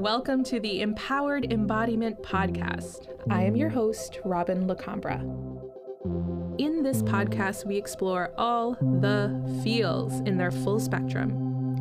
Welcome 0.00 0.44
to 0.44 0.60
the 0.60 0.80
Empowered 0.80 1.52
Embodiment 1.52 2.22
Podcast. 2.22 3.08
I 3.30 3.42
am 3.42 3.56
your 3.56 3.68
host, 3.68 4.20
Robin 4.24 4.66
Lacambra. 4.66 5.20
In 6.58 6.82
this 6.82 7.02
podcast, 7.02 7.66
we 7.66 7.76
explore 7.76 8.32
all 8.38 8.72
the 9.00 9.60
feels 9.62 10.20
in 10.20 10.38
their 10.38 10.50
full 10.50 10.80
spectrum 10.80 11.30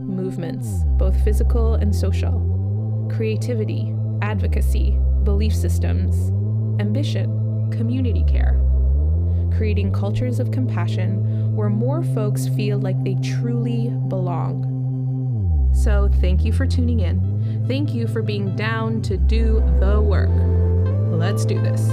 movements, 0.03 0.67
both 0.97 1.19
physical 1.23 1.75
and 1.75 1.95
social, 1.95 3.07
creativity, 3.15 3.93
advocacy, 4.21 4.97
belief 5.23 5.55
systems, 5.55 6.29
ambition, 6.81 7.71
community 7.71 8.23
care, 8.27 8.59
creating 9.55 9.93
cultures 9.93 10.39
of 10.39 10.51
compassion 10.51 11.55
where 11.55 11.69
more 11.69 12.03
folks 12.03 12.47
feel 12.47 12.77
like 12.77 13.03
they 13.03 13.15
truly 13.15 13.89
belong. 14.09 14.66
So, 15.73 16.09
thank 16.19 16.43
you 16.43 16.51
for 16.51 16.65
tuning 16.65 17.01
in. 17.01 17.65
Thank 17.67 17.93
you 17.93 18.07
for 18.07 18.21
being 18.21 18.55
down 18.55 19.01
to 19.03 19.17
do 19.17 19.63
the 19.79 20.01
work. 20.01 20.29
Let's 21.11 21.45
do 21.45 21.61
this. 21.61 21.87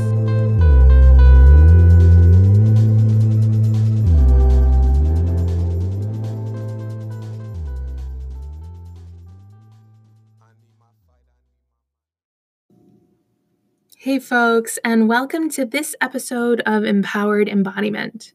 Hey, 14.05 14.19
folks, 14.19 14.79
and 14.85 15.09
welcome 15.09 15.49
to 15.53 15.65
this 15.65 15.97
episode 15.99 16.61
of 16.67 16.85
Empowered 16.85 17.49
Embodiment. 17.49 18.35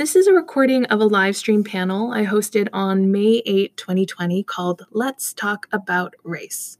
This 0.00 0.16
is 0.16 0.26
a 0.26 0.32
recording 0.32 0.86
of 0.86 0.98
a 0.98 1.04
live 1.04 1.36
stream 1.36 1.62
panel 1.62 2.10
I 2.10 2.24
hosted 2.24 2.68
on 2.72 3.12
May 3.12 3.42
8, 3.44 3.76
2020, 3.76 4.42
called 4.44 4.86
Let's 4.92 5.34
Talk 5.34 5.66
About 5.72 6.14
Race. 6.24 6.78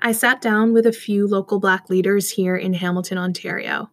I 0.00 0.10
sat 0.10 0.40
down 0.40 0.72
with 0.72 0.84
a 0.84 0.90
few 0.90 1.28
local 1.28 1.60
Black 1.60 1.88
leaders 1.88 2.30
here 2.30 2.56
in 2.56 2.74
Hamilton, 2.74 3.18
Ontario. 3.18 3.92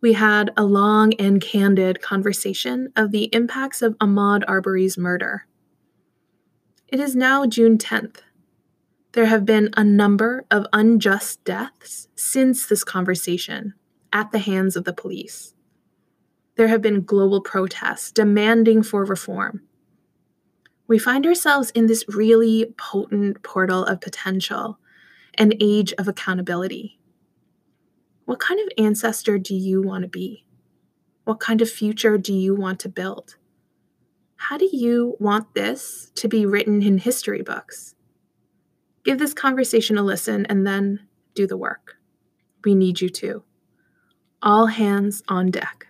We 0.00 0.12
had 0.12 0.52
a 0.56 0.62
long 0.62 1.12
and 1.14 1.40
candid 1.40 2.00
conversation 2.00 2.92
of 2.94 3.10
the 3.10 3.24
impacts 3.34 3.82
of 3.82 3.98
Ahmaud 3.98 4.44
Arbery's 4.46 4.96
murder. 4.96 5.48
It 6.86 7.00
is 7.00 7.16
now 7.16 7.46
June 7.46 7.78
10th, 7.78 8.18
there 9.10 9.26
have 9.26 9.44
been 9.44 9.70
a 9.76 9.82
number 9.82 10.44
of 10.52 10.68
unjust 10.72 11.42
deaths 11.42 12.06
since 12.14 12.64
this 12.64 12.84
conversation 12.84 13.74
at 14.12 14.30
the 14.30 14.38
hands 14.38 14.76
of 14.76 14.84
the 14.84 14.92
police. 14.92 15.52
There 16.60 16.68
have 16.68 16.82
been 16.82 17.04
global 17.04 17.40
protests 17.40 18.12
demanding 18.12 18.82
for 18.82 19.02
reform. 19.02 19.62
We 20.86 20.98
find 20.98 21.24
ourselves 21.24 21.70
in 21.70 21.86
this 21.86 22.04
really 22.06 22.74
potent 22.76 23.42
portal 23.42 23.82
of 23.82 24.02
potential, 24.02 24.78
an 25.38 25.54
age 25.58 25.94
of 25.96 26.06
accountability. 26.06 27.00
What 28.26 28.40
kind 28.40 28.60
of 28.60 28.68
ancestor 28.76 29.38
do 29.38 29.54
you 29.54 29.80
want 29.80 30.02
to 30.02 30.08
be? 30.08 30.44
What 31.24 31.40
kind 31.40 31.62
of 31.62 31.70
future 31.70 32.18
do 32.18 32.34
you 32.34 32.54
want 32.54 32.78
to 32.80 32.90
build? 32.90 33.36
How 34.36 34.58
do 34.58 34.68
you 34.70 35.16
want 35.18 35.54
this 35.54 36.12
to 36.16 36.28
be 36.28 36.44
written 36.44 36.82
in 36.82 36.98
history 36.98 37.40
books? 37.40 37.94
Give 39.02 39.18
this 39.18 39.32
conversation 39.32 39.96
a 39.96 40.02
listen 40.02 40.44
and 40.44 40.66
then 40.66 41.08
do 41.34 41.46
the 41.46 41.56
work. 41.56 41.96
We 42.66 42.74
need 42.74 43.00
you 43.00 43.08
to. 43.08 43.44
All 44.42 44.66
hands 44.66 45.22
on 45.26 45.50
deck. 45.50 45.86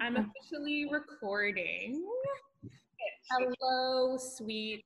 I'm 0.00 0.16
officially 0.16 0.86
recording. 0.90 2.02
Hello, 3.30 4.16
sweet 4.16 4.84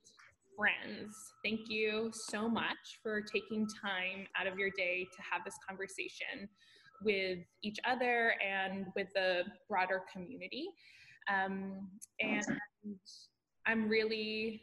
friends. 0.57 1.15
Thank 1.45 1.69
you 1.69 2.11
so 2.13 2.49
much 2.49 2.99
for 3.01 3.21
taking 3.21 3.65
time 3.81 4.27
out 4.37 4.49
of 4.49 4.59
your 4.59 4.71
day 4.77 5.07
to 5.15 5.23
have 5.23 5.45
this 5.45 5.55
conversation 5.67 6.49
with 7.05 7.39
each 7.63 7.79
other 7.89 8.35
and 8.45 8.87
with 8.97 9.07
the 9.15 9.45
broader 9.69 10.03
community. 10.13 10.67
Um, 11.33 11.89
and 12.19 12.45
I'm 13.67 13.89
really 13.89 14.63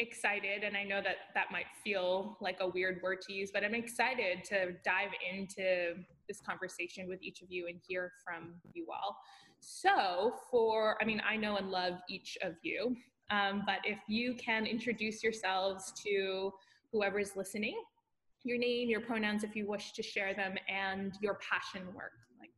excited 0.00 0.62
and 0.62 0.76
i 0.76 0.84
know 0.84 1.02
that 1.02 1.16
that 1.34 1.46
might 1.50 1.66
feel 1.82 2.38
like 2.40 2.58
a 2.60 2.68
weird 2.68 3.00
word 3.02 3.20
to 3.20 3.32
use 3.32 3.50
but 3.52 3.64
i'm 3.64 3.74
excited 3.74 4.44
to 4.44 4.72
dive 4.84 5.10
into 5.32 5.94
this 6.28 6.40
conversation 6.40 7.08
with 7.08 7.20
each 7.20 7.42
of 7.42 7.50
you 7.50 7.66
and 7.66 7.80
hear 7.84 8.12
from 8.24 8.54
you 8.74 8.86
all 8.92 9.18
so 9.60 10.34
for 10.50 10.96
i 11.00 11.04
mean 11.04 11.20
i 11.28 11.36
know 11.36 11.56
and 11.56 11.70
love 11.70 11.94
each 12.08 12.36
of 12.42 12.54
you 12.62 12.96
um, 13.30 13.62
but 13.66 13.78
if 13.84 13.98
you 14.08 14.34
can 14.34 14.64
introduce 14.64 15.22
yourselves 15.22 15.92
to 16.02 16.52
whoever's 16.92 17.36
listening 17.36 17.78
your 18.44 18.58
name 18.58 18.88
your 18.88 19.00
pronouns 19.00 19.44
if 19.44 19.54
you 19.54 19.66
wish 19.68 19.92
to 19.92 20.02
share 20.02 20.32
them 20.34 20.54
and 20.68 21.14
your 21.20 21.38
passion 21.50 21.86
work 21.94 22.12
like 22.40 22.50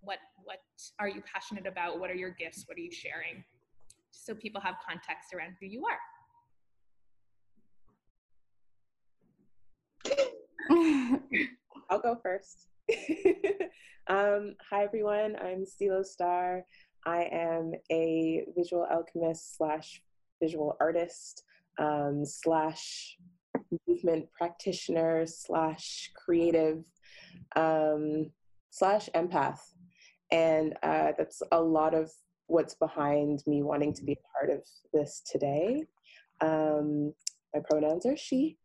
what 0.00 0.18
what 0.44 0.60
are 0.98 1.08
you 1.08 1.22
passionate 1.32 1.66
about? 1.66 1.98
What 2.00 2.10
are 2.10 2.14
your 2.14 2.30
gifts? 2.30 2.64
What 2.66 2.78
are 2.78 2.80
you 2.80 2.92
sharing? 2.92 3.44
So 4.12 4.34
people 4.34 4.60
have 4.60 4.76
context 4.88 5.34
around 5.34 5.56
who 5.60 5.66
you 5.66 5.84
are. 5.86 5.98
I'll 11.90 12.00
go 12.00 12.18
first. 12.22 12.68
um, 14.06 14.54
hi, 14.70 14.84
everyone. 14.84 15.36
I'm 15.42 15.66
Stilo 15.66 16.02
Star. 16.04 16.62
I 17.04 17.22
am 17.32 17.72
a 17.90 18.44
visual 18.56 18.86
alchemist 18.88 19.56
slash 19.56 20.00
visual 20.40 20.76
artist 20.80 21.42
um, 21.78 22.24
slash 22.24 23.16
movement 23.88 24.26
practitioner 24.32 25.26
slash 25.26 26.12
creative 26.14 26.84
um, 27.56 28.30
slash 28.70 29.08
empath. 29.16 29.58
And 30.30 30.74
uh, 30.82 31.12
that's 31.18 31.42
a 31.50 31.60
lot 31.60 31.92
of 31.92 32.12
what's 32.46 32.74
behind 32.76 33.42
me 33.48 33.64
wanting 33.64 33.94
to 33.94 34.04
be 34.04 34.12
a 34.12 34.38
part 34.38 34.56
of 34.56 34.64
this 34.92 35.22
today. 35.28 35.82
Um, 36.40 37.14
my 37.52 37.60
pronouns 37.68 38.06
are 38.06 38.16
she. 38.16 38.58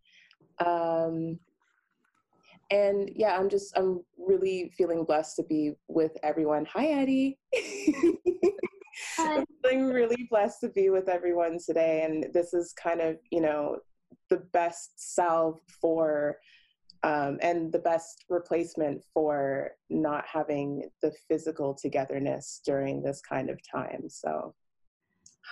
And 2.72 3.12
yeah, 3.16 3.38
I'm 3.38 3.50
just 3.50 3.78
I'm 3.78 4.02
really 4.18 4.72
feeling 4.78 5.04
blessed 5.04 5.36
to 5.38 5.44
be 5.44 5.74
with 5.88 6.14
everyone. 6.24 6.66
Hi, 6.74 6.88
Eddie. 6.88 7.38
Hi. 9.18 9.36
I'm 9.40 9.46
feeling 9.62 9.86
really 9.86 10.28
blessed 10.30 10.62
to 10.62 10.70
be 10.70 10.90
with 10.90 11.09
everyone 11.09 11.58
today, 11.64 12.04
and 12.04 12.28
this 12.34 12.54
is 12.54 12.74
kind 12.74 13.02
of 13.02 13.18
you 13.30 13.42
know 13.42 13.78
the 14.30 14.38
best 14.54 14.94
salve 14.96 15.59
for 15.82 16.38
um, 17.04 17.40
and 17.42 17.72
the 17.72 17.80
best 17.80 18.26
replacement 18.30 19.03
for 19.14 19.72
not 19.90 20.26
having 20.32 20.90
the 21.02 21.12
physical 21.28 21.74
togetherness 21.74 22.62
during 22.66 23.02
this 23.02 23.22
kind 23.22 23.50
of 23.50 23.59
time. 23.70 24.03
So, 24.08 24.53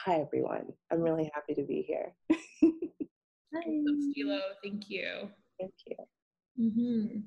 hi 0.06 0.22
everyone. 0.22 0.68
I'm 0.92 1.02
really 1.02 1.30
happy 1.34 1.56
to 1.56 1.64
be 1.64 1.82
here. 1.82 2.14
hi, 2.32 3.82
Stilo. 4.12 4.40
Thank 4.64 4.90
you. 4.90 5.30
Thank 5.60 5.74
you. 5.88 5.96
Mm-hmm. 6.60 7.20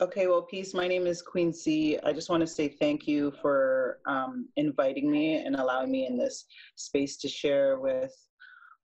Okay, 0.00 0.26
well, 0.26 0.42
peace. 0.42 0.74
My 0.74 0.86
name 0.86 1.06
is 1.06 1.22
Queen 1.22 1.54
C. 1.54 1.98
I 2.04 2.12
just 2.12 2.28
want 2.28 2.42
to 2.42 2.46
say 2.46 2.68
thank 2.68 3.08
you 3.08 3.32
for 3.40 4.00
um, 4.06 4.48
inviting 4.56 5.10
me 5.10 5.36
and 5.36 5.56
allowing 5.56 5.90
me 5.90 6.06
in 6.06 6.18
this 6.18 6.44
space 6.76 7.16
to 7.18 7.28
share 7.28 7.78
with 7.78 8.12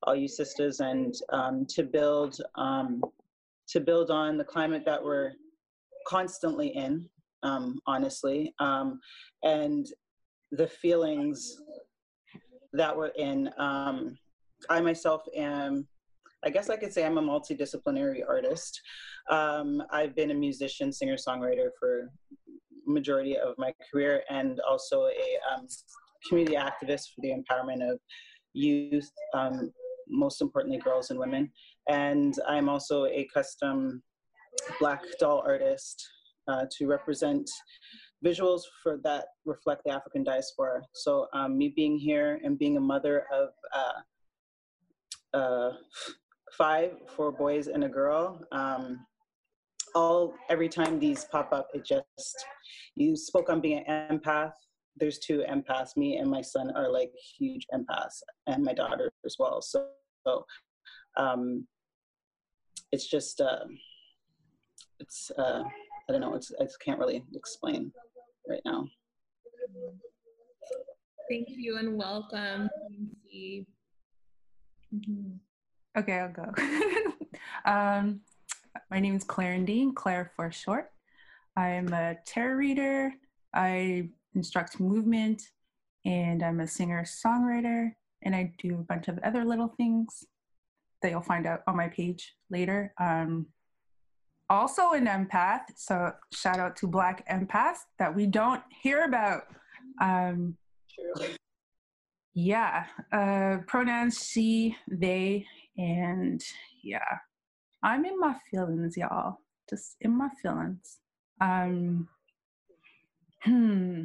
all 0.05 0.15
you 0.15 0.27
sisters 0.27 0.81
and 0.81 1.15
um, 1.33 1.67
to 1.67 1.83
build 1.83 2.41
um, 2.55 3.03
to 3.69 3.81
build 3.81 4.11
on 4.11 4.39
the 4.39 4.45
climate 4.45 4.85
that 4.87 5.03
we're 5.03 5.33
constantly 6.07 6.69
in, 6.69 7.07
um, 7.43 7.79
honestly, 7.87 8.55
um, 8.59 9.01
and 9.43 9.89
the 10.53 10.67
feelings 10.67 11.59
that 12.73 12.97
we're 12.97 13.09
in. 13.09 13.51
Um, 13.59 14.17
I 14.71 14.81
myself 14.81 15.23
am 15.37 15.87
I 16.45 16.51
guess 16.51 16.71
I 16.71 16.77
could 16.77 16.93
say 16.93 17.05
I'm 17.05 17.19
a 17.19 17.23
multidisciplinary 17.23 18.23
artist. 18.27 18.81
Um, 19.29 19.83
I've 19.91 20.15
been 20.15 20.31
a 20.31 20.35
musician, 20.35 20.93
singer, 20.93 21.17
songwriter 21.17 21.69
for 21.79 22.11
majority 22.87 23.37
of 23.37 23.55
my 23.59 23.73
career, 23.91 24.23
and 24.31 24.61
also 24.69 25.05
a 25.05 25.55
um, 25.55 25.67
community 26.29 26.57
activist 26.57 27.15
for 27.15 27.21
the 27.21 27.31
empowerment 27.31 27.89
of 27.89 27.99
youth, 28.53 29.11
um, 29.35 29.73
most 30.09 30.41
importantly, 30.41 30.79
girls 30.79 31.11
and 31.11 31.19
women. 31.19 31.51
And 31.89 32.35
I'm 32.49 32.69
also 32.69 33.07
a 33.07 33.29
custom 33.33 34.03
black 34.79 35.03
doll 35.19 35.43
artist 35.47 36.03
uh, 36.49 36.67
to 36.79 36.87
represent 36.87 37.49
visuals 38.25 38.63
for 38.83 38.99
that 39.03 39.27
reflect 39.47 39.83
the 39.85 39.93
African 39.93 40.25
diaspora. 40.25 40.83
So 40.95 41.27
um, 41.33 41.57
me 41.57 41.73
being 41.75 41.99
here 41.99 42.41
and 42.45 42.59
being 42.59 42.77
a 42.77 42.81
mother 42.81 43.25
of 43.33 43.49
uh, 43.75 45.37
uh, 45.37 45.73
five, 46.53 46.93
four 47.17 47.33
boys 47.33 47.69
and 47.69 47.85
a 47.85 47.89
girl. 47.89 48.41
Um, 48.53 49.07
all 49.95 50.35
every 50.49 50.69
time 50.69 50.99
these 50.99 51.25
pop 51.25 51.53
up, 51.53 51.69
it 51.75 51.85
just 51.85 52.47
you 52.97 53.17
spoke 53.17 53.51
on 53.51 53.61
being 53.61 53.85
an 53.87 54.19
empath. 54.19 54.53
there's 54.97 55.19
two 55.19 55.45
empaths. 55.49 55.97
Me 55.97 56.17
and 56.17 56.31
my 56.31 56.43
son 56.43 56.71
are 56.77 56.91
like 56.91 57.13
huge 57.39 57.67
empaths, 57.73 58.23
and 58.47 58.63
my 58.63 58.73
daughter 58.73 59.13
as 59.25 59.37
well. 59.39 59.63
So, 59.63 59.87
so 60.27 60.45
um, 61.17 61.67
it's 62.93 63.09
just 63.09 63.41
uh, 63.41 63.65
it's 64.99 65.31
uh, 65.39 65.63
I 66.09 66.13
don't 66.13 66.21
know. 66.21 66.35
It's 66.35 66.53
I 66.61 66.67
can't 66.85 66.99
really 66.99 67.25
explain 67.35 67.93
right 68.49 68.63
now. 68.65 68.87
Thank 71.29 71.49
you 71.49 71.79
and 71.79 71.97
welcome. 71.97 72.69
Mm-hmm. 74.95 75.35
Okay, 75.97 76.19
I'll 76.19 76.33
go. 76.33 76.53
um, 77.71 78.21
my 78.91 79.01
name 79.01 79.17
is 79.17 79.25
Clarendine, 79.25 79.95
Claire 79.95 80.33
for 80.37 80.51
short. 80.51 80.91
I'm 81.57 81.93
a 81.93 82.17
tarot 82.27 82.55
reader. 82.55 83.13
I 83.55 84.09
instruct 84.35 84.81
movement, 84.81 85.43
and 86.05 86.43
I'm 86.43 86.61
a 86.61 86.67
singer 86.67 87.05
songwriter, 87.05 87.91
and 88.23 88.35
I 88.35 88.53
do 88.59 88.75
a 88.75 88.85
bunch 88.85 89.09
of 89.09 89.19
other 89.25 89.45
little 89.45 89.75
things 89.77 90.25
that 91.03 91.11
you'll 91.11 91.21
find 91.21 91.47
out 91.47 91.63
on 91.67 91.77
my 91.77 91.89
page 91.89 92.35
later. 92.51 92.93
Um, 93.01 93.47
also 94.49 94.93
an 94.93 95.07
empath, 95.07 95.63
so 95.77 96.13
shout 96.33 96.59
out 96.59 96.77
to 96.77 96.87
Black 96.87 97.29
empaths 97.29 97.79
that 97.99 98.15
we 98.15 98.27
don't 98.27 98.63
hear 98.83 99.05
about. 99.05 99.43
Um, 100.01 100.57
yeah, 102.35 102.87
uh, 103.13 103.59
pronouns 103.67 104.29
she, 104.29 104.77
they, 104.89 105.47
and 105.77 106.43
yeah, 106.83 107.19
I'm 107.83 108.05
in 108.05 108.19
my 108.19 108.37
feelings, 108.51 108.97
y'all. 108.97 109.39
Just 109.69 109.97
in 110.01 110.17
my 110.17 110.29
feelings. 110.43 110.99
Um, 111.41 112.09
hmm. 113.43 114.05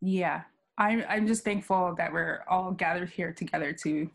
Yeah, 0.00 0.42
I'm. 0.78 1.04
I'm 1.08 1.26
just 1.26 1.44
thankful 1.44 1.94
that 1.98 2.12
we're 2.12 2.42
all 2.48 2.72
gathered 2.72 3.10
here 3.10 3.32
together 3.32 3.72
to 3.84 4.10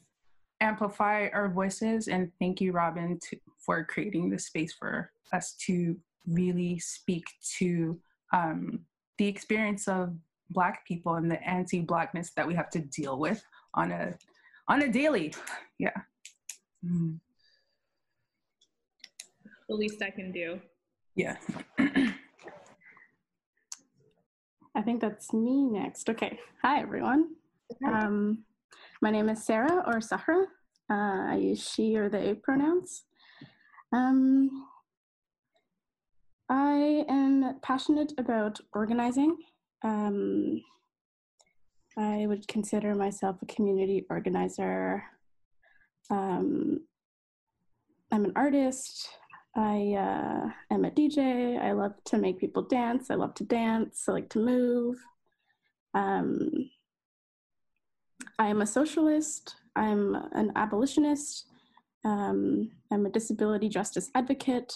amplify 0.62 1.28
our 1.32 1.48
voices. 1.50 2.08
And 2.08 2.32
thank 2.40 2.60
you, 2.60 2.72
Robin, 2.72 3.20
to, 3.30 3.38
for 3.60 3.84
creating 3.86 4.30
this 4.30 4.48
space 4.48 4.74
for 4.74 5.12
us 5.32 5.54
to 5.68 5.96
really 6.28 6.80
speak 6.80 7.26
to 7.60 8.00
um, 8.34 8.80
the 9.18 9.28
experience 9.28 9.88
of 9.88 10.16
Black 10.50 10.86
people 10.88 11.16
and 11.16 11.30
the 11.30 11.42
anti-Blackness 11.48 12.32
that 12.36 12.48
we 12.48 12.56
have 12.56 12.70
to 12.72 12.80
deal 12.80 13.20
with 13.20 13.44
on 13.76 13.92
a 13.92 14.14
on 14.68 14.82
a 14.82 14.92
daily. 14.92 15.34
Yeah. 15.78 15.96
Mm. 16.86 17.20
The 19.68 19.76
least 19.76 20.02
I 20.02 20.12
can 20.12 20.32
do. 20.32 20.62
Yeah. 21.16 21.38
I 24.76 24.82
think 24.84 25.02
that's 25.02 25.34
me 25.34 25.64
next. 25.64 26.10
Okay. 26.10 26.38
Hi, 26.62 26.82
everyone. 26.82 27.30
Um, 27.86 28.44
my 29.02 29.10
name 29.10 29.30
is 29.30 29.46
Sarah 29.46 29.84
or 29.88 30.02
Sahra. 30.02 30.46
Uh, 30.92 31.32
I 31.32 31.38
use 31.42 31.68
she 31.68 31.96
or 31.96 32.10
they 32.10 32.36
pronouns. 32.36 33.06
Um, 33.92 34.68
I 36.50 37.06
am 37.10 37.60
passionate 37.64 38.14
about 38.20 38.60
organizing. 38.74 39.38
Um, 39.84 40.62
I 41.98 42.26
would 42.28 42.48
consider 42.48 42.94
myself 42.94 43.38
a 43.42 43.46
community 43.46 44.06
organizer. 44.10 45.04
Um, 46.10 46.82
I'm 48.12 48.26
an 48.26 48.34
artist. 48.36 49.10
I 49.56 49.96
uh, 49.98 50.74
am 50.74 50.86
a 50.86 50.92
DJ. 50.92 51.60
I 51.62 51.72
love 51.72 51.94
to 52.06 52.18
make 52.18 52.40
people 52.40 52.64
dance. 52.64 53.10
I 53.10 53.16
love 53.16 53.34
to 53.36 53.44
dance. 53.44 54.04
I 54.08 54.12
like 54.12 54.30
to 54.30 54.40
move. 54.40 54.98
Um, 55.94 56.52
I 58.38 58.48
am 58.48 58.62
a 58.62 58.68
socialist. 58.68 59.56
I'm 59.76 60.16
an 60.34 60.52
abolitionist. 60.56 61.48
Um, 62.04 62.70
I'm 62.92 63.06
a 63.06 63.10
disability 63.10 63.70
justice 63.70 64.12
advocate. 64.14 64.74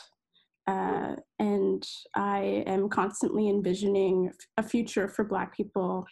Uh, 0.66 1.16
and 1.40 1.88
I 2.16 2.64
am 2.68 2.90
constantly 2.90 3.50
envisioning 3.50 4.32
a 4.58 4.64
future 4.64 5.08
for 5.08 5.24
Black 5.24 5.56
people 5.56 6.06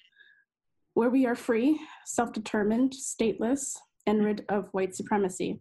where 0.94 1.10
we 1.10 1.26
are 1.26 1.36
free, 1.36 1.80
self 2.06 2.34
determined, 2.34 2.94
stateless, 2.94 3.76
and 4.08 4.26
rid 4.26 4.46
of 4.50 4.70
white 4.72 4.96
supremacy. 4.96 5.60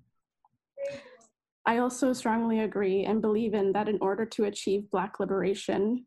I 1.66 1.78
also 1.78 2.12
strongly 2.12 2.60
agree 2.60 3.04
and 3.04 3.20
believe 3.20 3.52
in 3.52 3.72
that 3.72 3.88
in 3.88 3.98
order 4.00 4.24
to 4.24 4.44
achieve 4.44 4.90
Black 4.90 5.18
liberation, 5.18 6.06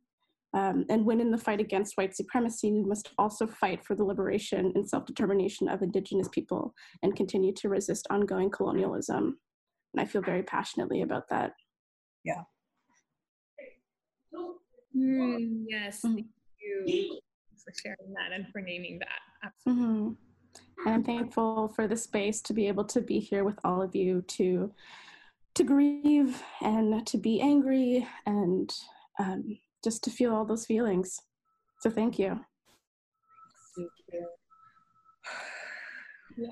um, 0.53 0.85
and 0.89 1.05
win 1.05 1.21
in 1.21 1.29
the 1.29 1.37
fight 1.37 1.59
against 1.59 1.95
white 1.95 2.15
supremacy, 2.15 2.71
we 2.71 2.83
must 2.83 3.11
also 3.19 3.45
fight 3.45 3.85
for 3.85 3.95
the 3.95 4.03
liberation 4.03 4.71
and 4.73 4.89
self 4.89 5.05
determination 5.05 5.67
of 5.67 5.83
Indigenous 5.83 6.27
people 6.29 6.73
and 7.03 7.15
continue 7.15 7.53
to 7.53 7.69
resist 7.69 8.07
ongoing 8.09 8.49
colonialism. 8.49 9.37
And 9.93 10.01
I 10.01 10.05
feel 10.05 10.21
very 10.21 10.41
passionately 10.41 11.01
about 11.01 11.29
that. 11.29 11.53
Yeah. 12.23 12.43
Mm, 14.95 15.65
yes, 15.67 16.01
mm-hmm. 16.03 16.15
thank 16.15 16.27
you 16.59 17.19
for 17.63 17.71
sharing 17.83 18.13
that 18.13 18.33
and 18.33 18.47
for 18.51 18.59
naming 18.59 18.97
that. 18.99 19.19
Absolutely. 19.43 19.83
Mm-hmm. 19.83 20.28
And 20.85 20.95
I'm 20.95 21.03
thankful 21.03 21.67
for 21.69 21.87
the 21.87 21.97
space 21.97 22.41
to 22.41 22.53
be 22.53 22.67
able 22.67 22.85
to 22.85 23.01
be 23.01 23.19
here 23.19 23.43
with 23.43 23.59
all 23.63 23.81
of 23.81 23.95
you 23.95 24.21
to 24.21 24.71
to 25.55 25.63
grieve 25.63 26.41
and 26.61 27.05
to 27.07 27.17
be 27.17 27.41
angry 27.41 28.07
and 28.25 28.73
um, 29.19 29.57
just 29.83 30.03
to 30.03 30.09
feel 30.09 30.33
all 30.33 30.45
those 30.45 30.65
feelings. 30.65 31.19
So 31.81 31.89
thank 31.89 32.17
you. 32.17 32.39
Thank 33.75 33.89
you. 34.13 34.27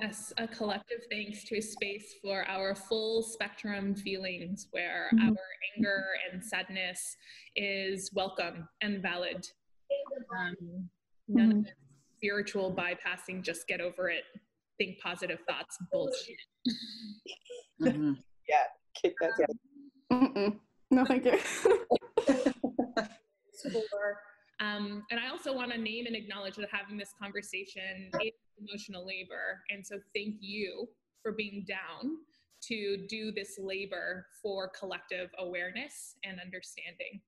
Yes, 0.01 0.33
a 0.37 0.47
collective 0.47 1.05
thanks 1.09 1.45
to 1.45 1.57
a 1.57 1.61
space 1.61 2.15
for 2.21 2.43
our 2.49 2.75
full 2.75 3.23
spectrum 3.23 3.95
feelings 3.95 4.67
where 4.71 5.09
mm-hmm. 5.13 5.29
our 5.29 5.37
anger 5.77 6.03
and 6.29 6.43
sadness 6.43 7.15
is 7.55 8.11
welcome 8.13 8.67
and 8.81 9.01
valid. 9.01 9.47
Um, 10.37 10.89
none 11.29 11.49
mm-hmm. 11.49 11.59
of 11.59 11.65
spiritual 12.17 12.75
bypassing, 12.75 13.43
just 13.43 13.67
get 13.67 13.79
over 13.79 14.09
it, 14.09 14.23
think 14.77 14.99
positive 14.99 15.39
thoughts 15.47 15.77
bullshit. 15.91 16.35
Mm-hmm. 17.81 18.13
yeah, 18.49 18.63
kick 19.01 19.13
that 19.21 19.31
down. 19.37 20.59
No, 20.89 21.05
thank 21.05 21.25
you. 21.25 21.37
for. 23.71 24.17
Um, 24.59 25.03
and 25.11 25.19
I 25.19 25.29
also 25.29 25.53
want 25.53 25.71
to 25.71 25.77
name 25.77 26.05
and 26.07 26.15
acknowledge 26.15 26.55
that 26.55 26.69
having 26.71 26.97
this 26.97 27.13
conversation 27.21 28.09
is 28.21 28.31
emotional 28.59 29.05
labor. 29.05 29.61
And 29.69 29.85
so 29.85 29.99
thank 30.15 30.35
you 30.39 30.87
for 31.21 31.33
being 31.33 31.65
down 31.67 32.17
to 32.63 33.05
do 33.07 33.31
this 33.31 33.59
labor 33.59 34.25
for 34.41 34.69
collective 34.69 35.29
awareness 35.37 36.15
and 36.23 36.39
understanding. 36.39 37.21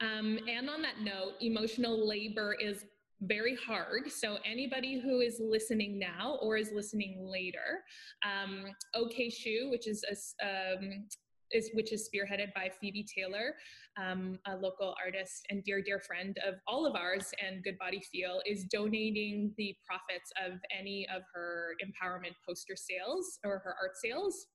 Um, 0.00 0.38
and 0.48 0.68
on 0.68 0.82
that 0.82 1.00
note, 1.00 1.34
emotional 1.40 2.06
labor 2.06 2.54
is 2.60 2.84
very 3.22 3.56
hard. 3.56 4.10
So 4.10 4.38
anybody 4.44 5.00
who 5.00 5.20
is 5.20 5.40
listening 5.40 5.98
now 5.98 6.38
or 6.42 6.56
is 6.56 6.70
listening 6.74 7.26
later, 7.26 7.84
um, 8.24 8.66
OK 8.94 9.30
Shu, 9.30 9.68
which 9.70 9.86
is 9.86 10.04
a, 10.42 10.74
um, 10.74 11.06
is 11.50 11.70
which 11.74 11.92
is 11.92 12.08
spearheaded 12.08 12.52
by 12.54 12.70
Phoebe 12.80 13.04
Taylor, 13.04 13.54
um, 13.96 14.38
a 14.46 14.56
local 14.56 14.94
artist 15.02 15.46
and 15.50 15.62
dear, 15.62 15.80
dear 15.80 16.00
friend 16.00 16.36
of 16.46 16.54
all 16.66 16.86
of 16.86 16.96
ours 16.96 17.30
and 17.44 17.62
Good 17.62 17.78
Body 17.78 18.02
Feel, 18.12 18.40
is 18.44 18.64
donating 18.64 19.54
the 19.56 19.76
profits 19.86 20.32
of 20.44 20.58
any 20.76 21.06
of 21.14 21.22
her 21.32 21.76
empowerment 21.84 22.34
poster 22.46 22.74
sales 22.76 23.38
or 23.44 23.58
her 23.58 23.76
art 23.80 23.96
sales 23.96 24.46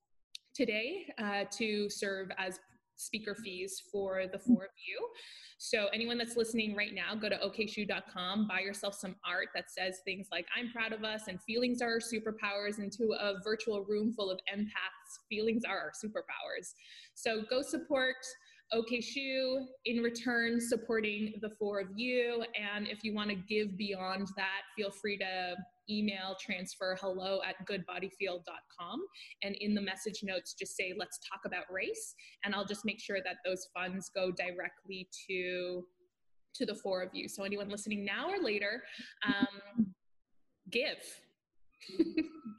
today 0.53 1.07
uh, 1.19 1.45
to 1.51 1.89
serve 1.89 2.29
as 2.37 2.59
speaker 2.99 3.35
fees 3.35 3.81
for 3.91 4.23
the 4.31 4.39
four 4.39 4.63
of 4.63 4.71
you. 4.87 5.07
So 5.57 5.87
anyone 5.93 6.17
that's 6.17 6.37
listening 6.37 6.75
right 6.75 6.93
now, 6.93 7.15
go 7.15 7.29
to 7.29 7.37
okshu.com, 7.37 8.47
buy 8.47 8.61
yourself 8.61 8.95
some 8.95 9.15
art 9.27 9.49
that 9.55 9.69
says 9.69 9.99
things 10.05 10.27
like 10.31 10.45
"I'm 10.55 10.71
proud 10.71 10.93
of 10.93 11.03
us" 11.03 11.27
and 11.27 11.41
"Feelings 11.43 11.81
are 11.81 11.93
our 11.93 11.99
superpowers." 11.99 12.79
Into 12.79 13.13
a 13.13 13.41
virtual 13.43 13.83
room 13.83 14.13
full 14.13 14.29
of 14.29 14.39
empaths, 14.53 15.19
feelings 15.29 15.63
are 15.65 15.77
our 15.77 15.91
superpowers. 15.91 16.73
So 17.13 17.41
go 17.49 17.61
support 17.61 18.15
OK 18.71 19.01
Shu, 19.01 19.65
in 19.85 20.03
return, 20.03 20.61
supporting 20.61 21.33
the 21.41 21.49
four 21.49 21.79
of 21.79 21.87
you. 21.95 22.43
And 22.59 22.87
if 22.87 23.03
you 23.03 23.13
want 23.13 23.29
to 23.29 23.35
give 23.35 23.77
beyond 23.77 24.27
that, 24.37 24.61
feel 24.77 24.91
free 24.91 25.17
to 25.17 25.55
email 25.89 26.35
transfer 26.39 26.97
hello 26.99 27.39
at 27.47 27.55
goodbodyfeel.com. 27.67 28.99
And 29.43 29.55
in 29.55 29.73
the 29.73 29.81
message 29.81 30.21
notes, 30.23 30.53
just 30.53 30.75
say, 30.75 30.93
let's 30.97 31.19
talk 31.19 31.41
about 31.45 31.63
race. 31.71 32.13
And 32.43 32.53
I'll 32.53 32.65
just 32.65 32.85
make 32.85 32.99
sure 32.99 33.19
that 33.23 33.37
those 33.45 33.67
funds 33.73 34.11
go 34.13 34.31
directly 34.31 35.07
to 35.29 35.85
to 36.55 36.65
the 36.65 36.75
four 36.75 37.03
of 37.03 37.09
you. 37.13 37.29
So 37.29 37.43
anyone 37.43 37.69
listening 37.69 38.03
now 38.03 38.29
or 38.29 38.43
later, 38.43 38.83
um, 39.25 39.93
give. 40.71 40.97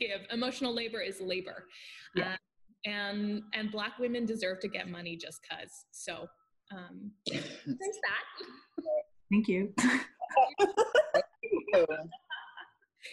give. 0.00 0.20
Emotional 0.30 0.72
labor 0.72 1.00
is 1.00 1.20
labor. 1.20 1.66
Yeah. 2.14 2.32
Uh, 2.32 2.36
and 2.86 3.42
and 3.52 3.70
black 3.70 3.98
women 3.98 4.24
deserve 4.24 4.58
to 4.60 4.68
get 4.68 4.88
money 4.88 5.14
just 5.14 5.40
cuz 5.46 5.84
so 5.90 6.26
um 6.72 7.10
there's 7.26 7.44
that 7.66 8.24
Thank 9.30 9.46
you. 9.46 9.72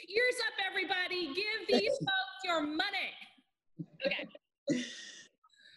Ears 0.09 0.35
up, 0.45 0.53
everybody. 0.69 1.27
Give 1.27 1.79
these 1.79 1.97
folks 1.97 2.43
your 2.43 2.61
money. 2.61 3.13
Okay. 4.05 4.83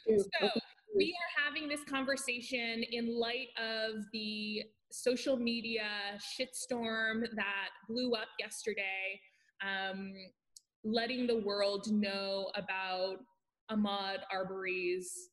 So 0.09 0.51
we 0.97 1.15
are 1.15 1.45
having 1.45 1.69
this 1.69 1.85
conversation 1.85 2.83
in 2.91 3.19
light 3.19 3.49
of 3.57 4.03
the 4.13 4.63
social 4.91 5.37
media 5.37 6.19
shitstorm 6.19 7.23
that 7.37 7.69
blew 7.89 8.15
up 8.15 8.29
yesterday, 8.41 9.21
um, 9.65 10.13
letting 10.83 11.27
the 11.29 11.39
world 11.39 11.87
know 11.93 12.51
about 12.57 13.19
Ahmaud 13.71 14.19
Arbery's 14.33 15.31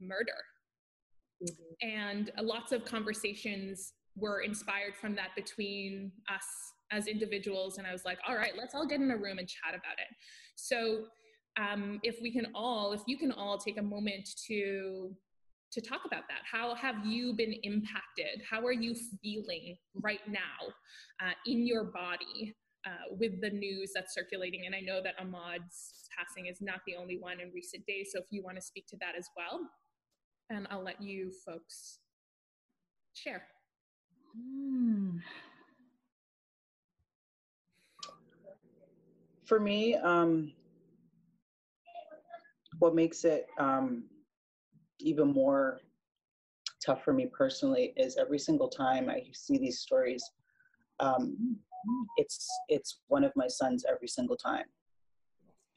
murder. 0.00 0.30
Mm-hmm. 1.42 1.88
And 1.88 2.30
lots 2.40 2.70
of 2.70 2.84
conversations 2.84 3.94
were 4.14 4.42
inspired 4.42 4.94
from 4.94 5.16
that 5.16 5.34
between 5.34 6.12
us 6.32 6.44
as 6.90 7.06
individuals. 7.06 7.78
And 7.78 7.86
I 7.86 7.92
was 7.92 8.04
like, 8.04 8.18
all 8.26 8.36
right, 8.36 8.52
let's 8.56 8.74
all 8.74 8.86
get 8.86 9.00
in 9.00 9.10
a 9.10 9.16
room 9.16 9.38
and 9.38 9.48
chat 9.48 9.70
about 9.70 9.98
it. 9.98 10.14
So 10.56 11.04
um, 11.58 12.00
if 12.02 12.16
we 12.22 12.32
can 12.32 12.46
all, 12.54 12.92
if 12.92 13.02
you 13.06 13.16
can 13.18 13.32
all 13.32 13.58
take 13.58 13.78
a 13.78 13.82
moment 13.82 14.28
to 14.46 15.14
to 15.72 15.80
talk 15.80 16.00
about 16.04 16.24
that. 16.28 16.40
How 16.50 16.74
have 16.74 17.06
you 17.06 17.32
been 17.32 17.54
impacted? 17.62 18.42
How 18.48 18.64
are 18.64 18.72
you 18.72 18.94
feeling 19.22 19.76
right 19.94 20.20
now 20.28 20.66
uh, 21.22 21.32
in 21.46 21.66
your 21.66 21.84
body 21.84 22.56
uh, 22.86 23.14
with 23.18 23.40
the 23.40 23.50
news 23.50 23.92
that's 23.94 24.14
circulating? 24.14 24.66
And 24.66 24.74
I 24.74 24.80
know 24.80 25.00
that 25.02 25.14
ahmaud's 25.20 26.08
passing 26.16 26.46
is 26.46 26.60
not 26.60 26.80
the 26.86 26.96
only 26.96 27.18
one 27.18 27.40
in 27.40 27.52
recent 27.54 27.86
days. 27.86 28.10
So 28.12 28.18
if 28.18 28.26
you 28.30 28.42
want 28.42 28.56
to 28.56 28.62
speak 28.62 28.86
to 28.88 28.96
that 28.96 29.14
as 29.16 29.28
well, 29.36 29.60
and 30.50 30.66
I'll 30.70 30.82
let 30.82 31.00
you 31.00 31.30
folks 31.46 31.98
share. 33.14 33.44
Hmm. 34.34 35.18
For 39.50 39.58
me, 39.58 39.96
um, 39.96 40.52
what 42.78 42.94
makes 42.94 43.24
it 43.24 43.48
um, 43.58 44.04
even 45.00 45.32
more 45.32 45.80
tough 46.86 47.02
for 47.02 47.12
me 47.12 47.26
personally 47.26 47.92
is 47.96 48.16
every 48.16 48.38
single 48.38 48.68
time 48.68 49.10
I 49.10 49.24
see 49.32 49.58
these 49.58 49.80
stories, 49.80 50.22
um, 51.00 51.56
it's 52.16 52.46
it's 52.68 53.00
one 53.08 53.24
of 53.24 53.32
my 53.34 53.48
sons 53.48 53.84
every 53.90 54.06
single 54.06 54.36
time. 54.36 54.66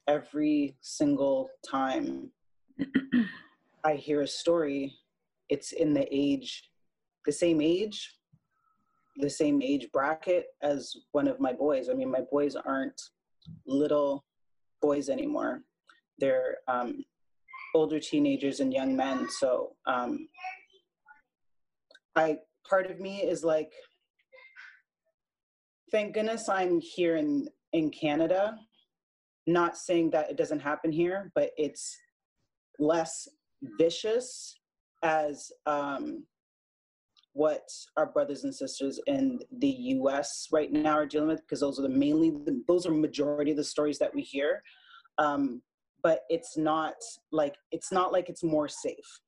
Every 0.07 0.77
single 0.81 1.49
time 1.67 2.29
I 3.83 3.95
hear 3.95 4.21
a 4.21 4.27
story, 4.27 4.93
it's 5.49 5.71
in 5.71 5.95
the 5.95 6.07
age, 6.11 6.69
the 7.25 7.31
same 7.31 7.59
age, 7.59 8.19
the 9.15 9.31
same 9.31 9.63
age 9.63 9.87
bracket 9.91 10.45
as 10.61 10.93
one 11.11 11.27
of 11.27 11.39
my 11.39 11.53
boys. 11.53 11.89
I 11.89 11.95
mean, 11.95 12.11
my 12.11 12.21
boys 12.31 12.55
aren't 12.55 13.01
little 13.65 14.25
boys 14.81 15.09
anymore. 15.09 15.61
They're 16.19 16.57
um, 16.67 17.03
older 17.73 17.99
teenagers 17.99 18.59
and 18.59 18.73
young 18.73 18.95
men. 18.95 19.27
So 19.39 19.75
um, 19.85 20.27
I 22.15 22.37
part 22.69 22.89
of 22.89 22.99
me 22.99 23.21
is 23.23 23.43
like, 23.43 23.71
thank 25.91 26.13
goodness 26.13 26.49
I'm 26.49 26.79
here 26.79 27.17
in 27.17 27.47
in 27.71 27.89
Canada. 27.89 28.57
Not 29.47 29.77
saying 29.77 30.11
that 30.11 30.29
it 30.29 30.37
doesn't 30.37 30.61
happen 30.61 30.91
here, 30.91 31.31
but 31.35 31.51
it's 31.57 31.97
less 32.79 33.27
vicious 33.77 34.59
as 35.03 35.51
um, 35.65 36.25
what 37.33 37.67
our 37.97 38.05
brothers 38.05 38.43
and 38.43 38.53
sisters 38.53 38.99
in 39.07 39.39
the 39.59 39.67
U.S. 39.67 40.47
right 40.51 40.71
now 40.71 40.97
are 40.97 41.05
dealing 41.05 41.27
with, 41.27 41.41
because 41.41 41.59
those 41.59 41.79
are 41.79 41.83
the 41.83 41.89
mainly 41.89 42.33
those 42.67 42.85
are 42.85 42.91
majority 42.91 43.51
of 43.51 43.57
the 43.57 43.63
stories 43.63 43.99
that 43.99 44.13
we 44.13 44.21
hear. 44.21 44.61
Um, 45.17 45.61
but 46.03 46.21
it's 46.29 46.57
not 46.57 46.95
like 47.31 47.55
it's 47.71 47.91
not 47.91 48.11
like 48.11 48.29
it's 48.29 48.43
more 48.43 48.67
safe. 48.67 49.19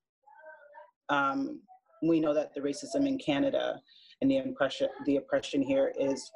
Um, 1.10 1.62
we 2.04 2.20
know 2.20 2.34
that 2.34 2.54
the 2.54 2.62
racism 2.62 3.08
in 3.08 3.18
Canada 3.18 3.80
and 4.22 4.30
the 4.30 4.38
oppression 4.38 4.90
the 5.06 5.18
oppression 5.18 5.62
here 5.62 5.94
is 6.00 6.32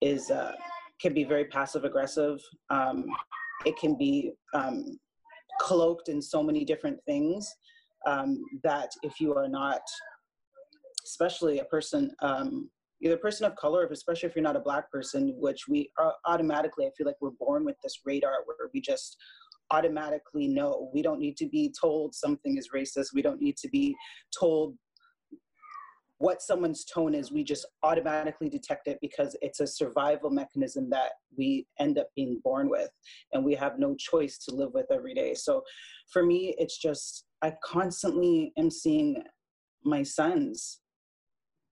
is 0.00 0.30
uh, 0.30 0.52
can 1.00 1.14
be 1.14 1.24
very 1.24 1.46
passive 1.46 1.84
aggressive. 1.84 2.40
Um, 2.70 3.06
it 3.64 3.76
can 3.76 3.96
be 3.96 4.32
um, 4.54 4.98
cloaked 5.60 6.08
in 6.08 6.20
so 6.22 6.42
many 6.42 6.64
different 6.64 6.98
things 7.06 7.54
um, 8.06 8.44
that 8.62 8.90
if 9.02 9.20
you 9.20 9.34
are 9.34 9.48
not, 9.48 9.80
especially 11.06 11.60
a 11.60 11.64
person, 11.64 12.10
um, 12.20 12.70
either 13.02 13.14
a 13.14 13.18
person 13.18 13.46
of 13.46 13.56
color, 13.56 13.86
especially 13.90 14.28
if 14.28 14.36
you're 14.36 14.42
not 14.42 14.56
a 14.56 14.60
black 14.60 14.90
person, 14.90 15.34
which 15.38 15.68
we 15.68 15.90
are 15.98 16.14
automatically, 16.26 16.86
I 16.86 16.90
feel 16.96 17.06
like 17.06 17.16
we're 17.20 17.30
born 17.38 17.64
with 17.64 17.76
this 17.82 18.00
radar 18.04 18.44
where 18.46 18.70
we 18.72 18.80
just 18.80 19.16
automatically 19.70 20.48
know. 20.48 20.90
We 20.94 21.02
don't 21.02 21.20
need 21.20 21.36
to 21.38 21.48
be 21.48 21.72
told 21.78 22.14
something 22.14 22.56
is 22.56 22.70
racist. 22.74 23.08
We 23.14 23.22
don't 23.22 23.40
need 23.40 23.56
to 23.58 23.68
be 23.68 23.94
told 24.38 24.76
what 26.18 26.40
someone's 26.40 26.84
tone 26.84 27.14
is. 27.14 27.30
We 27.30 27.44
just 27.44 27.66
automatically 27.82 28.48
detect 28.48 28.88
it 28.88 28.98
because 29.02 29.36
it's 29.42 29.60
a 29.60 29.66
survival 29.66 30.30
mechanism 30.30 30.88
that 30.90 31.12
we 31.36 31.66
end 31.78 31.98
up 31.98 32.08
being 32.16 32.40
born 32.42 32.70
with 32.70 32.88
and 33.32 33.44
we 33.44 33.54
have 33.54 33.78
no 33.78 33.94
choice 33.96 34.38
to 34.48 34.54
live 34.54 34.70
with 34.72 34.86
every 34.90 35.14
day. 35.14 35.34
So 35.34 35.62
for 36.10 36.24
me, 36.24 36.54
it's 36.58 36.78
just, 36.78 37.26
I 37.42 37.52
constantly 37.62 38.52
am 38.56 38.70
seeing 38.70 39.22
my 39.84 40.02
sons 40.02 40.80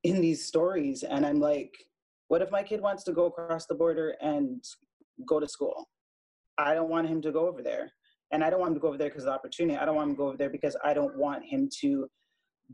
in 0.04 0.20
these 0.20 0.46
stories 0.46 1.02
and 1.02 1.26
I'm 1.26 1.40
like, 1.40 1.72
what 2.28 2.42
if 2.42 2.50
my 2.50 2.62
kid 2.62 2.80
wants 2.80 3.04
to 3.04 3.12
go 3.12 3.26
across 3.26 3.66
the 3.66 3.74
border 3.74 4.14
and 4.20 4.62
go 5.26 5.40
to 5.40 5.48
school? 5.48 5.88
I 6.58 6.74
don't 6.74 6.88
want 6.88 7.08
him 7.08 7.20
to 7.22 7.32
go 7.32 7.48
over 7.48 7.62
there. 7.62 7.90
And 8.32 8.42
I 8.42 8.50
don't 8.50 8.60
want 8.60 8.70
him 8.70 8.74
to 8.76 8.80
go 8.80 8.88
over 8.88 8.98
there 8.98 9.08
because 9.08 9.24
of 9.24 9.26
the 9.26 9.32
opportunity. 9.32 9.78
I 9.78 9.84
don't 9.84 9.96
want 9.96 10.10
him 10.10 10.14
to 10.14 10.18
go 10.18 10.28
over 10.28 10.36
there 10.36 10.50
because 10.50 10.76
I 10.84 10.94
don't 10.94 11.16
want 11.16 11.44
him 11.44 11.68
to 11.80 12.08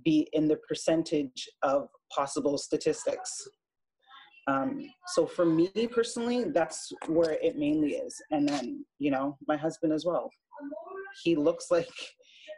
be 0.05 0.29
in 0.33 0.49
the 0.49 0.57
percentage 0.69 1.49
of 1.63 1.89
possible 2.15 2.57
statistics. 2.57 3.49
Um, 4.47 4.89
so 5.09 5.27
for 5.27 5.45
me 5.45 5.71
personally, 5.93 6.45
that's 6.45 6.93
where 7.07 7.33
it 7.43 7.57
mainly 7.57 7.95
is. 7.95 8.15
And 8.31 8.49
then, 8.49 8.85
you 8.99 9.11
know, 9.11 9.37
my 9.47 9.57
husband 9.57 9.93
as 9.93 10.05
well. 10.05 10.31
He 11.23 11.37
looks 11.37 11.67
like 11.71 11.89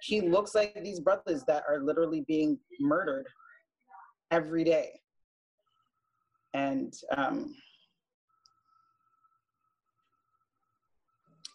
he 0.02 0.20
looks 0.20 0.54
like 0.54 0.76
these 0.82 1.00
brothers 1.00 1.44
that 1.46 1.62
are 1.68 1.80
literally 1.80 2.24
being 2.26 2.58
murdered 2.80 3.26
every 4.32 4.64
day. 4.64 4.98
And 6.54 6.92
um, 7.16 7.54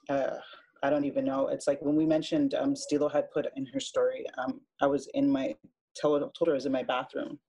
uh, 0.10 0.38
I 0.84 0.90
don't 0.90 1.06
even 1.06 1.26
know. 1.26 1.48
It's 1.48 1.68
like 1.68 1.82
when 1.82 1.96
we 1.96 2.06
mentioned 2.06 2.54
um, 2.54 2.76
Stilo 2.76 3.10
had 3.10 3.30
put 3.32 3.48
in 3.56 3.66
her 3.74 3.80
story, 3.80 4.26
um, 4.38 4.62
I 4.82 4.88
was 4.88 5.10
in 5.16 5.30
my, 5.30 5.56
told, 6.00 6.22
told 6.36 6.48
her 6.48 6.54
I 6.54 6.56
was 6.56 6.68
in 6.68 6.72
my 6.72 6.84
bathroom. 6.84 7.40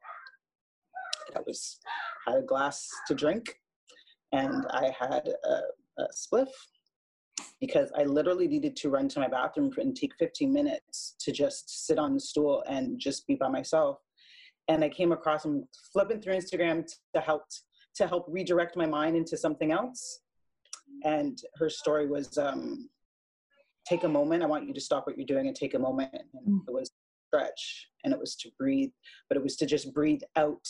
I 1.37 1.41
was, 1.47 1.79
had 2.27 2.39
a 2.39 2.43
glass 2.43 2.89
to 3.07 3.15
drink 3.15 3.55
and 4.33 4.67
I 4.71 4.91
had 4.99 5.29
a, 5.45 6.03
a 6.03 6.07
spliff 6.17 6.49
because 7.61 7.91
I 7.97 8.05
literally 8.05 8.49
needed 8.49 8.77
to 8.77 8.89
run 8.89 9.09
to 9.09 9.21
my 9.21 9.29
bathroom 9.29 9.71
and 9.77 9.95
take 9.95 10.13
15 10.19 10.53
minutes 10.53 11.17
to 11.21 11.33
just 11.33 11.87
sit 11.87 11.99
on 11.99 12.15
the 12.15 12.21
stool 12.21 12.65
and 12.69 12.99
just 12.99 13.27
be 13.27 13.35
by 13.35 13.49
myself. 13.49 13.99
And 14.69 14.85
I 14.85 14.89
came 14.89 15.13
across 15.13 15.45
him 15.45 15.67
flipping 15.93 16.21
through 16.21 16.35
Instagram 16.35 16.87
to 17.15 17.21
help 17.21 17.43
to 17.97 18.07
help 18.07 18.27
redirect 18.29 18.77
my 18.77 18.87
mind 18.87 19.17
into 19.17 19.37
something 19.37 19.73
else 19.73 20.21
and 21.05 21.41
her 21.57 21.71
story 21.71 22.07
was 22.07 22.37
um, 22.39 22.89
take 23.87 24.05
a 24.05 24.09
moment. 24.09 24.43
I 24.43 24.47
want 24.47 24.67
you 24.67 24.75
to 24.75 24.81
stop 24.81 25.07
what 25.07 25.17
you're 25.17 25.27
doing 25.27 25.47
and 25.47 25.57
take 25.57 25.75
a 25.75 25.79
moment. 25.79 26.11
And 26.13 26.61
mm. 26.61 26.69
it 26.69 26.73
was 26.73 26.91
stretch 27.29 27.89
and 28.05 28.13
it 28.13 28.19
was 28.19 28.35
to 28.37 28.51
breathe, 28.59 28.91
but 29.29 29.37
it 29.37 29.43
was 29.43 29.57
to 29.57 29.67
just 29.67 29.93
breathe 29.95 30.23
out 30.37 30.67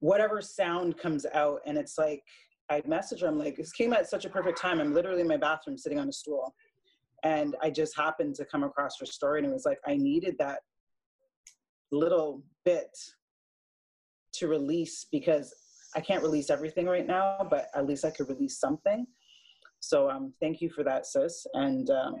whatever 0.00 0.40
sound 0.40 0.96
comes 0.96 1.26
out. 1.34 1.60
And 1.66 1.76
it's 1.76 1.98
like, 1.98 2.22
I 2.70 2.82
message 2.86 3.22
her, 3.22 3.28
I'm 3.28 3.38
like, 3.38 3.56
this 3.56 3.72
came 3.72 3.92
at 3.92 4.08
such 4.08 4.24
a 4.24 4.30
perfect 4.30 4.60
time. 4.60 4.80
I'm 4.80 4.94
literally 4.94 5.22
in 5.22 5.28
my 5.28 5.36
bathroom 5.36 5.78
sitting 5.78 5.98
on 5.98 6.08
a 6.08 6.12
stool. 6.12 6.54
And 7.24 7.56
I 7.62 7.70
just 7.70 7.96
happened 7.96 8.34
to 8.36 8.44
come 8.44 8.62
across 8.62 9.00
her 9.00 9.06
story 9.06 9.40
and 9.40 9.48
it 9.48 9.52
was 9.52 9.64
like, 9.64 9.78
I 9.86 9.96
needed 9.96 10.36
that 10.38 10.60
little 11.90 12.42
bit 12.64 12.96
to 14.34 14.48
release 14.48 15.06
because 15.10 15.54
I 15.94 16.00
can't 16.00 16.22
release 16.22 16.50
everything 16.50 16.86
right 16.86 17.06
now, 17.06 17.46
but 17.50 17.68
at 17.74 17.86
least 17.86 18.04
I 18.04 18.10
could 18.10 18.28
release 18.28 18.58
something. 18.58 19.06
So 19.80 20.10
um, 20.10 20.32
thank 20.40 20.60
you 20.60 20.70
for 20.70 20.84
that, 20.84 21.06
sis. 21.06 21.46
And 21.54 21.88
um, 21.90 22.16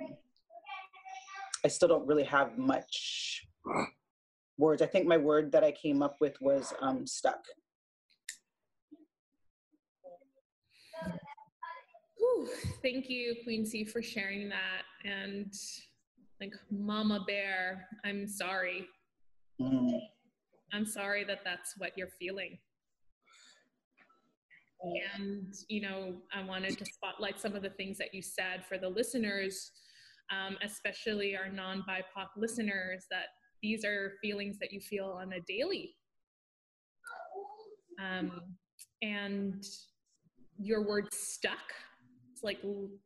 I 1.64 1.68
still 1.68 1.88
don't 1.88 2.06
really 2.06 2.24
have 2.24 2.56
much 2.56 3.46
words. 4.56 4.82
I 4.82 4.86
think 4.86 5.06
my 5.06 5.16
word 5.16 5.52
that 5.52 5.64
I 5.64 5.72
came 5.72 6.02
up 6.02 6.16
with 6.20 6.40
was 6.40 6.72
um, 6.80 7.06
stuck. 7.06 7.44
Whew, 12.16 12.48
thank 12.82 13.08
you, 13.08 13.36
Queen 13.44 13.66
C, 13.66 13.84
for 13.84 14.02
sharing 14.02 14.48
that. 14.48 14.82
And 15.04 15.52
like 16.40 16.54
Mama 16.70 17.24
Bear, 17.26 17.86
I'm 18.04 18.26
sorry. 18.26 18.86
Mm. 19.60 19.98
I'm 20.72 20.86
sorry 20.86 21.24
that 21.24 21.40
that's 21.44 21.74
what 21.78 21.92
you're 21.96 22.12
feeling. 22.18 22.58
And, 25.16 25.52
you 25.68 25.80
know, 25.80 26.14
I 26.32 26.42
wanted 26.42 26.78
to 26.78 26.84
spotlight 26.84 27.40
some 27.40 27.56
of 27.56 27.62
the 27.62 27.70
things 27.70 27.98
that 27.98 28.14
you 28.14 28.22
said 28.22 28.64
for 28.68 28.78
the 28.78 28.88
listeners, 28.88 29.72
um, 30.30 30.56
especially 30.62 31.36
our 31.36 31.48
non 31.50 31.82
BIPOC 31.88 32.28
listeners, 32.36 33.04
that 33.10 33.26
these 33.60 33.84
are 33.84 34.12
feelings 34.22 34.58
that 34.60 34.72
you 34.72 34.80
feel 34.80 35.06
on 35.20 35.32
a 35.32 35.40
daily. 35.48 35.96
Um, 38.00 38.40
and 39.02 39.64
your 40.60 40.86
word 40.86 41.12
stuck, 41.12 41.72
it's 42.32 42.44
like 42.44 42.58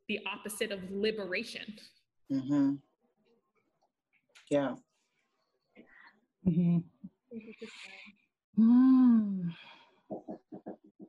the 0.08 0.20
opposite 0.26 0.72
of 0.72 0.80
liberation. 0.90 1.64
Mm-hmm. 2.30 2.74
Yeah. 4.50 4.74
Mm-hmm. 6.46 6.78
Mm. 8.58 9.52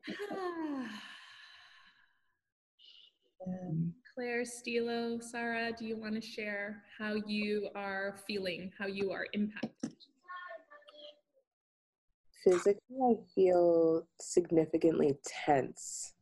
Claire, 4.15 4.45
Stilo, 4.45 5.19
Sarah, 5.19 5.71
do 5.77 5.85
you 5.85 5.97
want 5.97 6.15
to 6.15 6.21
share 6.21 6.83
how 6.99 7.15
you 7.25 7.69
are 7.75 8.15
feeling, 8.27 8.71
how 8.77 8.85
you 8.85 9.11
are 9.11 9.25
impacted? 9.33 9.95
Physically, 12.43 12.97
I 13.01 13.15
feel 13.33 14.07
significantly 14.21 15.17
tense. 15.25 16.13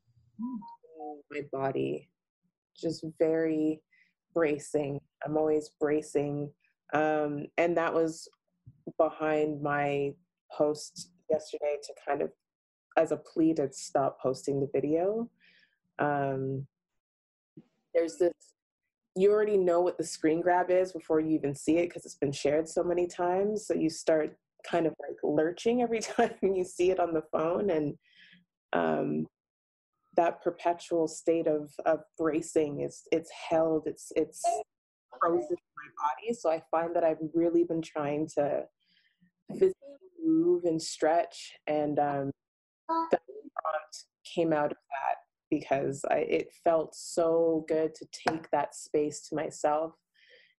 My 1.30 1.42
body, 1.52 2.08
just 2.80 3.04
very 3.20 3.82
bracing. 4.34 5.02
I'm 5.26 5.36
always 5.36 5.72
bracing. 5.80 6.50
Um, 6.94 7.48
and 7.58 7.76
that 7.78 7.94
was 7.94 8.30
behind 8.98 9.62
my 9.62 10.14
post 10.56 11.12
yesterday 11.30 11.78
to 11.84 11.94
kind 12.08 12.22
of 12.22 12.32
as 12.98 13.12
a 13.12 13.18
plea 13.18 13.54
to 13.54 13.72
stop 13.72 14.20
posting 14.22 14.60
the 14.60 14.70
video. 14.74 15.30
Um, 16.00 16.68
there's 17.94 18.18
this, 18.18 18.34
you 19.16 19.32
already 19.32 19.58
know 19.58 19.82
what 19.82 19.98
the 19.98 20.04
screen 20.04 20.42
grab 20.42 20.70
is 20.70 20.92
before 20.92 21.20
you 21.20 21.32
even 21.32 21.56
see 21.56 21.78
it 21.78 21.90
because 21.90 22.06
it's 22.06 22.16
been 22.16 22.32
shared 22.32 22.68
so 22.68 22.84
many 22.84 23.08
times. 23.08 23.68
So 23.68 23.74
you 23.74 23.90
start 23.90 24.36
kind 24.70 24.86
of 24.86 24.94
like 25.00 25.18
lurching 25.24 25.82
every 25.82 26.00
time 26.02 26.34
you 26.42 26.64
see 26.64 26.92
it 26.92 27.00
on 27.00 27.14
the 27.14 27.24
phone. 27.32 27.70
And 27.70 27.96
um, 28.74 29.28
that 30.16 30.42
perpetual 30.42 31.08
state 31.08 31.48
of, 31.48 31.72
of 31.86 32.00
bracing 32.18 32.82
is, 32.82 33.04
it's 33.12 33.32
held, 33.50 33.84
it's, 33.86 34.12
it's 34.16 34.42
in 35.24 35.30
my 35.30 35.90
body. 35.98 36.34
So 36.34 36.50
I 36.50 36.62
find 36.72 36.96
that 36.96 37.04
I've 37.04 37.18
really 37.34 37.64
been 37.64 37.82
trying 37.82 38.28
to 38.36 38.64
physically 39.52 39.76
move 40.24 40.64
and 40.66 40.82
stretch 40.82 41.54
and 41.68 42.00
um, 42.00 42.32
the 42.88 43.20
prompt 43.20 44.06
came 44.34 44.54
out 44.54 44.72
of 44.72 44.78
that 44.78 45.18
because 45.50 46.06
I, 46.10 46.18
it 46.20 46.54
felt 46.64 46.96
so 46.96 47.66
good 47.68 47.94
to 47.96 48.06
take 48.28 48.50
that 48.52 48.76
space 48.76 49.28
to 49.30 49.36
myself 49.36 49.94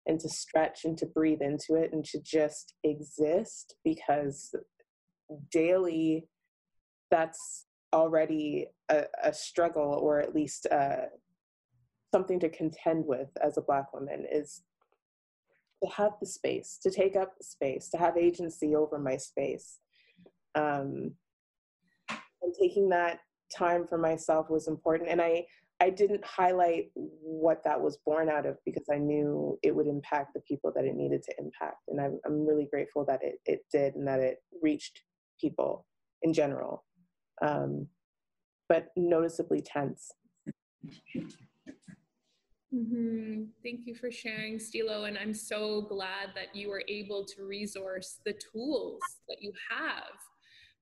and 0.06 0.18
to 0.20 0.28
stretch 0.28 0.84
and 0.84 0.98
to 0.98 1.06
breathe 1.06 1.40
into 1.40 1.74
it 1.74 1.92
and 1.92 2.04
to 2.06 2.20
just 2.20 2.74
exist 2.84 3.76
because 3.84 4.54
daily 5.50 6.26
that's 7.10 7.66
already 7.92 8.66
a, 8.88 9.04
a 9.22 9.32
struggle 9.32 9.98
or 10.02 10.20
at 10.20 10.34
least 10.34 10.66
uh, 10.70 11.06
something 12.12 12.38
to 12.40 12.48
contend 12.48 13.04
with 13.06 13.28
as 13.42 13.56
a 13.56 13.62
black 13.62 13.92
woman 13.92 14.26
is 14.30 14.62
to 15.82 15.90
have 15.90 16.12
the 16.20 16.26
space 16.26 16.78
to 16.82 16.90
take 16.90 17.16
up 17.16 17.34
space 17.40 17.88
to 17.88 17.96
have 17.96 18.16
agency 18.16 18.76
over 18.76 18.98
my 18.98 19.16
space. 19.16 19.78
Um, 20.54 21.14
and 22.08 22.54
taking 22.60 22.88
that 22.90 23.20
time 23.56 23.86
for 23.86 23.98
myself 23.98 24.50
was 24.50 24.68
important. 24.68 25.10
And 25.10 25.20
i 25.20 25.44
i 25.80 25.90
didn't 25.90 26.24
highlight 26.24 26.90
what 26.94 27.64
that 27.64 27.80
was 27.80 27.98
born 28.06 28.28
out 28.28 28.46
of 28.46 28.56
because 28.64 28.86
i 28.92 28.98
knew 28.98 29.58
it 29.62 29.74
would 29.74 29.88
impact 29.88 30.32
the 30.34 30.40
people 30.46 30.70
that 30.74 30.84
it 30.84 30.94
needed 30.94 31.22
to 31.24 31.34
impact. 31.38 31.82
And 31.88 32.00
i'm, 32.00 32.20
I'm 32.26 32.46
really 32.46 32.68
grateful 32.70 33.04
that 33.06 33.20
it, 33.22 33.36
it 33.46 33.60
did 33.72 33.94
and 33.96 34.06
that 34.06 34.20
it 34.20 34.38
reached 34.62 35.00
people 35.40 35.86
in 36.22 36.32
general. 36.32 36.84
Um, 37.40 37.88
but 38.68 38.88
noticeably 38.96 39.60
tense 39.60 40.12
Mm-hmm. 42.74 43.44
Thank 43.62 43.80
you 43.86 43.94
for 43.94 44.10
sharing, 44.10 44.58
Stilo. 44.58 45.04
And 45.04 45.18
I'm 45.18 45.34
so 45.34 45.82
glad 45.82 46.30
that 46.34 46.56
you 46.56 46.70
were 46.70 46.82
able 46.88 47.24
to 47.36 47.44
resource 47.44 48.20
the 48.24 48.32
tools 48.32 49.00
that 49.28 49.38
you 49.40 49.52
have 49.70 50.18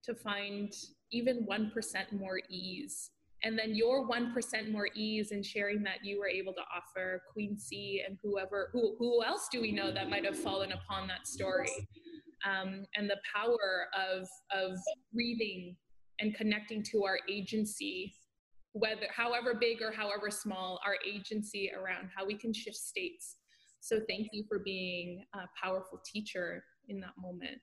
to 0.04 0.14
find 0.14 0.72
even 1.10 1.46
1% 1.50 1.72
more 2.12 2.40
ease. 2.48 3.10
And 3.42 3.58
then 3.58 3.74
your 3.74 4.06
1% 4.08 4.70
more 4.70 4.88
ease 4.94 5.32
in 5.32 5.42
sharing 5.42 5.82
that 5.82 6.04
you 6.04 6.20
were 6.20 6.28
able 6.28 6.52
to 6.52 6.60
offer 6.76 7.22
Queen 7.32 7.58
C 7.58 8.04
and 8.06 8.18
whoever, 8.22 8.68
who, 8.72 8.94
who 8.98 9.24
else 9.24 9.48
do 9.50 9.60
we 9.60 9.72
know 9.72 9.90
that 9.90 10.10
might 10.10 10.24
have 10.24 10.38
fallen 10.38 10.72
upon 10.72 11.08
that 11.08 11.26
story? 11.26 11.70
Um, 12.46 12.84
and 12.96 13.08
the 13.08 13.16
power 13.34 13.88
of, 13.98 14.28
of 14.52 14.78
breathing 15.12 15.74
and 16.20 16.34
connecting 16.34 16.82
to 16.92 17.04
our 17.04 17.18
agency, 17.28 18.14
whether, 18.72 19.06
however 19.14 19.54
big 19.58 19.82
or 19.82 19.92
however 19.92 20.30
small, 20.30 20.80
our 20.86 20.96
agency 21.06 21.70
around 21.76 22.08
how 22.14 22.24
we 22.24 22.34
can 22.34 22.52
shift 22.52 22.76
states. 22.76 23.36
So 23.80 24.00
thank 24.08 24.28
you 24.32 24.44
for 24.48 24.58
being 24.58 25.24
a 25.34 25.40
powerful 25.60 26.00
teacher 26.04 26.62
in 26.88 27.00
that 27.00 27.12
moment. 27.18 27.58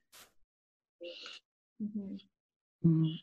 Mm-hmm. 1.81 2.15
Mm. 2.85 3.15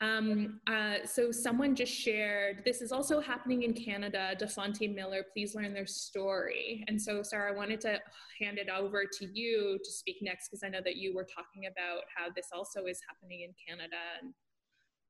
Um, 0.00 0.60
uh, 0.68 1.04
so 1.04 1.32
someone 1.32 1.74
just 1.74 1.92
shared, 1.92 2.62
this 2.64 2.82
is 2.82 2.92
also 2.92 3.20
happening 3.20 3.64
in 3.64 3.72
Canada, 3.72 4.36
Dafonte 4.40 4.94
Miller, 4.94 5.24
please 5.32 5.56
learn 5.56 5.74
their 5.74 5.88
story. 5.88 6.84
And 6.86 7.00
so 7.00 7.22
Sarah, 7.24 7.52
I 7.52 7.56
wanted 7.56 7.80
to 7.80 7.98
hand 8.40 8.58
it 8.58 8.68
over 8.68 9.04
to 9.04 9.26
you 9.26 9.78
to 9.82 9.90
speak 9.90 10.18
next 10.22 10.48
because 10.48 10.62
I 10.62 10.68
know 10.68 10.80
that 10.84 10.96
you 10.96 11.14
were 11.16 11.26
talking 11.26 11.66
about 11.66 12.02
how 12.16 12.28
this 12.34 12.46
also 12.52 12.86
is 12.86 13.00
happening 13.08 13.40
in 13.40 13.52
Canada 13.66 13.96
and 14.22 14.32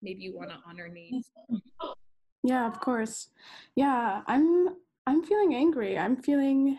maybe 0.03 0.23
you 0.23 0.37
want 0.37 0.51
to 0.51 0.57
honor 0.67 0.89
names. 0.89 1.31
Yeah, 2.45 2.67
of 2.67 2.81
course. 2.81 3.29
Yeah, 3.75 4.23
I'm 4.27 4.69
I'm 5.07 5.23
feeling 5.23 5.55
angry. 5.55 5.99
I'm 5.99 6.17
feeling 6.17 6.79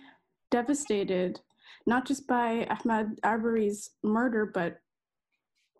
devastated, 0.51 1.41
not 1.85 2.07
just 2.07 2.27
by 2.27 2.67
Ahmaud 2.69 3.17
Arbery's 3.23 3.91
murder, 4.03 4.45
but 4.45 4.77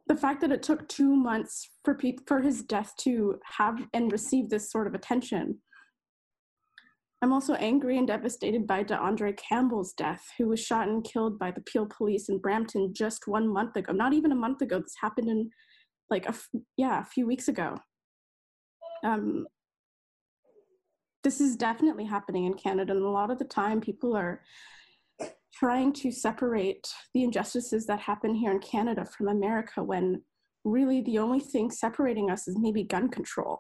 the 0.08 0.16
fact 0.16 0.42
that 0.42 0.52
it 0.52 0.64
took 0.64 0.88
two 0.90 1.16
months 1.16 1.70
for 1.86 1.94
people 1.94 2.24
for 2.28 2.42
his 2.42 2.64
death 2.64 2.94
to 2.98 3.40
have 3.58 3.88
and 3.94 4.12
receive 4.12 4.50
this 4.50 4.72
sort 4.72 4.88
of 4.88 4.96
attention. 4.96 5.60
I'm 7.22 7.34
also 7.34 7.54
angry 7.56 7.98
and 7.98 8.08
devastated 8.08 8.66
by 8.66 8.84
D'Andre 8.84 9.34
Campbell's 9.34 9.94
death, 9.94 10.26
who 10.38 10.48
was 10.48 10.60
shot 10.60 10.88
and 10.88 11.04
killed 11.04 11.38
by 11.38 11.52
the 11.52 11.62
Peel 11.62 11.86
police 11.86 12.30
in 12.30 12.40
Brampton 12.40 12.94
just 12.94 13.28
one 13.28 13.48
month 13.48 13.76
ago. 13.76 13.92
Not 13.92 14.14
even 14.14 14.32
a 14.32 14.36
month 14.36 14.62
ago. 14.62 14.80
This 14.80 14.96
happened 15.00 15.30
in 15.30 15.50
like 16.10 16.28
a 16.28 16.36
yeah 16.78 17.02
a 17.02 17.06
few 17.06 17.26
weeks 17.28 17.48
ago. 17.48 17.78
Um, 19.04 19.48
this 21.24 21.42
is 21.42 21.56
definitely 21.56 22.06
happening 22.06 22.46
in 22.46 22.54
Canada, 22.54 22.94
and 22.94 23.04
a 23.04 23.10
lot 23.10 23.32
of 23.32 23.40
the 23.40 23.46
time 23.46 23.82
people 23.82 24.16
are 24.16 24.42
trying 25.54 25.92
to 25.92 26.12
separate 26.12 26.88
the 27.14 27.24
injustices 27.24 27.86
that 27.88 28.00
happen 28.00 28.34
here 28.34 28.52
in 28.52 28.60
Canada 28.60 29.06
from 29.06 29.28
America 29.28 29.84
when 29.84 30.22
really 30.64 31.02
the 31.02 31.18
only 31.18 31.40
thing 31.40 31.70
separating 31.72 32.30
us 32.30 32.48
is 32.48 32.58
maybe 32.58 32.84
gun 32.84 33.10
control. 33.10 33.60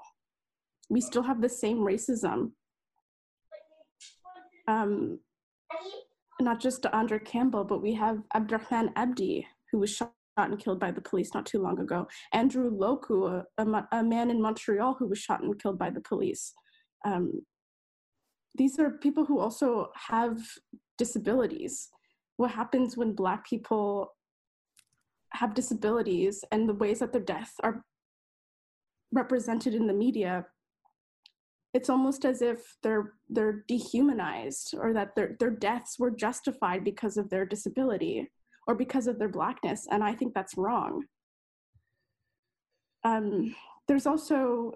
We 0.89 1.01
still 1.01 1.23
have 1.23 1.41
the 1.41 1.49
same 1.49 1.79
racism. 1.79 2.51
Um, 4.67 5.19
not 6.39 6.59
just 6.59 6.85
Andre 6.87 7.19
Campbell, 7.19 7.63
but 7.63 7.81
we 7.81 7.93
have 7.95 8.19
Abdirahman 8.33 8.91
Abdi, 8.95 9.47
who 9.71 9.79
was 9.79 9.89
shot 9.89 10.13
and 10.47 10.59
killed 10.59 10.79
by 10.79 10.91
the 10.91 11.01
police 11.01 11.33
not 11.33 11.45
too 11.45 11.61
long 11.61 11.79
ago. 11.79 12.07
Andrew 12.33 12.71
Loku, 12.71 13.43
a, 13.57 13.63
a, 13.63 13.87
a 13.91 14.03
man 14.03 14.29
in 14.29 14.41
Montreal 14.41 14.95
who 14.97 15.07
was 15.07 15.19
shot 15.19 15.41
and 15.41 15.61
killed 15.61 15.77
by 15.77 15.89
the 15.89 16.01
police. 16.01 16.53
Um, 17.05 17.41
these 18.55 18.79
are 18.79 18.91
people 18.91 19.25
who 19.25 19.39
also 19.39 19.89
have 20.09 20.37
disabilities. 20.97 21.89
What 22.37 22.51
happens 22.51 22.97
when 22.97 23.13
Black 23.13 23.47
people 23.47 24.13
have 25.33 25.53
disabilities 25.53 26.43
and 26.51 26.67
the 26.67 26.73
ways 26.73 26.99
that 26.99 27.13
their 27.13 27.21
deaths 27.21 27.53
are 27.61 27.83
represented 29.11 29.75
in 29.75 29.87
the 29.87 29.93
media 29.93 30.45
it's 31.73 31.89
almost 31.89 32.25
as 32.25 32.41
if 32.41 32.75
they're 32.81 33.13
they're 33.29 33.63
dehumanized 33.67 34.73
or 34.77 34.93
that 34.93 35.15
their 35.15 35.35
their 35.39 35.51
deaths 35.51 35.99
were 35.99 36.11
justified 36.11 36.83
because 36.83 37.17
of 37.17 37.29
their 37.29 37.45
disability 37.45 38.27
or 38.69 38.75
because 38.75 39.07
of 39.07 39.19
their 39.19 39.27
blackness 39.27 39.87
and 39.91 40.03
i 40.03 40.13
think 40.13 40.33
that's 40.33 40.55
wrong 40.55 41.03
um, 43.05 43.55
there's 43.87 44.05
also 44.05 44.73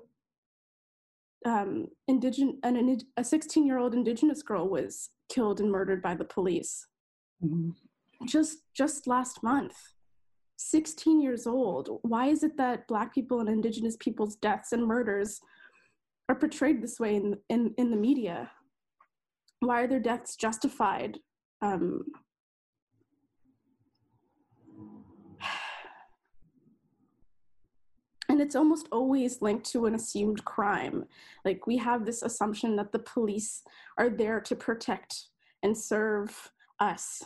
um, 1.45 1.87
indigenous 2.07 2.55
an, 2.63 2.97
a 3.17 3.23
16 3.23 3.65
year 3.65 3.77
old 3.77 3.93
indigenous 3.93 4.41
girl 4.41 4.67
was 4.67 5.09
killed 5.29 5.59
and 5.59 5.71
murdered 5.71 6.01
by 6.01 6.15
the 6.15 6.25
police 6.25 6.87
mm-hmm. 7.43 7.69
just 8.25 8.59
just 8.73 9.07
last 9.07 9.43
month 9.43 9.75
16 10.57 11.21
years 11.21 11.45
old. 11.47 11.99
Why 12.03 12.27
is 12.27 12.43
it 12.43 12.57
that 12.57 12.87
Black 12.87 13.13
people 13.13 13.39
and 13.39 13.49
Indigenous 13.49 13.97
people's 13.97 14.35
deaths 14.35 14.71
and 14.71 14.85
murders 14.85 15.39
are 16.29 16.35
portrayed 16.35 16.81
this 16.81 16.99
way 16.99 17.15
in, 17.15 17.37
in, 17.49 17.73
in 17.77 17.91
the 17.91 17.97
media? 17.97 18.51
Why 19.59 19.81
are 19.81 19.87
their 19.87 19.99
deaths 19.99 20.35
justified? 20.35 21.17
Um, 21.61 22.03
and 28.33 28.41
it's 28.41 28.55
almost 28.55 28.87
always 28.91 29.43
linked 29.43 29.63
to 29.71 29.85
an 29.85 29.93
assumed 29.93 30.43
crime. 30.43 31.05
Like 31.45 31.67
we 31.67 31.77
have 31.77 32.03
this 32.03 32.23
assumption 32.23 32.75
that 32.77 32.91
the 32.91 32.97
police 32.97 33.61
are 33.99 34.09
there 34.09 34.41
to 34.41 34.55
protect 34.55 35.25
and 35.61 35.77
serve 35.77 36.49
us. 36.79 37.21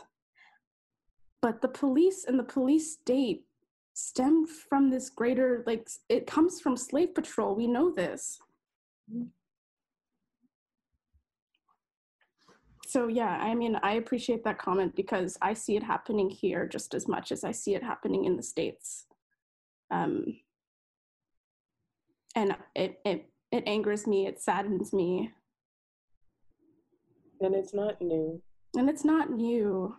But 1.42 1.62
the 1.62 1.70
police 1.70 2.26
and 2.28 2.38
the 2.38 2.44
police 2.44 2.92
state 2.92 3.46
stemmed 3.94 4.50
from 4.50 4.90
this 4.90 5.10
greater 5.10 5.64
like 5.66 5.88
it 6.10 6.28
comes 6.28 6.60
from 6.60 6.76
slave 6.76 7.16
patrol. 7.16 7.56
We 7.56 7.68
know 7.68 7.90
this. 7.90 8.40
So 12.86 13.08
yeah 13.08 13.38
i 13.42 13.56
mean 13.56 13.78
i 13.82 13.94
appreciate 13.94 14.44
that 14.44 14.58
comment 14.58 14.94
because 14.96 15.38
i 15.42 15.54
see 15.54 15.76
it 15.78 15.84
happening 15.84 16.30
here 16.30 16.66
just 16.66 16.94
as 16.94 17.08
much 17.08 17.32
as 17.34 17.44
i 17.44 17.52
see 17.52 17.76
it 17.76 17.84
happening 17.84 18.26
in 18.26 18.36
the 18.36 18.44
states. 18.44 19.06
Um, 19.90 20.40
and 22.38 22.56
it, 22.76 23.00
it 23.04 23.30
it 23.52 23.64
angers 23.68 24.08
me 24.08 24.28
it 24.28 24.40
saddens 24.40 24.94
me 24.94 25.32
and 27.42 27.56
it's 27.56 27.74
not 27.74 28.02
new 28.02 28.42
and 28.76 28.90
it's 28.90 29.04
not 29.04 29.32
new 29.32 29.94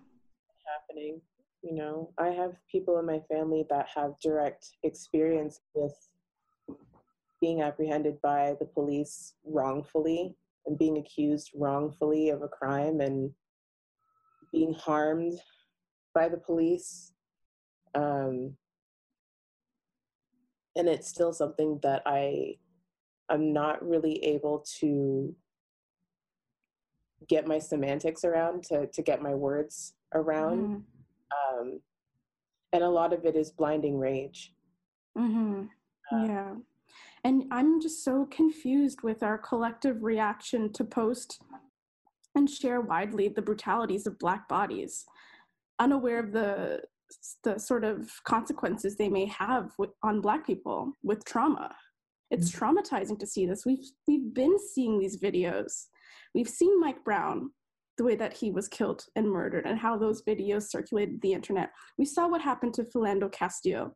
happening. 0.69 1.21
You 1.63 1.75
know, 1.75 2.13
I 2.19 2.29
have 2.29 2.53
people 2.71 2.99
in 2.99 3.07
my 3.07 3.21
family 3.31 3.65
that 3.71 3.87
have 3.95 4.21
direct 4.23 4.71
experience 4.85 5.61
with 5.75 5.95
being 7.41 7.63
apprehended 7.63 8.21
by 8.23 8.55
the 8.59 8.67
police 8.67 9.35
wrongfully 9.45 10.37
and 10.67 10.79
being 10.79 10.99
accused 10.99 11.51
wrongfully 11.55 12.31
of 12.31 12.43
a 12.43 12.49
crime 12.49 13.01
and 13.01 13.31
being 14.53 14.75
harmed 14.75 15.39
by 16.15 16.29
the 16.29 16.37
police. 16.37 17.13
Um, 17.95 18.57
and 20.79 20.89
it's 20.89 21.09
still 21.09 21.33
something 21.33 21.79
that 21.83 22.03
I 22.07 22.57
I'm 23.29 23.53
not 23.53 23.87
really 23.87 24.25
able 24.25 24.65
to 24.81 25.35
get 27.29 27.47
my 27.47 27.59
semantics 27.59 28.25
around 28.25 28.65
to 28.65 28.87
to 28.87 29.03
get 29.03 29.23
my 29.23 29.35
words 29.35 29.95
around. 30.15 30.69
Mm 30.69 30.83
um, 31.33 31.81
and 32.73 32.83
a 32.83 32.89
lot 32.89 33.13
of 33.13 33.25
it 33.25 33.37
is 33.37 33.51
blinding 33.51 33.99
rage. 33.99 34.53
Mm-hmm. 35.17 35.65
uh, 36.13 36.25
yeah. 36.25 36.55
And 37.25 37.45
i'm 37.51 37.81
just 37.81 38.05
so 38.05 38.27
confused 38.31 39.03
with 39.03 39.23
our 39.23 39.37
collective 39.37 40.03
reaction 40.03 40.73
to 40.75 40.85
post 40.85 41.43
and 42.35 42.49
share 42.49 42.81
widely 42.81 43.29
the 43.29 43.43
brutalities 43.43 44.07
of 44.07 44.19
black 44.19 44.49
bodies. 44.49 45.05
Unaware 45.81 46.21
of 46.21 46.33
the 46.33 46.83
the 47.45 47.59
sort 47.59 47.85
of 47.85 48.11
consequences 48.25 48.97
they 48.97 49.09
may 49.09 49.27
have 49.27 49.73
with, 49.79 49.91
on 50.03 50.21
black 50.21 50.47
people 50.47 50.93
with 51.03 51.25
trauma 51.25 51.75
it's 52.31 52.51
mm-hmm. 52.51 52.79
traumatizing 52.79 53.19
to 53.19 53.27
see 53.27 53.47
this 53.47 53.65
we've 53.65 53.85
we've 54.07 54.35
been 54.35 54.57
seeing 54.75 54.99
these 54.99 55.21
videos 55.21 55.87
we've 56.35 56.49
seen 56.49 56.81
mike 56.81 57.03
brown 57.05 57.51
the 57.99 58.05
way 58.05 58.15
that 58.15 58.33
he 58.33 58.51
was 58.51 58.69
killed 58.69 59.05
and 59.17 59.31
murdered 59.31 59.67
and 59.67 59.79
how 59.79 59.99
those 59.99 60.23
videos 60.23 60.71
circulated 60.71 61.21
the 61.21 61.33
internet. 61.33 61.71
We 61.99 62.07
saw 62.07 62.29
what 62.29 62.41
happened 62.41 62.73
to 62.75 62.85
Philando 62.85 63.31
Castillo. 63.31 63.95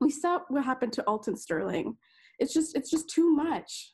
We 0.00 0.10
saw 0.10 0.40
what 0.48 0.64
happened 0.64 0.94
to 0.94 1.02
Alton 1.02 1.36
Sterling. 1.36 1.96
It's 2.38 2.54
just 2.54 2.74
it's 2.74 2.90
just 2.90 3.10
too 3.10 3.30
much. 3.30 3.92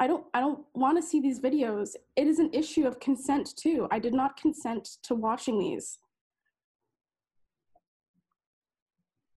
I 0.00 0.06
don't 0.06 0.24
I 0.32 0.40
don't 0.40 0.64
want 0.74 0.96
to 0.96 1.06
see 1.06 1.20
these 1.20 1.40
videos. 1.40 1.90
It 2.16 2.26
is 2.26 2.38
an 2.38 2.50
issue 2.54 2.86
of 2.86 2.98
consent 2.98 3.54
too. 3.56 3.86
I 3.90 3.98
did 3.98 4.14
not 4.14 4.38
consent 4.38 4.88
to 5.02 5.14
watching 5.14 5.58
these. 5.58 5.98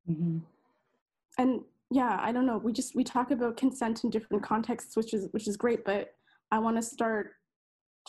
Mm-hmm. 0.10 0.40
And 1.38 1.62
yeah, 1.90 2.20
I 2.22 2.32
don't 2.32 2.46
know. 2.46 2.58
We 2.58 2.72
just 2.72 2.96
we 2.96 3.04
talk 3.04 3.32
about 3.32 3.58
consent 3.58 4.04
in 4.04 4.10
different 4.10 4.44
contexts, 4.44 4.96
which 4.96 5.14
is 5.14 5.28
which 5.32 5.48
is 5.48 5.58
great, 5.58 5.84
but 5.84 6.14
I 6.52 6.60
want 6.60 6.78
to 6.78 6.82
start 6.82 7.32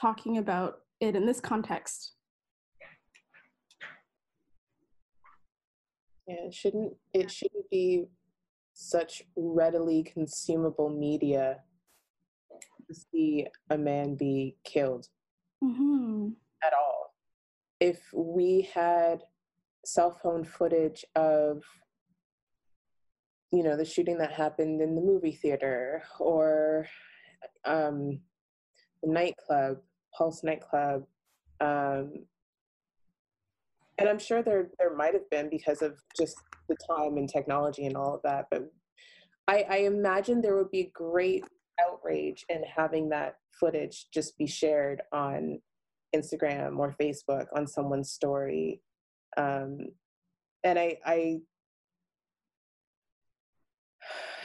talking 0.01 0.39
about 0.39 0.81
it 1.01 1.17
in 1.17 1.27
this 1.27 1.41
context. 1.41 2.13
Yeah, 6.29 6.47
it 6.47 6.55
shouldn't 6.55 6.95
it 7.13 7.31
shouldn't 7.31 7.69
be 7.71 8.05
such 8.75 9.23
readily 9.37 10.03
consumable 10.03 10.89
media 10.89 11.59
to 12.89 12.95
see 12.95 13.47
a 13.71 13.79
man 13.79 14.15
be 14.15 14.57
killed 14.65 15.09
mm-hmm. 15.63 16.29
at 16.65 16.73
all. 16.73 17.15
If 17.81 18.01
we 18.15 18.69
had 18.73 19.23
cell 19.85 20.13
phone 20.23 20.45
footage 20.45 21.05
of 21.17 21.63
you 23.53 23.63
know 23.63 23.77
the 23.77 23.85
shooting 23.85 24.19
that 24.19 24.33
happened 24.33 24.81
in 24.81 24.95
the 24.95 25.01
movie 25.01 25.39
theater 25.41 26.03
or 26.19 26.87
um, 27.65 28.21
the 29.03 29.11
nightclub, 29.11 29.79
Pulse 30.17 30.43
nightclub. 30.43 31.05
Um, 31.61 32.25
and 33.99 34.09
I'm 34.09 34.19
sure 34.19 34.43
there 34.43 34.69
there 34.79 34.95
might 34.97 35.15
have 35.15 35.29
been 35.31 35.49
because 35.51 35.83
of 35.83 35.99
just 36.19 36.37
the 36.69 36.77
time 36.89 37.19
and 37.19 37.29
technology 37.29 37.87
and 37.87 37.97
all 37.97 38.15
of 38.15 38.23
that. 38.23 38.47
But 38.51 38.71
I, 39.49 39.65
I 39.69 39.77
imagine 39.79 40.41
there 40.41 40.57
would 40.57 40.71
be 40.71 40.91
great 40.95 41.45
outrage 41.81 42.45
in 42.49 42.63
having 42.65 43.09
that 43.11 43.37
footage 43.59 44.07
just 44.13 44.37
be 44.39 44.47
shared 44.47 45.03
on 45.13 45.61
Instagram 46.15 46.79
or 46.79 46.95
Facebook 47.01 47.47
on 47.55 47.67
someone's 47.67 48.11
story. 48.11 48.81
Um, 49.37 49.79
and 50.65 50.79
I, 50.79 50.99
I 51.05 51.41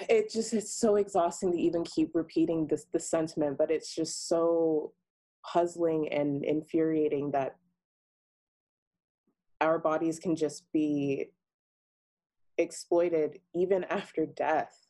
it 0.09 0.31
just 0.31 0.53
it's 0.53 0.73
so 0.73 0.95
exhausting 0.95 1.51
to 1.51 1.57
even 1.57 1.83
keep 1.83 2.11
repeating 2.13 2.67
this 2.67 2.85
the 2.93 2.99
sentiment 2.99 3.57
but 3.57 3.71
it's 3.71 3.93
just 3.93 4.27
so 4.27 4.93
puzzling 5.45 6.07
and 6.11 6.43
infuriating 6.43 7.31
that 7.31 7.55
our 9.61 9.79
bodies 9.79 10.19
can 10.19 10.35
just 10.35 10.71
be 10.71 11.25
exploited 12.57 13.39
even 13.55 13.83
after 13.85 14.25
death 14.25 14.87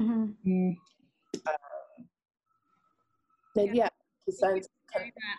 mm-hmm. 0.00 0.30
Mm. 0.46 0.76
um, 1.46 2.06
yeah, 3.56 3.72
yeah 3.72 3.88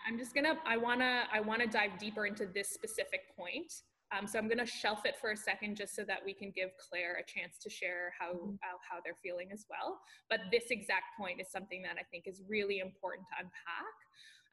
i'm 0.06 0.18
just 0.18 0.34
gonna 0.34 0.58
i 0.66 0.76
want 0.76 1.00
to 1.00 1.22
i 1.32 1.40
want 1.40 1.60
to 1.60 1.66
dive 1.66 1.90
deeper 1.98 2.26
into 2.26 2.46
this 2.46 2.70
specific 2.70 3.34
point 3.36 3.72
um, 4.16 4.26
so 4.26 4.38
I'm 4.38 4.46
going 4.46 4.58
to 4.58 4.66
shelf 4.66 5.00
it 5.04 5.16
for 5.20 5.30
a 5.30 5.36
second 5.36 5.76
just 5.76 5.96
so 5.96 6.04
that 6.04 6.18
we 6.24 6.34
can 6.34 6.52
give 6.54 6.70
Claire 6.78 7.16
a 7.18 7.24
chance 7.24 7.56
to 7.62 7.70
share 7.70 8.12
how, 8.18 8.32
mm-hmm. 8.32 8.54
how, 8.60 8.76
how 8.88 9.00
they're 9.04 9.16
feeling 9.22 9.48
as 9.52 9.64
well. 9.70 10.00
But 10.28 10.40
this 10.50 10.64
exact 10.70 11.16
point 11.18 11.40
is 11.40 11.50
something 11.50 11.82
that 11.82 11.96
I 11.98 12.02
think 12.10 12.24
is 12.26 12.42
really 12.48 12.80
important 12.80 13.26
to 13.28 13.44
unpack. 13.44 13.94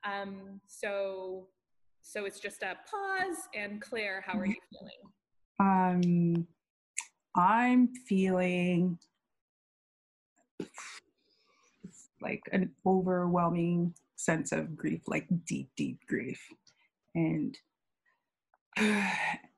Um, 0.05 0.61
so, 0.67 1.47
so 2.01 2.25
it's 2.25 2.39
just 2.39 2.63
a 2.63 2.77
pause. 2.89 3.37
And 3.53 3.81
Claire, 3.81 4.23
how 4.25 4.39
are 4.39 4.45
you 4.45 4.55
feeling? 4.71 5.01
Um, 5.59 6.47
I'm 7.35 7.89
feeling 8.07 8.97
like 12.21 12.41
an 12.51 12.71
overwhelming 12.85 13.93
sense 14.15 14.51
of 14.51 14.75
grief, 14.75 15.01
like 15.07 15.27
deep, 15.45 15.69
deep 15.75 15.99
grief. 16.07 16.41
And 17.15 17.57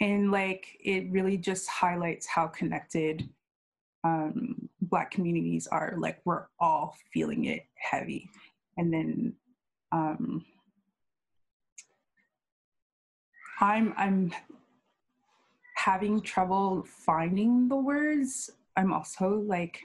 and 0.00 0.30
like 0.30 0.66
it 0.84 1.10
really 1.10 1.36
just 1.36 1.68
highlights 1.68 2.26
how 2.26 2.46
connected 2.46 3.28
um, 4.04 4.68
black 4.82 5.10
communities 5.10 5.66
are. 5.66 5.94
Like 5.98 6.20
we're 6.24 6.46
all 6.60 6.96
feeling 7.12 7.46
it 7.46 7.66
heavy. 7.74 8.28
And 8.76 8.92
then 8.92 9.34
um, 9.92 10.44
i'm 13.60 13.94
i'm 13.96 14.32
having 15.76 16.20
trouble 16.20 16.84
finding 16.84 17.68
the 17.68 17.76
words. 17.76 18.50
I'm 18.76 18.92
also 18.92 19.44
like 19.46 19.80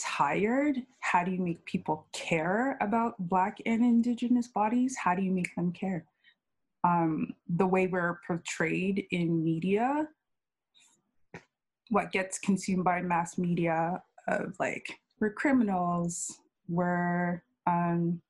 tired. 0.00 0.82
How 1.00 1.22
do 1.22 1.30
you 1.30 1.40
make 1.40 1.64
people 1.66 2.06
care 2.12 2.76
about 2.80 3.14
black 3.28 3.58
and 3.64 3.84
indigenous 3.84 4.48
bodies? 4.48 4.96
How 4.96 5.14
do 5.14 5.22
you 5.22 5.30
make 5.30 5.54
them 5.54 5.72
care 5.72 6.04
um, 6.84 7.34
the 7.48 7.66
way 7.66 7.86
we're 7.86 8.20
portrayed 8.26 9.06
in 9.10 9.42
media, 9.44 10.08
what 11.90 12.12
gets 12.12 12.38
consumed 12.38 12.84
by 12.84 13.00
mass 13.02 13.38
media 13.38 14.02
of 14.28 14.54
like 14.58 14.98
we're 15.20 15.32
criminals, 15.32 16.40
we're 16.68 17.42
um, 17.66 18.20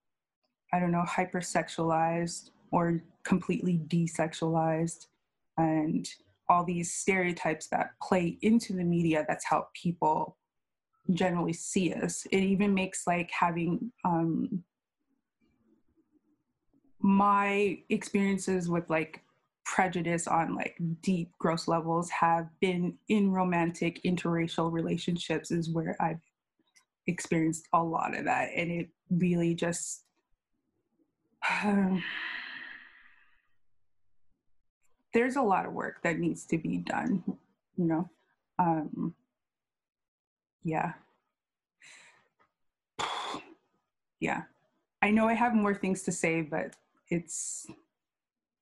I 0.73 0.79
don't 0.79 0.93
know 0.93 1.05
hypersexualized 1.09 2.51
or 2.71 3.03
completely 3.25 3.81
desexualized, 3.89 5.07
and 5.57 6.09
all 6.49 6.65
these 6.65 6.93
stereotypes 6.93 7.69
that 7.69 7.93
play 8.03 8.37
into 8.43 8.75
the 8.75 8.85
media 8.85 9.25
that's 9.27 9.47
how 9.47 9.69
people 9.75 10.37
generally 11.13 11.53
see 11.53 11.93
us. 11.95 12.27
It 12.31 12.41
even 12.41 12.75
makes 12.75 13.07
like 13.07 13.31
having 13.31 13.93
um 14.05 14.63
my 17.03 17.79
experiences 17.89 18.69
with 18.69 18.89
like 18.89 19.23
prejudice 19.65 20.29
on 20.29 20.55
like 20.55 20.77
deep 21.03 21.33
gross 21.39 21.67
levels 21.69 22.09
have 22.11 22.49
been 22.61 22.95
in 23.09 23.31
romantic 23.31 24.03
interracial 24.05 24.73
relationships 24.73 25.51
is 25.51 25.71
where 25.71 25.97
i've 26.01 26.21
experienced 27.07 27.69
a 27.73 27.83
lot 27.83 28.17
of 28.17 28.25
that 28.25 28.51
and 28.57 28.71
it 28.71 28.89
really 29.11 29.55
just 29.55 30.05
there's 35.13 35.37
a 35.37 35.43
lot 35.43 35.67
of 35.67 35.73
work 35.73 36.03
that 36.03 36.19
needs 36.19 36.45
to 36.45 36.57
be 36.59 36.79
done 36.79 37.23
you 37.77 37.85
know? 37.85 38.09
Um 38.59 39.15
yeah. 40.65 40.93
Yeah. 44.21 44.43
I 45.03 45.11
know 45.11 45.27
i 45.27 45.35
have 45.35 45.53
more 45.53 45.75
things 45.75 46.03
to 46.05 46.13
say 46.13 46.43
but 46.43 46.77
it's 47.13 47.67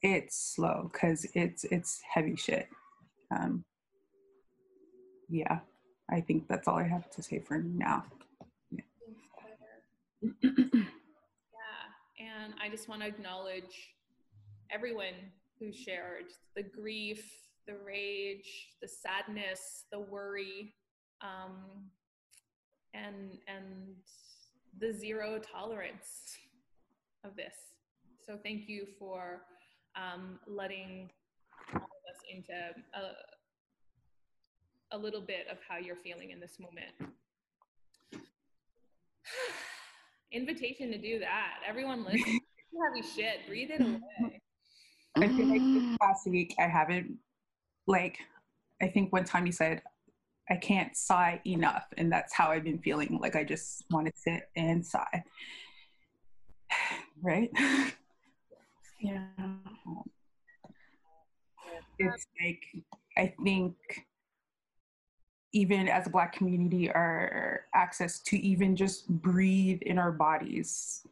it's 0.02 0.54
slow 0.54 0.90
because 0.92 1.26
it's 1.34 1.64
it's 1.64 2.00
heavy 2.12 2.36
shit. 2.36 2.68
Um 3.30 3.64
yeah 5.28 5.60
i 6.10 6.20
think 6.20 6.48
that's 6.48 6.66
all 6.66 6.76
i 6.76 6.82
have 6.82 7.08
to 7.10 7.22
say 7.22 7.38
for 7.38 7.58
now. 7.58 8.02
Yeah 8.72 8.80
and 12.18 12.52
i 12.60 12.68
just 12.68 12.88
want 12.88 13.00
to 13.02 13.06
acknowledge 13.06 13.94
everyone 14.72 15.14
who 15.60 15.72
shared 15.72 16.24
the 16.56 16.62
grief 16.62 17.24
the 17.68 17.74
rage 17.86 18.74
the 18.82 18.88
sadness 18.88 19.84
the 19.92 20.00
worry 20.00 20.74
um, 21.22 21.54
and 22.94 23.38
and 23.46 23.94
the 24.80 24.92
zero 24.92 25.38
tolerance 25.38 26.36
of 27.24 27.36
this 27.36 27.54
so 28.30 28.38
thank 28.44 28.68
you 28.68 28.86
for 28.96 29.40
um, 29.96 30.38
letting 30.46 31.10
all 31.74 31.80
of 31.80 31.82
us 31.82 32.20
into 32.32 32.52
a, 32.52 33.16
a 34.96 34.98
little 34.98 35.20
bit 35.20 35.48
of 35.50 35.58
how 35.68 35.78
you're 35.78 35.96
feeling 35.96 36.30
in 36.30 36.38
this 36.38 36.60
moment. 36.60 36.92
Invitation 40.32 40.92
to 40.92 40.98
do 40.98 41.18
that. 41.18 41.54
Everyone 41.68 42.04
listen. 42.04 42.20
heavy 42.94 43.02
shit. 43.16 43.48
Breathe 43.48 43.70
it 43.72 43.80
away. 43.80 44.40
I 45.16 45.26
feel 45.26 45.46
like 45.46 45.60
this 45.60 45.96
past 46.00 46.28
week 46.28 46.54
I 46.56 46.68
haven't 46.68 47.18
like 47.88 48.16
I 48.80 48.86
think 48.86 49.12
one 49.12 49.24
time 49.24 49.44
you 49.44 49.50
said 49.50 49.82
I 50.48 50.54
can't 50.54 50.96
sigh 50.96 51.40
enough 51.44 51.88
and 51.98 52.12
that's 52.12 52.32
how 52.32 52.52
I've 52.52 52.62
been 52.62 52.78
feeling. 52.78 53.18
Like 53.20 53.34
I 53.34 53.42
just 53.42 53.82
want 53.90 54.06
to 54.06 54.12
sit 54.14 54.48
and 54.54 54.86
sigh. 54.86 55.24
right? 57.22 57.50
Yeah. 59.00 59.24
It's 61.98 62.26
like, 62.42 62.62
I 63.16 63.34
think 63.44 63.74
even 65.52 65.88
as 65.88 66.06
a 66.06 66.10
Black 66.10 66.32
community, 66.32 66.90
our 66.90 67.66
access 67.74 68.20
to 68.20 68.38
even 68.38 68.76
just 68.76 69.08
breathe 69.08 69.82
in 69.82 69.98
our 69.98 70.12
bodies, 70.12 71.06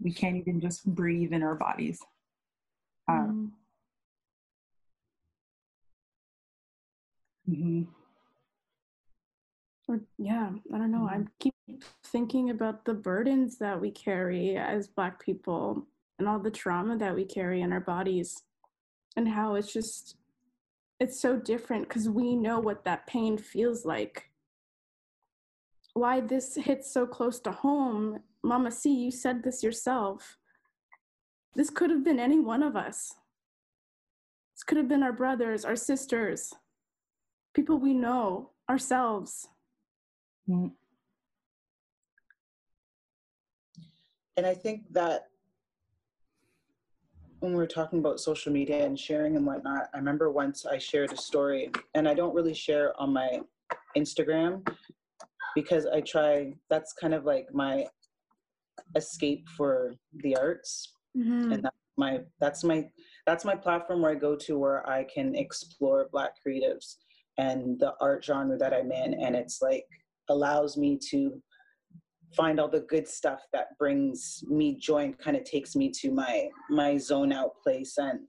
we 0.00 0.12
can't 0.12 0.36
even 0.36 0.60
just 0.60 0.86
breathe 0.86 1.32
in 1.32 1.42
our 1.42 1.54
bodies. 1.54 2.00
Um, 3.08 3.52
mm-hmm. 7.48 7.82
Or, 9.88 10.00
yeah, 10.18 10.50
I 10.72 10.78
don't 10.78 10.92
know. 10.92 11.08
I 11.08 11.24
keep 11.40 11.54
thinking 12.04 12.50
about 12.50 12.84
the 12.84 12.94
burdens 12.94 13.58
that 13.58 13.80
we 13.80 13.90
carry 13.90 14.56
as 14.56 14.86
Black 14.86 15.22
people 15.22 15.86
and 16.18 16.28
all 16.28 16.38
the 16.38 16.50
trauma 16.50 16.96
that 16.96 17.14
we 17.14 17.24
carry 17.24 17.60
in 17.60 17.72
our 17.72 17.80
bodies 17.80 18.42
and 19.16 19.28
how 19.28 19.54
it's 19.54 19.72
just 19.72 20.16
it's 21.00 21.20
so 21.20 21.36
different 21.36 21.88
because 21.88 22.08
we 22.08 22.34
know 22.34 22.58
what 22.58 22.84
that 22.84 23.06
pain 23.06 23.38
feels 23.38 23.84
like. 23.84 24.30
Why 25.94 26.20
this 26.20 26.56
hits 26.56 26.92
so 26.92 27.06
close 27.06 27.38
to 27.40 27.52
home 27.52 28.20
mama 28.42 28.70
c 28.70 28.92
you 28.92 29.10
said 29.10 29.42
this 29.42 29.62
yourself. 29.62 30.38
This 31.54 31.70
could 31.70 31.90
have 31.90 32.04
been 32.04 32.20
any 32.20 32.40
one 32.40 32.62
of 32.62 32.76
us. 32.76 33.14
This 34.54 34.62
could 34.64 34.76
have 34.76 34.88
been 34.88 35.02
our 35.02 35.12
brothers 35.12 35.64
our 35.64 35.76
sisters 35.76 36.52
people 37.54 37.78
we 37.78 37.94
know 37.94 38.50
ourselves. 38.70 39.48
Mm. 40.48 40.72
and 44.38 44.46
i 44.46 44.54
think 44.54 44.84
that 44.92 45.26
when 47.40 47.52
we 47.52 47.58
were 47.58 47.66
talking 47.66 48.00
about 48.00 48.20
social 48.20 48.52
media 48.52 48.84
and 48.84 48.98
sharing 48.98 49.36
and 49.36 49.46
whatnot, 49.46 49.88
I 49.94 49.98
remember 49.98 50.30
once 50.30 50.66
I 50.66 50.78
shared 50.78 51.12
a 51.12 51.16
story, 51.16 51.70
and 51.94 52.08
I 52.08 52.14
don't 52.14 52.34
really 52.34 52.54
share 52.54 53.00
on 53.00 53.12
my 53.12 53.40
Instagram 53.96 54.66
because 55.54 55.86
I 55.86 56.00
try, 56.00 56.54
that's 56.68 56.92
kind 56.92 57.14
of 57.14 57.24
like 57.24 57.46
my 57.52 57.86
escape 58.96 59.48
for 59.56 59.94
the 60.22 60.36
arts. 60.36 60.92
Mm-hmm. 61.16 61.52
And 61.52 61.64
that's 61.64 61.76
my, 61.96 62.20
that's 62.40 62.64
my, 62.64 62.88
that's 63.26 63.44
my 63.44 63.54
platform 63.54 64.02
where 64.02 64.12
I 64.12 64.16
go 64.16 64.36
to 64.36 64.58
where 64.58 64.88
I 64.88 65.04
can 65.04 65.34
explore 65.34 66.08
Black 66.12 66.32
creatives 66.46 66.96
and 67.38 67.78
the 67.78 67.94
art 68.00 68.24
genre 68.24 68.58
that 68.58 68.74
I'm 68.74 68.92
in. 68.92 69.14
And 69.14 69.34
it's 69.36 69.62
like, 69.62 69.84
allows 70.28 70.76
me 70.76 70.98
to 71.10 71.40
find 72.36 72.60
all 72.60 72.68
the 72.68 72.80
good 72.80 73.08
stuff 73.08 73.40
that 73.52 73.76
brings 73.78 74.44
me 74.48 74.76
joy 74.76 75.04
and 75.04 75.18
kind 75.18 75.36
of 75.36 75.44
takes 75.44 75.74
me 75.74 75.90
to 75.90 76.10
my 76.10 76.48
my 76.70 76.96
zone 76.96 77.32
out 77.32 77.52
place. 77.62 77.96
And 77.98 78.20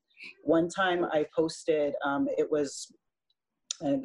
one 0.44 0.70
time 0.70 1.06
i 1.06 1.26
posted 1.36 1.94
um, 2.04 2.28
it 2.38 2.50
was 2.50 2.92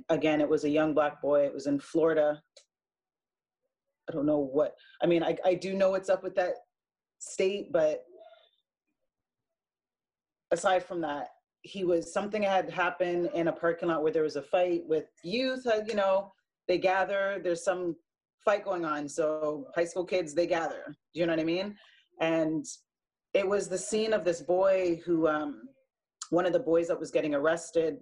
again 0.09 0.41
it 0.41 0.49
was 0.49 0.65
a 0.65 0.71
young 0.71 0.95
black 0.95 1.21
boy 1.21 1.45
it 1.45 1.53
was 1.53 1.67
in 1.67 1.81
florida. 1.81 2.41
I 4.09 4.13
don't 4.13 4.27
know 4.27 4.39
what 4.39 4.75
i 5.03 5.07
mean 5.07 5.23
i, 5.23 5.37
I 5.45 5.55
do 5.55 5.73
know 5.73 5.91
what's 5.91 6.11
up 6.11 6.23
with 6.23 6.35
that 6.35 6.55
state 7.19 7.73
but 7.73 8.05
aside 10.51 10.85
from 10.85 11.01
that 11.01 11.29
he 11.63 11.85
was 11.85 12.13
something 12.13 12.43
had 12.43 12.69
happened 12.69 13.31
in 13.35 13.49
a 13.49 13.53
parking 13.53 13.89
lot 13.89 14.03
where 14.03 14.13
there 14.13 14.23
was 14.23 14.37
a 14.37 14.43
fight 14.43 14.83
with 14.87 15.07
youth 15.23 15.67
uh, 15.67 15.81
you 15.87 15.95
know 15.95 16.31
they 16.69 16.77
gather 16.77 17.41
there's 17.43 17.65
some 17.65 17.97
fight 18.45 18.65
going 18.65 18.85
on. 18.85 19.09
So 19.09 19.67
high 19.75 19.85
school 19.85 20.05
kids, 20.05 20.35
they 20.35 20.47
gather. 20.47 20.85
Do 20.87 21.21
you 21.21 21.27
know 21.27 21.33
what 21.33 21.41
I 21.41 21.45
mean? 21.45 21.77
And 22.21 22.65
it 23.33 23.47
was 23.47 23.69
the 23.69 23.79
scene 23.79 24.13
of 24.13 24.25
this 24.25 24.43
boy 24.43 25.01
who, 25.05 25.27
um, 25.27 25.63
one 26.31 26.47
of 26.47 26.53
the 26.53 26.59
boys 26.59 26.89
that 26.89 26.99
was 26.99 27.11
getting 27.11 27.35
arrested 27.35 27.99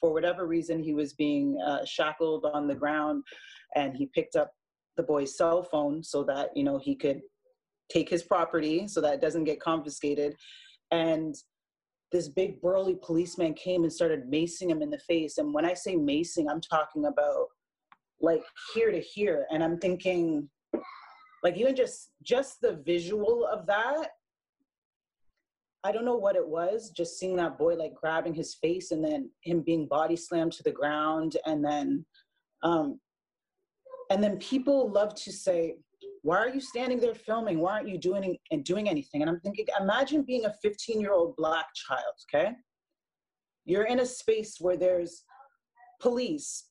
for 0.00 0.12
whatever 0.12 0.46
reason, 0.46 0.82
he 0.82 0.94
was 0.94 1.12
being 1.12 1.58
uh, 1.64 1.84
shackled 1.84 2.46
on 2.52 2.66
the 2.66 2.74
ground 2.74 3.22
and 3.76 3.96
he 3.96 4.06
picked 4.06 4.36
up 4.36 4.50
the 4.96 5.02
boy's 5.02 5.36
cell 5.36 5.62
phone 5.62 6.02
so 6.02 6.24
that, 6.24 6.50
you 6.56 6.64
know, 6.64 6.78
he 6.78 6.94
could 6.94 7.20
take 7.90 8.08
his 8.08 8.22
property 8.22 8.88
so 8.88 9.00
that 9.00 9.14
it 9.14 9.20
doesn't 9.20 9.44
get 9.44 9.60
confiscated. 9.60 10.34
And 10.90 11.34
this 12.12 12.28
big 12.28 12.60
burly 12.60 12.96
policeman 13.00 13.54
came 13.54 13.84
and 13.84 13.92
started 13.92 14.30
macing 14.30 14.70
him 14.70 14.82
in 14.82 14.90
the 14.90 14.98
face. 14.98 15.38
And 15.38 15.54
when 15.54 15.64
I 15.64 15.74
say 15.74 15.96
macing, 15.96 16.46
I'm 16.50 16.60
talking 16.60 17.06
about 17.06 17.46
like 18.20 18.42
here 18.74 18.90
to 18.90 19.00
here. 19.00 19.46
And 19.50 19.62
i'm 19.62 19.78
thinking 19.78 20.48
like 21.42 21.56
even 21.56 21.74
just 21.74 22.10
just 22.22 22.60
the 22.60 22.80
visual 22.84 23.46
of 23.46 23.66
that 23.66 24.08
i 25.84 25.92
don't 25.92 26.04
know 26.04 26.16
what 26.16 26.36
it 26.36 26.46
was 26.46 26.90
just 26.90 27.18
seeing 27.18 27.36
that 27.36 27.58
boy 27.58 27.74
like 27.74 27.94
grabbing 27.94 28.34
his 28.34 28.54
face 28.54 28.90
and 28.90 29.04
then 29.04 29.30
him 29.42 29.62
being 29.62 29.86
body 29.86 30.16
slammed 30.16 30.52
to 30.52 30.62
the 30.62 30.70
ground 30.70 31.36
and 31.46 31.64
then 31.64 32.04
um 32.62 33.00
and 34.10 34.22
then 34.22 34.36
people 34.38 34.90
love 34.90 35.14
to 35.14 35.32
say 35.32 35.76
why 36.22 36.36
are 36.36 36.50
you 36.50 36.60
standing 36.60 37.00
there 37.00 37.14
filming? 37.14 37.60
Why 37.60 37.72
aren't 37.72 37.88
you 37.88 37.96
doing 37.96 38.36
and 38.50 38.62
doing 38.62 38.90
anything? 38.90 39.22
And 39.22 39.30
i'm 39.30 39.40
thinking 39.40 39.64
imagine 39.80 40.22
being 40.22 40.44
a 40.44 40.52
15 40.62 41.00
year 41.00 41.12
old 41.12 41.34
black 41.36 41.66
child 41.74 42.14
okay? 42.28 42.52
You're 43.64 43.84
in 43.84 44.00
a 44.00 44.06
space 44.06 44.56
where 44.60 44.76
there's 44.76 45.22
police 46.00 46.69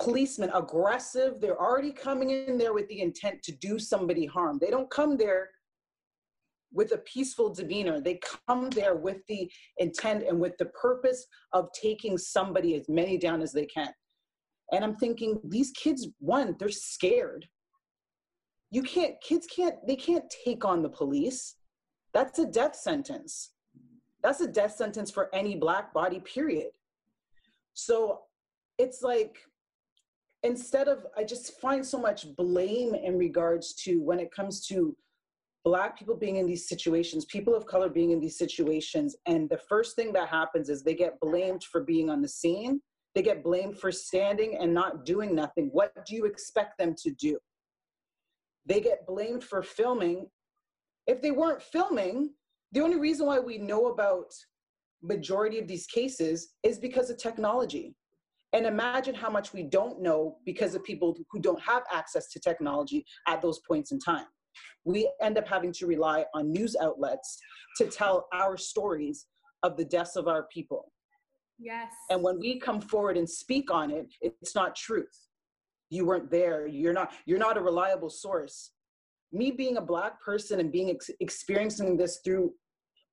policemen 0.00 0.50
aggressive. 0.54 1.40
They're 1.40 1.60
already 1.60 1.92
coming 1.92 2.30
in 2.30 2.58
there 2.58 2.74
with 2.74 2.88
the 2.88 3.00
intent 3.00 3.42
to 3.44 3.52
do 3.52 3.78
somebody 3.78 4.26
harm. 4.26 4.58
They 4.60 4.70
don't 4.70 4.90
come 4.90 5.16
there 5.16 5.50
with 6.72 6.92
a 6.92 6.98
peaceful 6.98 7.54
demeanor. 7.54 8.00
They 8.00 8.20
come 8.48 8.68
there 8.70 8.96
with 8.96 9.18
the 9.28 9.50
intent 9.78 10.24
and 10.28 10.40
with 10.40 10.56
the 10.58 10.66
purpose 10.66 11.24
of 11.52 11.68
taking 11.80 12.18
somebody 12.18 12.74
as 12.74 12.88
many 12.88 13.16
down 13.16 13.40
as 13.40 13.52
they 13.52 13.66
can. 13.66 13.90
And 14.72 14.82
I'm 14.82 14.96
thinking, 14.96 15.40
these 15.44 15.70
kids, 15.70 16.08
one, 16.18 16.56
they're 16.58 16.68
scared. 16.68 17.46
You 18.70 18.82
can't, 18.82 19.14
kids 19.22 19.46
can't, 19.46 19.76
they 19.86 19.94
can't 19.94 20.24
take 20.44 20.64
on 20.64 20.82
the 20.82 20.88
police. 20.88 21.56
That's 22.12 22.40
a 22.40 22.46
death 22.46 22.74
sentence. 22.74 23.52
That's 24.22 24.40
a 24.40 24.48
death 24.48 24.74
sentence 24.74 25.10
for 25.10 25.32
any 25.34 25.54
black 25.54 25.94
body, 25.94 26.18
period. 26.20 26.70
So 27.74 28.22
it's 28.78 29.02
like, 29.02 29.36
instead 30.44 30.88
of, 30.88 31.06
I 31.16 31.24
just 31.24 31.58
find 31.60 31.84
so 31.84 31.98
much 31.98 32.26
blame 32.36 32.94
in 32.94 33.18
regards 33.18 33.74
to 33.84 34.00
when 34.02 34.20
it 34.20 34.30
comes 34.30 34.64
to 34.66 34.96
black 35.64 35.98
people 35.98 36.14
being 36.14 36.36
in 36.36 36.46
these 36.46 36.68
situations, 36.68 37.24
people 37.24 37.54
of 37.54 37.66
color 37.66 37.88
being 37.88 38.10
in 38.10 38.20
these 38.20 38.38
situations. 38.38 39.16
And 39.26 39.48
the 39.48 39.58
first 39.68 39.96
thing 39.96 40.12
that 40.12 40.28
happens 40.28 40.68
is 40.68 40.82
they 40.82 40.94
get 40.94 41.18
blamed 41.20 41.64
for 41.64 41.82
being 41.82 42.10
on 42.10 42.20
the 42.20 42.28
scene. 42.28 42.80
They 43.14 43.22
get 43.22 43.42
blamed 43.42 43.78
for 43.78 43.90
standing 43.90 44.58
and 44.58 44.74
not 44.74 45.06
doing 45.06 45.34
nothing. 45.34 45.70
What 45.72 45.92
do 46.06 46.14
you 46.14 46.26
expect 46.26 46.78
them 46.78 46.94
to 46.98 47.10
do? 47.12 47.38
They 48.66 48.80
get 48.80 49.06
blamed 49.06 49.42
for 49.42 49.62
filming. 49.62 50.26
If 51.06 51.22
they 51.22 51.30
weren't 51.30 51.62
filming, 51.62 52.34
the 52.72 52.80
only 52.80 52.98
reason 52.98 53.26
why 53.26 53.38
we 53.38 53.56
know 53.56 53.86
about 53.86 54.26
majority 55.02 55.58
of 55.58 55.68
these 55.68 55.86
cases 55.86 56.54
is 56.62 56.78
because 56.78 57.08
of 57.08 57.18
technology. 57.18 57.94
And 58.54 58.66
imagine 58.66 59.14
how 59.14 59.28
much 59.28 59.52
we 59.52 59.64
don't 59.64 60.00
know 60.00 60.38
because 60.46 60.74
of 60.74 60.82
people 60.84 61.14
who 61.30 61.40
don't 61.40 61.60
have 61.60 61.82
access 61.92 62.30
to 62.30 62.40
technology 62.40 63.04
at 63.28 63.42
those 63.42 63.60
points 63.68 63.92
in 63.92 63.98
time 63.98 64.26
we 64.84 65.10
end 65.20 65.38
up 65.38 65.48
having 65.48 65.72
to 65.72 65.86
rely 65.86 66.24
on 66.34 66.52
news 66.52 66.76
outlets 66.80 67.38
to 67.78 67.86
tell 67.86 68.26
our 68.32 68.56
stories 68.56 69.26
of 69.62 69.76
the 69.76 69.84
deaths 69.84 70.16
of 70.16 70.28
our 70.28 70.44
people. 70.52 70.92
Yes. 71.58 71.92
And 72.10 72.22
when 72.22 72.38
we 72.38 72.58
come 72.58 72.80
forward 72.80 73.16
and 73.16 73.28
speak 73.28 73.70
on 73.70 73.90
it, 73.90 74.06
it's 74.20 74.54
not 74.54 74.74
truth. 74.74 75.28
You 75.90 76.04
weren't 76.06 76.30
there. 76.30 76.66
You're 76.66 76.92
not 76.92 77.12
you're 77.26 77.38
not 77.38 77.56
a 77.56 77.60
reliable 77.60 78.10
source. 78.10 78.72
Me 79.32 79.50
being 79.50 79.76
a 79.76 79.80
black 79.80 80.20
person 80.20 80.60
and 80.60 80.70
being 80.70 80.90
ex- 80.90 81.10
experiencing 81.20 81.96
this 81.96 82.20
through 82.24 82.52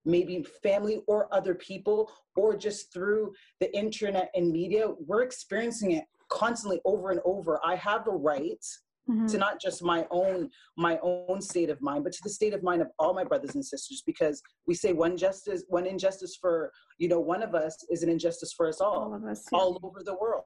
maybe 0.05 0.45
family 0.63 1.01
or 1.07 1.33
other 1.33 1.55
people 1.55 2.11
or 2.35 2.55
just 2.55 2.91
through 2.93 3.33
the 3.59 3.75
internet 3.75 4.31
and 4.35 4.51
media, 4.51 4.87
we're 5.05 5.23
experiencing 5.23 5.91
it 5.91 6.05
constantly 6.29 6.79
over 6.85 7.11
and 7.11 7.21
over. 7.25 7.59
I 7.63 7.75
have 7.75 8.07
a 8.07 8.11
right 8.11 8.63
mm-hmm. 9.09 9.27
to 9.27 9.37
not 9.37 9.59
just 9.59 9.83
my 9.83 10.05
own 10.11 10.49
my 10.77 10.99
own 11.01 11.41
state 11.41 11.69
of 11.69 11.81
mind 11.81 12.03
but 12.03 12.13
to 12.13 12.19
the 12.23 12.29
state 12.29 12.53
of 12.53 12.63
mind 12.63 12.81
of 12.81 12.89
all 12.99 13.13
my 13.13 13.23
brothers 13.23 13.55
and 13.55 13.65
sisters 13.65 14.03
because 14.05 14.41
we 14.67 14.73
say 14.73 14.93
one 14.93 15.17
justice 15.17 15.63
one 15.67 15.85
injustice 15.85 16.37
for 16.39 16.71
you 16.97 17.07
know 17.07 17.19
one 17.19 17.43
of 17.43 17.55
us 17.55 17.75
is 17.89 18.03
an 18.03 18.09
injustice 18.09 18.53
for 18.53 18.67
us 18.67 18.79
all 18.81 19.13
all, 19.13 19.29
us, 19.29 19.45
yeah. 19.51 19.57
all 19.57 19.79
over 19.83 20.01
the 20.03 20.15
world 20.15 20.43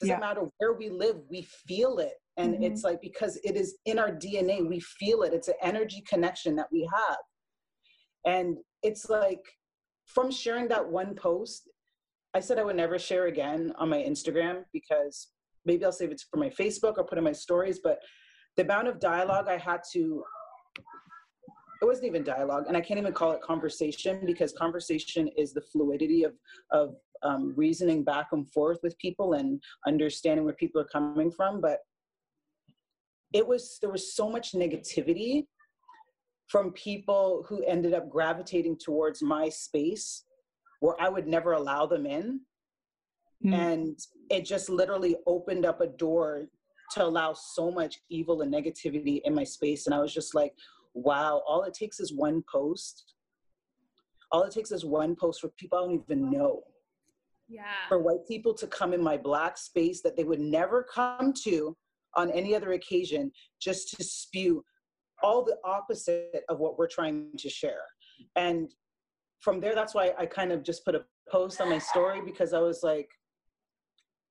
doesn't 0.00 0.14
yeah. 0.14 0.18
matter 0.18 0.42
where 0.58 0.74
we 0.74 0.88
live 0.88 1.16
we 1.30 1.42
feel 1.66 1.98
it 1.98 2.14
and 2.36 2.54
mm-hmm. 2.54 2.64
it's 2.64 2.84
like 2.84 3.00
because 3.00 3.38
it 3.44 3.56
is 3.56 3.78
in 3.86 3.98
our 3.98 4.10
dna 4.10 4.66
we 4.66 4.80
feel 4.80 5.22
it 5.22 5.32
it's 5.32 5.48
an 5.48 5.54
energy 5.62 6.02
connection 6.08 6.56
that 6.56 6.66
we 6.72 6.88
have 6.92 7.18
and 8.24 8.56
it's 8.82 9.08
like 9.08 9.44
from 10.06 10.30
sharing 10.30 10.68
that 10.68 10.86
one 10.86 11.14
post 11.14 11.68
i 12.34 12.40
said 12.40 12.58
i 12.58 12.64
would 12.64 12.76
never 12.76 12.98
share 12.98 13.26
again 13.26 13.72
on 13.78 13.88
my 13.88 13.98
instagram 13.98 14.64
because 14.72 15.28
maybe 15.64 15.84
I'll 15.84 15.92
save 15.92 16.10
it 16.10 16.22
for 16.30 16.38
my 16.38 16.48
Facebook 16.48 16.98
or 16.98 17.04
put 17.04 17.18
in 17.18 17.24
my 17.24 17.32
stories, 17.32 17.80
but 17.82 18.00
the 18.56 18.62
amount 18.62 18.88
of 18.88 19.00
dialogue 19.00 19.48
I 19.48 19.56
had 19.56 19.82
to 19.92 20.24
it 21.82 21.86
wasn't 21.86 22.06
even 22.06 22.22
dialogue 22.22 22.64
and 22.68 22.76
i 22.76 22.80
can't 22.80 23.00
even 23.00 23.12
call 23.12 23.32
it 23.32 23.40
conversation 23.40 24.20
because 24.26 24.52
conversation 24.52 25.28
is 25.38 25.54
the 25.54 25.62
fluidity 25.62 26.24
of 26.24 26.34
of 26.72 26.94
um, 27.22 27.54
reasoning 27.56 28.04
back 28.04 28.26
and 28.32 28.46
forth 28.52 28.80
with 28.82 28.98
people 28.98 29.32
and 29.32 29.62
understanding 29.86 30.44
where 30.44 30.52
people 30.52 30.78
are 30.78 30.88
coming 30.92 31.30
from 31.30 31.58
but 31.58 31.78
it 33.32 33.46
was 33.46 33.78
there 33.80 33.90
was 33.90 34.14
so 34.14 34.28
much 34.28 34.52
negativity 34.52 35.46
from 36.50 36.72
people 36.72 37.44
who 37.48 37.62
ended 37.64 37.94
up 37.94 38.10
gravitating 38.10 38.76
towards 38.76 39.22
my 39.22 39.48
space 39.48 40.24
where 40.80 41.00
i 41.00 41.08
would 41.08 41.26
never 41.26 41.52
allow 41.52 41.86
them 41.86 42.06
in 42.06 42.40
Mm. 43.44 43.54
And 43.54 43.98
it 44.28 44.44
just 44.44 44.68
literally 44.68 45.16
opened 45.26 45.64
up 45.64 45.80
a 45.80 45.86
door 45.86 46.46
to 46.92 47.04
allow 47.04 47.32
so 47.32 47.70
much 47.70 48.00
evil 48.10 48.42
and 48.42 48.52
negativity 48.52 49.20
in 49.24 49.34
my 49.34 49.44
space. 49.44 49.86
And 49.86 49.94
I 49.94 50.00
was 50.00 50.12
just 50.12 50.34
like, 50.34 50.52
wow, 50.94 51.42
all 51.46 51.62
it 51.62 51.74
takes 51.74 52.00
is 52.00 52.12
one 52.12 52.42
post. 52.50 53.14
All 54.32 54.42
it 54.42 54.52
takes 54.52 54.72
is 54.72 54.84
one 54.84 55.16
post 55.16 55.40
for 55.40 55.48
people 55.56 55.78
I 55.78 55.82
don't 55.82 56.02
even 56.04 56.30
know. 56.30 56.62
Yeah. 57.48 57.62
For 57.88 57.98
white 57.98 58.26
people 58.28 58.54
to 58.54 58.66
come 58.66 58.92
in 58.92 59.02
my 59.02 59.16
black 59.16 59.56
space 59.58 60.02
that 60.02 60.16
they 60.16 60.24
would 60.24 60.40
never 60.40 60.84
come 60.92 61.32
to 61.44 61.76
on 62.16 62.30
any 62.30 62.54
other 62.54 62.72
occasion 62.72 63.30
just 63.60 63.96
to 63.96 64.04
spew 64.04 64.64
all 65.22 65.44
the 65.44 65.56
opposite 65.64 66.44
of 66.48 66.58
what 66.58 66.78
we're 66.78 66.88
trying 66.88 67.30
to 67.38 67.48
share. 67.48 67.82
And 68.36 68.72
from 69.40 69.60
there, 69.60 69.74
that's 69.74 69.94
why 69.94 70.12
I 70.18 70.26
kind 70.26 70.52
of 70.52 70.62
just 70.62 70.84
put 70.84 70.94
a 70.94 71.04
post 71.30 71.60
on 71.60 71.70
my 71.70 71.78
story 71.78 72.20
because 72.24 72.52
I 72.52 72.60
was 72.60 72.82
like, 72.82 73.08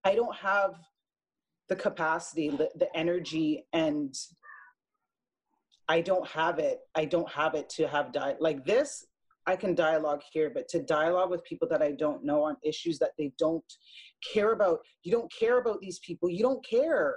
I 0.03 0.15
don't 0.15 0.35
have 0.35 0.75
the 1.67 1.75
capacity, 1.75 2.49
the, 2.49 2.69
the 2.75 2.95
energy, 2.95 3.65
and 3.73 4.13
I 5.87 6.01
don't 6.01 6.27
have 6.27 6.59
it. 6.59 6.79
I 6.95 7.05
don't 7.05 7.29
have 7.29 7.55
it 7.55 7.69
to 7.71 7.87
have 7.87 8.11
di- 8.11 8.35
like 8.39 8.65
this. 8.65 9.05
I 9.47 9.55
can 9.55 9.73
dialogue 9.73 10.21
here, 10.31 10.51
but 10.53 10.67
to 10.69 10.83
dialogue 10.83 11.31
with 11.31 11.43
people 11.43 11.67
that 11.69 11.81
I 11.81 11.93
don't 11.93 12.23
know 12.23 12.43
on 12.43 12.55
issues 12.63 12.99
that 12.99 13.11
they 13.17 13.31
don't 13.39 13.63
care 14.33 14.51
about, 14.51 14.79
you 15.03 15.11
don't 15.11 15.31
care 15.33 15.59
about 15.59 15.79
these 15.81 15.99
people. 15.99 16.29
You 16.29 16.43
don't 16.43 16.63
care. 16.63 17.15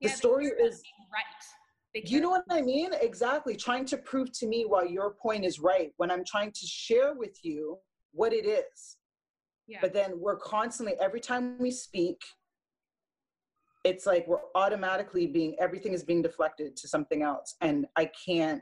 Yeah, 0.00 0.10
the 0.10 0.16
story 0.16 0.46
is 0.46 0.82
right. 1.12 1.24
You 1.94 2.20
know 2.20 2.30
what 2.30 2.44
I 2.50 2.60
mean? 2.60 2.90
Exactly. 3.00 3.54
Trying 3.54 3.84
to 3.86 3.96
prove 3.96 4.32
to 4.38 4.46
me 4.46 4.64
why 4.66 4.84
your 4.84 5.14
point 5.14 5.44
is 5.44 5.60
right 5.60 5.92
when 5.96 6.10
I'm 6.10 6.24
trying 6.24 6.50
to 6.50 6.66
share 6.66 7.14
with 7.14 7.38
you 7.44 7.78
what 8.12 8.32
it 8.32 8.46
is. 8.46 8.96
Yeah. 9.68 9.78
But 9.80 9.94
then 9.94 10.14
we're 10.16 10.36
constantly, 10.36 10.94
every 11.00 11.20
time 11.20 11.56
we 11.58 11.70
speak, 11.70 12.20
it's 13.84 14.06
like 14.06 14.26
we're 14.26 14.40
automatically 14.54 15.26
being, 15.26 15.54
everything 15.60 15.92
is 15.92 16.02
being 16.02 16.20
deflected 16.20 16.76
to 16.76 16.88
something 16.88 17.22
else. 17.22 17.54
And 17.60 17.86
I 17.96 18.10
can't, 18.26 18.60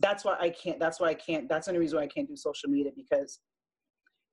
that's 0.00 0.24
why 0.24 0.36
I 0.40 0.50
can't, 0.50 0.78
that's 0.78 1.00
why 1.00 1.08
I 1.08 1.14
can't, 1.14 1.48
that's 1.48 1.66
the 1.66 1.72
only 1.72 1.80
reason 1.80 1.98
why 1.98 2.04
I 2.04 2.08
can't 2.08 2.28
do 2.28 2.36
social 2.36 2.68
media 2.68 2.92
because 2.94 3.40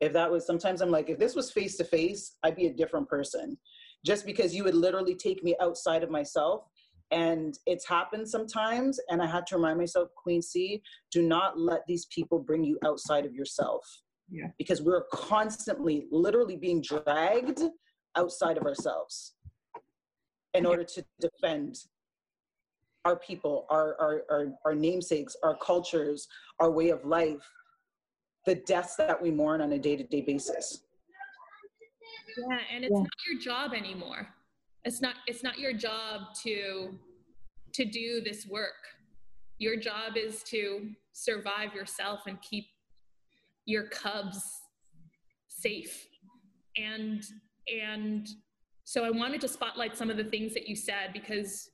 if 0.01 0.13
that 0.13 0.31
was, 0.31 0.45
sometimes 0.45 0.81
I'm 0.81 0.91
like, 0.91 1.09
if 1.09 1.19
this 1.19 1.35
was 1.35 1.51
face 1.51 1.77
to 1.77 1.83
face, 1.83 2.37
I'd 2.43 2.55
be 2.55 2.67
a 2.67 2.73
different 2.73 3.09
person. 3.09 3.57
Just 4.05 4.25
because 4.25 4.55
you 4.55 4.63
would 4.63 4.75
literally 4.75 5.15
take 5.15 5.43
me 5.43 5.55
outside 5.59 6.03
of 6.03 6.09
myself 6.09 6.63
and 7.11 7.57
it's 7.65 7.87
happened 7.87 8.27
sometimes 8.27 8.99
and 9.09 9.21
i 9.21 9.25
had 9.25 9.47
to 9.47 9.55
remind 9.55 9.77
myself 9.77 10.09
queen 10.15 10.41
c 10.41 10.81
do 11.11 11.21
not 11.21 11.59
let 11.59 11.81
these 11.87 12.05
people 12.05 12.39
bring 12.39 12.63
you 12.63 12.77
outside 12.85 13.25
of 13.25 13.33
yourself 13.33 13.83
yeah. 14.31 14.47
Because 14.57 14.81
we're 14.81 15.05
constantly, 15.11 16.07
literally 16.11 16.55
being 16.55 16.81
dragged 16.81 17.61
outside 18.15 18.57
of 18.57 18.63
ourselves 18.63 19.33
in 20.53 20.65
order 20.65 20.83
to 20.83 21.05
defend 21.19 21.77
our 23.05 23.15
people, 23.15 23.65
our, 23.69 23.95
our, 23.99 24.23
our, 24.29 24.47
our 24.65 24.75
namesakes, 24.75 25.35
our 25.43 25.57
cultures, 25.57 26.27
our 26.59 26.69
way 26.69 26.89
of 26.89 27.05
life, 27.05 27.47
the 28.45 28.55
deaths 28.55 28.95
that 28.95 29.21
we 29.21 29.31
mourn 29.31 29.61
on 29.61 29.71
a 29.73 29.79
day 29.79 29.95
to 29.95 30.03
day 30.03 30.21
basis. 30.21 30.83
Yeah, 32.37 32.57
and 32.73 32.83
it's 32.83 32.93
yeah. 32.93 32.99
not 32.99 33.09
your 33.31 33.41
job 33.41 33.73
anymore. 33.73 34.27
It's 34.85 35.01
not 35.01 35.15
it's 35.27 35.43
not 35.43 35.59
your 35.59 35.73
job 35.73 36.33
to 36.43 36.97
to 37.73 37.85
do 37.85 38.21
this 38.21 38.47
work. 38.47 38.73
Your 39.57 39.77
job 39.77 40.15
is 40.15 40.43
to 40.43 40.91
survive 41.11 41.73
yourself 41.73 42.21
and 42.27 42.41
keep 42.41 42.65
your 43.65 43.83
cubs 43.89 44.41
safe 45.47 46.07
and 46.77 47.23
and 47.67 48.27
so 48.83 49.03
i 49.03 49.09
wanted 49.09 49.41
to 49.41 49.47
spotlight 49.47 49.97
some 49.97 50.09
of 50.09 50.17
the 50.17 50.23
things 50.23 50.53
that 50.53 50.67
you 50.67 50.75
said 50.75 51.11
because 51.13 51.69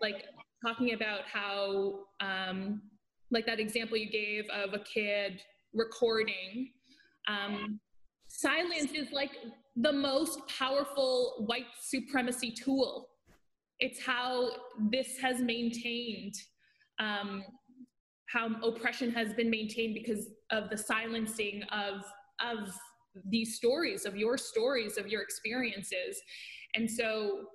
like 0.00 0.24
talking 0.64 0.94
about 0.94 1.20
how 1.30 2.00
um, 2.20 2.82
like 3.30 3.46
that 3.46 3.60
example 3.60 3.96
you 3.96 4.10
gave 4.10 4.44
of 4.50 4.74
a 4.74 4.78
kid 4.80 5.40
recording 5.74 6.70
um, 7.28 7.80
silence 8.28 8.92
is 8.92 9.10
like 9.12 9.30
the 9.82 9.92
most 9.92 10.40
powerful 10.48 11.44
white 11.46 11.66
supremacy 11.80 12.50
tool. 12.52 13.08
It's 13.78 14.00
how 14.00 14.50
this 14.90 15.18
has 15.18 15.40
maintained 15.40 16.34
um, 16.98 17.44
how 18.28 18.48
oppression 18.62 19.10
has 19.10 19.32
been 19.32 19.50
maintained 19.50 19.94
because 19.94 20.28
of 20.50 20.70
the 20.70 20.76
silencing 20.76 21.62
of 21.72 22.04
of 22.40 22.72
these 23.26 23.56
stories 23.56 24.06
of 24.06 24.16
your 24.16 24.38
stories 24.38 24.96
of 24.96 25.08
your 25.08 25.22
experiences. 25.22 26.20
And 26.74 26.88
so 26.88 27.46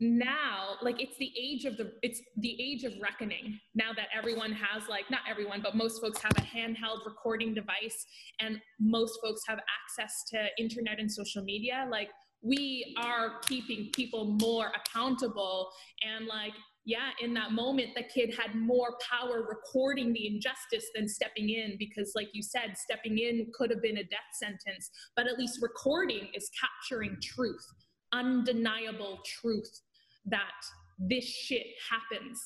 now 0.00 0.76
like 0.80 1.00
it's 1.00 1.16
the 1.18 1.30
age 1.38 1.66
of 1.66 1.76
the 1.76 1.92
it's 2.02 2.20
the 2.38 2.56
age 2.60 2.84
of 2.84 2.92
reckoning. 3.00 3.60
Now 3.74 3.92
that 3.94 4.08
everyone 4.16 4.52
has 4.52 4.88
like 4.88 5.10
not 5.10 5.20
everyone 5.28 5.60
but 5.62 5.76
most 5.76 6.00
folks 6.00 6.20
have 6.22 6.32
a 6.36 6.40
handheld 6.40 7.04
recording 7.04 7.52
device 7.52 8.06
and 8.40 8.60
most 8.80 9.18
folks 9.22 9.42
have 9.46 9.58
access 9.58 10.24
to 10.32 10.46
internet 10.58 10.98
and 10.98 11.10
social 11.10 11.42
media 11.44 11.86
like 11.90 12.08
we 12.42 12.96
are 12.98 13.40
keeping 13.46 13.90
people 13.92 14.38
more 14.40 14.72
accountable. 14.74 15.70
And 16.02 16.26
like 16.26 16.54
yeah, 16.86 17.10
in 17.20 17.34
that 17.34 17.52
moment, 17.52 17.90
the 17.94 18.02
kid 18.02 18.34
had 18.34 18.54
more 18.54 18.96
power 19.08 19.46
recording 19.46 20.14
the 20.14 20.26
injustice 20.26 20.86
than 20.94 21.06
stepping 21.06 21.50
in 21.50 21.76
because, 21.78 22.12
like 22.14 22.28
you 22.32 22.42
said, 22.42 22.74
stepping 22.74 23.18
in 23.18 23.48
could 23.54 23.70
have 23.70 23.82
been 23.82 23.98
a 23.98 24.02
death 24.04 24.32
sentence, 24.32 24.90
but 25.14 25.26
at 25.26 25.38
least 25.38 25.60
recording 25.60 26.28
is 26.34 26.50
capturing 26.58 27.18
truth, 27.22 27.64
undeniable 28.12 29.18
truth 29.24 29.82
that 30.26 30.52
this 30.98 31.24
shit 31.24 31.66
happens 31.90 32.40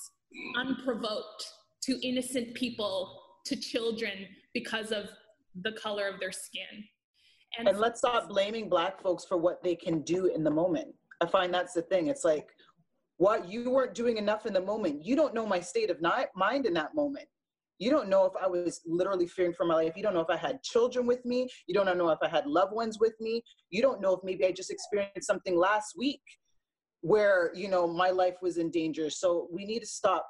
unprovoked 0.59 1.45
to 1.83 2.07
innocent 2.07 2.55
people, 2.55 3.21
to 3.47 3.57
children 3.57 4.27
because 4.53 4.91
of 4.91 5.07
the 5.63 5.73
color 5.73 6.09
of 6.09 6.19
their 6.21 6.33
skin. 6.33 6.85
And, 7.59 7.69
and 7.69 7.79
let's 7.79 7.99
stop 7.99 8.29
blaming 8.29 8.69
black 8.69 9.01
folks 9.01 9.25
for 9.25 9.37
what 9.37 9.63
they 9.63 9.77
can 9.77 10.03
do 10.03 10.27
in 10.27 10.43
the 10.43 10.51
moment. 10.51 10.89
I 11.21 11.27
find 11.27 11.55
that's 11.55 11.75
the 11.75 11.83
thing. 11.83 12.09
It's 12.09 12.25
like, 12.25 12.49
what 13.17 13.49
you 13.49 13.71
weren't 13.71 13.95
doing 13.95 14.17
enough 14.17 14.45
in 14.47 14.53
the 14.53 14.61
moment. 14.61 15.05
You 15.05 15.15
don't 15.15 15.35
know 15.35 15.47
my 15.47 15.61
state 15.61 15.91
of 15.91 16.01
mind 16.35 16.67
in 16.67 16.75
that 16.75 16.95
moment. 16.95 17.27
You 17.79 17.91
don't 17.91 18.09
know 18.09 18.25
if 18.25 18.33
I 18.41 18.47
was 18.47 18.81
literally 18.87 19.27
fearing 19.27 19.53
for 19.53 19.67
my 19.67 19.75
life. 19.75 19.93
You 19.97 20.03
don't 20.03 20.15
know 20.15 20.21
if 20.21 20.31
I 20.31 20.37
had 20.37 20.63
children 20.63 21.07
with 21.07 21.25
me. 21.25 21.49
You 21.67 21.75
don't 21.75 21.87
know 21.97 22.09
if 22.11 22.19
I 22.23 22.29
had 22.29 22.47
loved 22.47 22.73
ones 22.73 22.99
with 23.01 23.15
me. 23.21 23.43
You 23.71 23.83
don't 23.83 24.01
know 24.01 24.15
if 24.15 24.21
maybe 24.25 24.45
I 24.45 24.53
just 24.53 24.71
experienced 24.71 25.27
something 25.27 25.57
last 25.57 25.95
week 25.97 26.23
where, 27.05 27.51
you 27.55 27.69
know, 27.69 27.87
my 27.87 28.09
life 28.09 28.37
was 28.41 28.57
in 28.57 28.71
danger. 28.71 29.11
So 29.11 29.47
we 29.53 29.67
need 29.67 29.81
to 29.81 29.87
stop. 29.87 30.27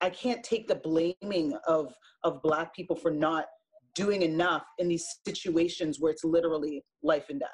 I 0.00 0.10
can't 0.10 0.42
take 0.42 0.66
the 0.66 0.74
blaming 0.74 1.56
of 1.68 1.94
of 2.24 2.42
black 2.42 2.74
people 2.74 2.96
for 2.96 3.12
not 3.12 3.46
doing 3.94 4.22
enough 4.22 4.64
in 4.78 4.88
these 4.88 5.06
situations 5.24 6.00
where 6.00 6.10
it's 6.10 6.24
literally 6.24 6.84
life 7.04 7.26
and 7.30 7.38
death. 7.38 7.50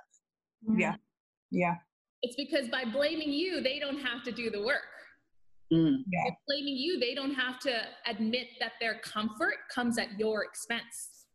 Yeah. 0.74 0.94
Yeah. 1.50 1.74
It's 2.22 2.34
because 2.36 2.68
by 2.70 2.84
blaming 2.86 3.30
you, 3.30 3.60
they 3.60 3.78
don't 3.78 3.98
have 3.98 4.22
to 4.24 4.32
do 4.32 4.50
the 4.50 4.62
work. 4.62 4.80
Mm. 5.70 5.98
Yeah. 6.10 6.30
By 6.30 6.36
blaming 6.46 6.76
you, 6.76 6.98
they 6.98 7.14
don't 7.14 7.34
have 7.34 7.58
to 7.60 7.72
admit 8.06 8.46
that 8.58 8.72
their 8.80 9.00
comfort 9.00 9.56
comes 9.70 9.98
at 9.98 10.18
your 10.18 10.44
expense. 10.44 11.26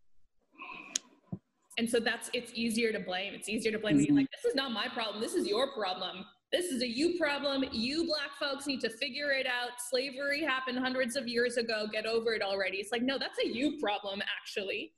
And 1.78 1.88
so 1.88 2.00
that's 2.00 2.32
it's 2.34 2.52
easier 2.56 2.92
to 2.92 3.00
blame. 3.00 3.36
It's 3.36 3.50
easier 3.50 3.72
to 3.72 3.80
blame 3.80 4.00
mm-hmm. 4.00 4.16
like 4.16 4.28
this 4.32 4.50
is 4.50 4.56
not 4.56 4.72
my 4.72 4.88
problem. 4.88 5.22
This 5.22 5.36
is 5.36 5.48
your 5.48 5.72
problem. 5.74 6.26
This 6.54 6.68
is 6.68 6.84
a 6.84 6.88
you 6.88 7.18
problem. 7.18 7.66
You 7.72 8.06
black 8.06 8.38
folks 8.40 8.68
need 8.68 8.80
to 8.82 8.90
figure 8.90 9.32
it 9.32 9.48
out. 9.48 9.72
Slavery 9.90 10.44
happened 10.44 10.78
hundreds 10.78 11.16
of 11.16 11.28
years 11.28 11.58
ago. 11.58 11.88
Get 11.92 12.06
over 12.06 12.34
it 12.34 12.44
already. 12.44 12.78
It's 12.78 12.92
like 12.92 13.02
no, 13.02 13.18
that's 13.18 13.40
a 13.44 13.48
you 13.48 13.80
problem 13.82 14.22
actually. 14.22 14.94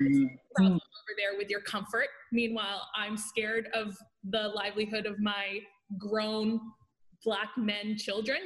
Mm-hmm. 0.00 0.26
Problem 0.54 0.74
over 0.74 1.14
there 1.18 1.36
with 1.36 1.50
your 1.50 1.62
comfort. 1.62 2.06
Meanwhile, 2.32 2.80
I'm 2.96 3.16
scared 3.16 3.68
of 3.74 3.96
the 4.30 4.48
livelihood 4.54 5.06
of 5.06 5.18
my 5.18 5.58
grown 5.98 6.60
black 7.24 7.50
men 7.56 7.96
children. 7.98 8.38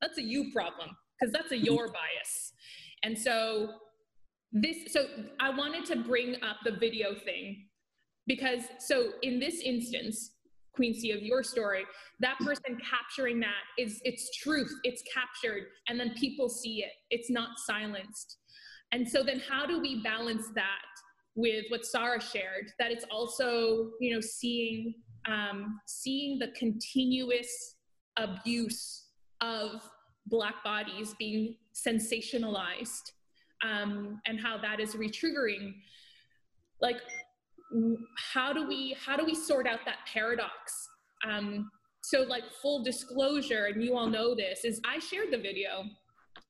That's 0.00 0.18
a 0.18 0.22
you 0.22 0.50
problem 0.52 0.90
because 1.20 1.32
that's 1.32 1.52
a 1.52 1.56
your 1.56 1.86
bias. 1.86 2.52
And 3.04 3.16
so 3.16 3.74
this 4.50 4.92
so 4.92 5.06
I 5.38 5.50
wanted 5.50 5.84
to 5.86 5.96
bring 5.96 6.34
up 6.42 6.56
the 6.64 6.72
video 6.72 7.14
thing 7.14 7.68
because 8.26 8.62
so 8.80 9.12
in 9.22 9.38
this 9.38 9.60
instance 9.60 10.32
Queen 10.74 10.94
C 10.94 11.12
of 11.12 11.22
your 11.22 11.42
story, 11.42 11.84
that 12.20 12.38
person 12.38 12.78
capturing 12.88 13.40
that 13.40 13.62
is 13.78 14.00
it's 14.04 14.34
truth, 14.36 14.72
it's 14.84 15.02
captured, 15.12 15.64
and 15.88 15.98
then 15.98 16.14
people 16.14 16.48
see 16.48 16.82
it. 16.82 16.92
It's 17.10 17.30
not 17.30 17.58
silenced. 17.58 18.38
And 18.92 19.08
so 19.08 19.22
then 19.22 19.40
how 19.40 19.66
do 19.66 19.80
we 19.80 20.02
balance 20.02 20.48
that 20.54 20.92
with 21.34 21.64
what 21.68 21.86
Sarah 21.86 22.20
shared, 22.20 22.72
that 22.78 22.90
it's 22.90 23.06
also, 23.10 23.90
you 24.00 24.14
know, 24.14 24.20
seeing 24.20 24.94
um, 25.26 25.80
seeing 25.86 26.38
the 26.38 26.48
continuous 26.48 27.76
abuse 28.16 29.06
of 29.40 29.82
black 30.26 30.62
bodies 30.64 31.14
being 31.18 31.56
sensationalized 31.74 33.12
um, 33.64 34.20
and 34.26 34.40
how 34.40 34.58
that 34.58 34.80
is 34.80 34.94
retriggering 34.94 35.74
like 36.80 36.96
how 38.32 38.52
do 38.52 38.66
we 38.66 38.96
how 39.04 39.16
do 39.16 39.24
we 39.24 39.34
sort 39.34 39.66
out 39.66 39.80
that 39.84 39.98
paradox 40.12 40.88
um, 41.28 41.70
so 42.02 42.22
like 42.22 42.44
full 42.60 42.82
disclosure 42.82 43.66
and 43.66 43.82
you 43.82 43.96
all 43.96 44.08
know 44.08 44.34
this 44.34 44.64
is 44.64 44.80
i 44.84 44.98
shared 44.98 45.30
the 45.30 45.38
video 45.38 45.84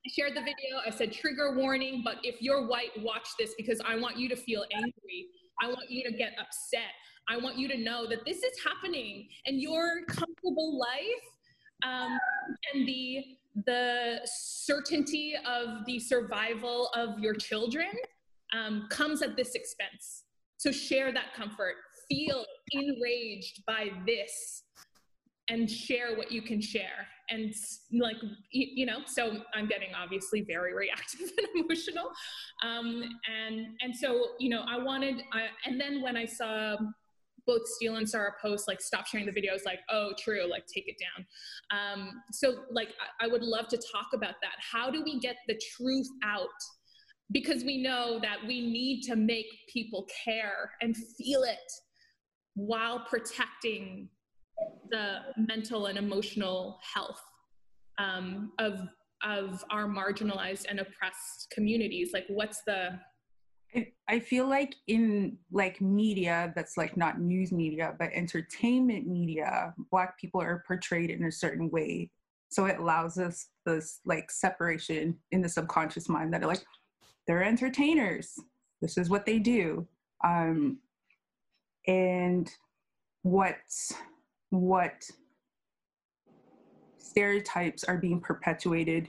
I 0.05 0.11
shared 0.11 0.33
the 0.37 0.41
video. 0.41 0.79
I 0.85 0.91
said, 0.91 1.12
trigger 1.12 1.55
warning, 1.57 2.03
but 2.05 2.16
if 2.25 2.43
you're 2.43 2.66
white, 2.66 2.91
watch 2.99 3.29
this 3.39 3.55
because 3.57 3.81
I 3.87 3.95
want 3.97 4.16
you 4.16 4.29
to 4.31 4.37
feel 4.37 4.64
angry. 4.75 5.29
I 5.62 5.68
want 5.68 5.89
you 5.89 6.03
to 6.11 6.16
get 6.16 6.33
upset. 6.41 6.91
I 7.29 7.37
want 7.37 7.57
you 7.57 7.68
to 7.68 7.79
know 7.79 8.09
that 8.09 8.25
this 8.27 8.39
is 8.39 8.53
happening 8.64 9.29
and 9.47 9.61
your 9.61 10.05
comfortable 10.09 10.79
life 10.79 11.25
um, 11.85 12.18
and 12.73 12.87
the 12.87 13.25
the 13.66 14.20
certainty 14.25 15.35
of 15.47 15.85
the 15.87 15.99
survival 15.99 16.89
of 16.97 17.18
your 17.18 17.35
children 17.35 17.91
um, 18.57 18.87
comes 18.91 19.20
at 19.20 19.37
this 19.37 19.55
expense. 19.55 20.25
So 20.63 20.71
share 20.71 21.13
that 21.13 21.35
comfort. 21.35 21.75
Feel 22.09 22.45
enraged 22.71 23.65
by 23.67 23.89
this 24.07 24.63
and 25.49 25.69
share 25.69 26.17
what 26.17 26.31
you 26.31 26.41
can 26.41 26.61
share. 26.61 27.09
And 27.31 27.53
like 27.99 28.17
you 28.53 28.87
know 28.87 28.99
so 29.07 29.39
i'm 29.55 29.67
getting 29.67 29.89
obviously 29.95 30.43
very 30.43 30.73
reactive 30.73 31.33
and 31.39 31.65
emotional. 31.65 32.13
Um, 32.63 33.03
and 33.27 33.67
and 33.81 33.97
so 33.97 34.29
you 34.39 34.51
know 34.51 34.65
i 34.69 34.77
wanted 34.77 35.17
I, 35.33 35.47
and 35.65 35.81
then 35.81 36.03
when 36.03 36.17
i 36.17 36.27
saw 36.27 36.77
both 37.45 37.67
Steele 37.67 37.97
and 37.97 38.09
Sarah 38.09 38.35
post 38.41 38.69
like 38.69 38.81
stop 38.81 39.07
sharing 39.07 39.27
the 39.27 39.33
videos 39.33 39.65
like 39.65 39.81
oh 39.91 40.13
true 40.17 40.49
like 40.49 40.65
take 40.67 40.87
it 40.87 40.97
down. 41.01 41.27
Um, 41.77 42.23
so 42.31 42.65
like 42.71 42.91
I, 43.21 43.25
I 43.25 43.29
would 43.29 43.43
love 43.43 43.67
to 43.69 43.77
talk 43.77 44.09
about 44.15 44.35
that. 44.43 44.55
How 44.61 44.91
do 44.91 45.03
we 45.03 45.19
get 45.19 45.37
the 45.49 45.61
truth 45.77 46.07
out 46.23 46.49
because 47.33 47.64
we 47.64 47.83
know 47.83 48.18
that 48.20 48.39
we 48.47 48.61
need 48.61 49.03
to 49.03 49.16
make 49.16 49.47
people 49.72 50.07
care 50.24 50.70
and 50.80 50.97
feel 51.18 51.43
it 51.43 51.72
while 52.55 53.01
protecting 53.09 54.09
the 54.91 55.18
mental 55.37 55.87
and 55.87 55.99
emotional 55.99 56.78
health 56.95 57.20
um, 57.99 58.53
of 58.59 58.80
of 59.24 59.64
our 59.70 59.87
marginalized 59.87 60.66
and 60.68 60.80
oppressed 60.80 61.49
communities. 61.53 62.11
Like 62.12 62.26
what's 62.28 62.62
the 62.66 62.99
I 64.09 64.18
feel 64.18 64.49
like 64.49 64.74
in 64.87 65.39
like 65.51 65.80
media 65.80 66.53
that's 66.55 66.76
like 66.76 66.97
not 66.97 67.20
news 67.20 67.53
media 67.53 67.95
but 67.99 68.11
entertainment 68.12 69.07
media 69.07 69.72
black 69.91 70.18
people 70.18 70.43
are 70.43 70.62
portrayed 70.66 71.11
in 71.11 71.24
a 71.24 71.33
certain 71.33 71.70
way. 71.70 72.11
So 72.51 72.66
it 72.66 72.78
allows 72.78 73.16
us 73.16 73.49
this 73.64 74.01
like 74.05 74.30
separation 74.30 75.16
in 75.30 75.41
the 75.41 75.49
subconscious 75.49 76.09
mind 76.09 76.35
that 76.35 76.43
are 76.43 76.49
like 76.49 76.64
they're 77.27 77.43
entertainers. 77.45 78.39
This 78.81 78.99
is 78.99 79.09
what 79.09 79.27
they 79.27 79.39
do. 79.39 79.87
Um 80.25 80.79
and 81.87 82.51
what 83.23 83.57
what 84.51 85.05
stereotypes 86.99 87.85
are 87.85 87.97
being 87.99 88.20
perpetuated 88.20 89.09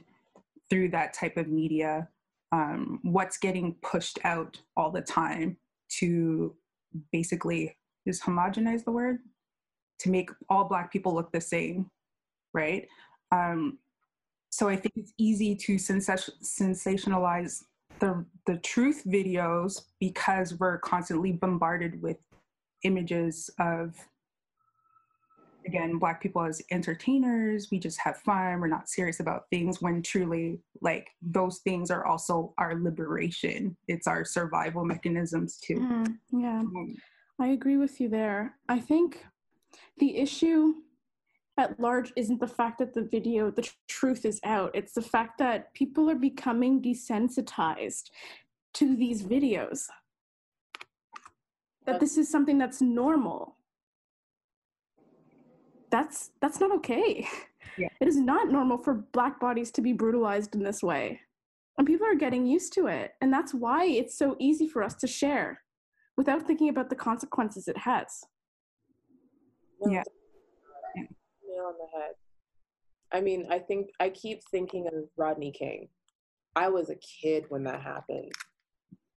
through 0.70 0.90
that 0.90 1.14
type 1.14 1.38
of 1.38 1.48
media 1.48 2.08
um, 2.52 3.00
what's 3.02 3.38
getting 3.38 3.76
pushed 3.82 4.20
out 4.24 4.60
all 4.78 4.92
the 4.92 5.02
time 5.02 5.58
to 5.90 6.56
basically 7.12 7.76
is 8.06 8.22
homogenize 8.22 8.84
the 8.86 8.92
word? 8.92 9.20
To 10.00 10.12
make 10.12 10.30
all 10.50 10.66
black 10.66 10.92
people 10.92 11.16
look 11.16 11.32
the 11.32 11.42
same 11.42 11.90
right? 12.54 12.88
Um, 13.32 13.80
so 14.54 14.70
i 14.70 14.76
think 14.76 14.94
it's 14.96 15.14
easy 15.18 15.56
to 15.56 15.78
sensationalize 15.78 17.64
the 18.04 18.26
the 18.46 18.58
truth 18.58 19.04
videos 19.08 19.84
because 20.02 20.60
we're 20.60 20.78
constantly 20.80 21.32
bombarded 21.32 22.02
with 22.02 22.18
images 22.84 23.50
of 23.60 23.96
again 25.66 25.98
black 25.98 26.22
people 26.22 26.42
as 26.44 26.62
entertainers. 26.70 27.70
We 27.72 27.80
just 27.80 27.98
have 28.02 28.18
fun. 28.18 28.60
We're 28.60 28.68
not 28.68 28.90
serious 28.90 29.22
about 29.22 29.46
things 29.50 29.82
when 29.82 30.02
truly 30.02 30.60
like 30.82 31.08
those 31.22 31.60
things 31.60 31.90
are 31.90 32.06
also 32.06 32.54
our 32.58 32.76
liberation. 32.76 33.78
It's 33.88 34.06
our 34.06 34.26
survival 34.26 34.84
mechanisms 34.84 35.58
too. 35.58 35.76
Mm, 35.76 36.18
yeah. 36.32 36.60
Um, 36.60 36.98
i 37.40 37.48
agree 37.48 37.78
with 37.78 38.02
you 38.02 38.10
there. 38.10 38.56
I 38.68 38.80
think 38.80 39.26
the 40.00 40.18
issue 40.18 40.74
at 41.58 41.80
large 41.80 42.12
isn't 42.16 42.40
the 42.40 42.48
fact 42.48 42.80
that 42.80 42.94
the 42.94 43.04
video 43.04 43.52
the 43.52 43.62
tr- 43.62 43.74
truth 43.88 44.26
is 44.26 44.40
out 44.44 44.72
it's 44.74 44.94
the 44.94 45.02
fact 45.02 45.38
that 45.38 45.74
people 45.74 46.10
are 46.10 46.16
becoming 46.16 46.82
desensitized 46.82 48.10
to 48.74 48.96
these 48.96 49.24
videos 49.24 49.86
that 51.86 52.00
this 52.00 52.18
is 52.18 52.30
something 52.30 52.58
that's 52.58 52.82
normal 52.82 53.56
that's 55.94 56.32
that's 56.42 56.60
not 56.60 56.72
okay. 56.78 57.28
Yeah. 57.78 57.88
It 58.02 58.08
is 58.08 58.18
not 58.18 58.52
normal 58.52 58.78
for 58.78 59.06
black 59.14 59.40
bodies 59.40 59.72
to 59.72 59.82
be 59.82 59.94
brutalized 59.94 60.56
in 60.56 60.64
this 60.64 60.82
way. 60.84 61.22
And 61.78 61.88
people 61.88 62.06
are 62.06 62.16
getting 62.16 62.46
used 62.46 62.74
to 62.74 62.88
it. 62.88 63.12
And 63.22 63.32
that's 63.32 63.54
why 63.54 63.86
it's 63.86 64.18
so 64.18 64.36
easy 64.40 64.68
for 64.68 64.84
us 64.84 64.96
to 64.96 65.08
share 65.08 65.62
without 66.18 66.46
thinking 66.46 66.70
about 66.70 66.90
the 66.90 66.96
consequences 66.96 67.68
it 67.68 67.78
has. 67.78 68.24
Yeah. 69.88 70.04
Nail 71.64 71.70
on 71.70 71.76
the 71.78 72.00
head. 72.00 72.14
I 73.12 73.22
mean, 73.22 73.48
I 73.50 73.60
think 73.60 73.90
I 74.00 74.10
keep 74.10 74.42
thinking 74.50 74.88
of 74.88 75.10
Rodney 75.18 75.52
King. 75.52 75.90
I 76.56 76.70
was 76.70 76.90
a 76.90 76.96
kid 76.96 77.46
when 77.50 77.64
that 77.64 77.82
happened. 77.82 78.32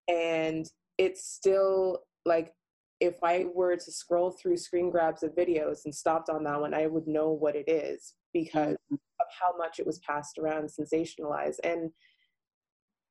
And 0.08 0.66
it's 0.98 1.24
still 1.24 2.00
like 2.24 2.52
if 3.00 3.16
I 3.22 3.46
were 3.54 3.76
to 3.76 3.92
scroll 3.92 4.30
through 4.30 4.56
screen 4.56 4.90
grabs 4.90 5.22
of 5.22 5.34
videos 5.34 5.84
and 5.84 5.94
stopped 5.94 6.30
on 6.30 6.44
that 6.44 6.60
one, 6.60 6.74
I 6.74 6.86
would 6.86 7.06
know 7.06 7.30
what 7.30 7.56
it 7.56 7.68
is 7.68 8.14
because 8.32 8.74
mm-hmm. 8.74 8.94
of 8.94 9.26
how 9.38 9.56
much 9.56 9.78
it 9.78 9.86
was 9.86 9.98
passed 10.00 10.38
around, 10.38 10.68
sensationalized. 10.70 11.58
And 11.64 11.90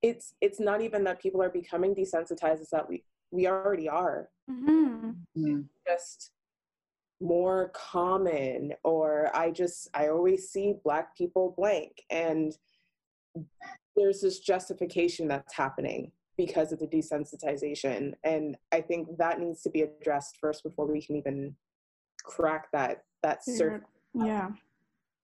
it's 0.01 0.35
it's 0.41 0.59
not 0.59 0.81
even 0.81 1.03
that 1.05 1.21
people 1.21 1.41
are 1.41 1.49
becoming 1.49 1.95
desensitized, 1.95 2.61
it's 2.61 2.69
that 2.71 2.87
we 2.87 3.03
we 3.31 3.47
already 3.47 3.89
are. 3.89 4.29
Mm-hmm. 4.49 5.09
mm-hmm. 5.37 5.61
Just 5.87 6.31
more 7.21 7.71
common 7.73 8.73
or 8.83 9.31
i 9.35 9.49
just 9.49 9.89
i 9.93 10.09
always 10.09 10.49
see 10.49 10.73
black 10.83 11.15
people 11.17 11.53
blank 11.57 11.91
and 12.09 12.57
there's 13.95 14.21
this 14.21 14.39
justification 14.39 15.27
that's 15.27 15.53
happening 15.53 16.11
because 16.37 16.73
of 16.73 16.79
the 16.79 16.87
desensitization 16.87 18.13
and 18.25 18.57
i 18.73 18.81
think 18.81 19.07
that 19.17 19.39
needs 19.39 19.61
to 19.61 19.69
be 19.69 19.81
addressed 19.81 20.37
first 20.41 20.63
before 20.63 20.91
we 20.91 21.01
can 21.01 21.15
even 21.15 21.55
crack 22.23 22.67
that 22.73 23.03
that 23.23 23.43
surface 23.45 23.87
yeah 24.13 24.49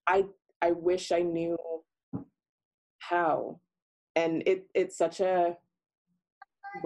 i 0.08 0.24
i 0.62 0.72
wish 0.72 1.12
i 1.12 1.20
knew 1.20 1.58
how 3.00 3.60
and 4.16 4.44
it 4.46 4.66
it's 4.74 4.98
such 4.98 5.20
a 5.20 5.58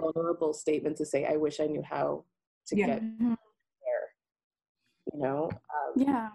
vulnerable 0.00 0.52
statement 0.52 0.96
to 0.96 1.06
say 1.06 1.24
i 1.26 1.36
wish 1.36 1.60
i 1.60 1.66
knew 1.66 1.82
how 1.82 2.24
to 2.66 2.76
yeah. 2.76 2.86
get 2.86 3.02
mm-hmm. 3.02 3.34
You 5.12 5.20
know 5.20 5.50
um, 5.52 5.92
yeah. 5.96 6.28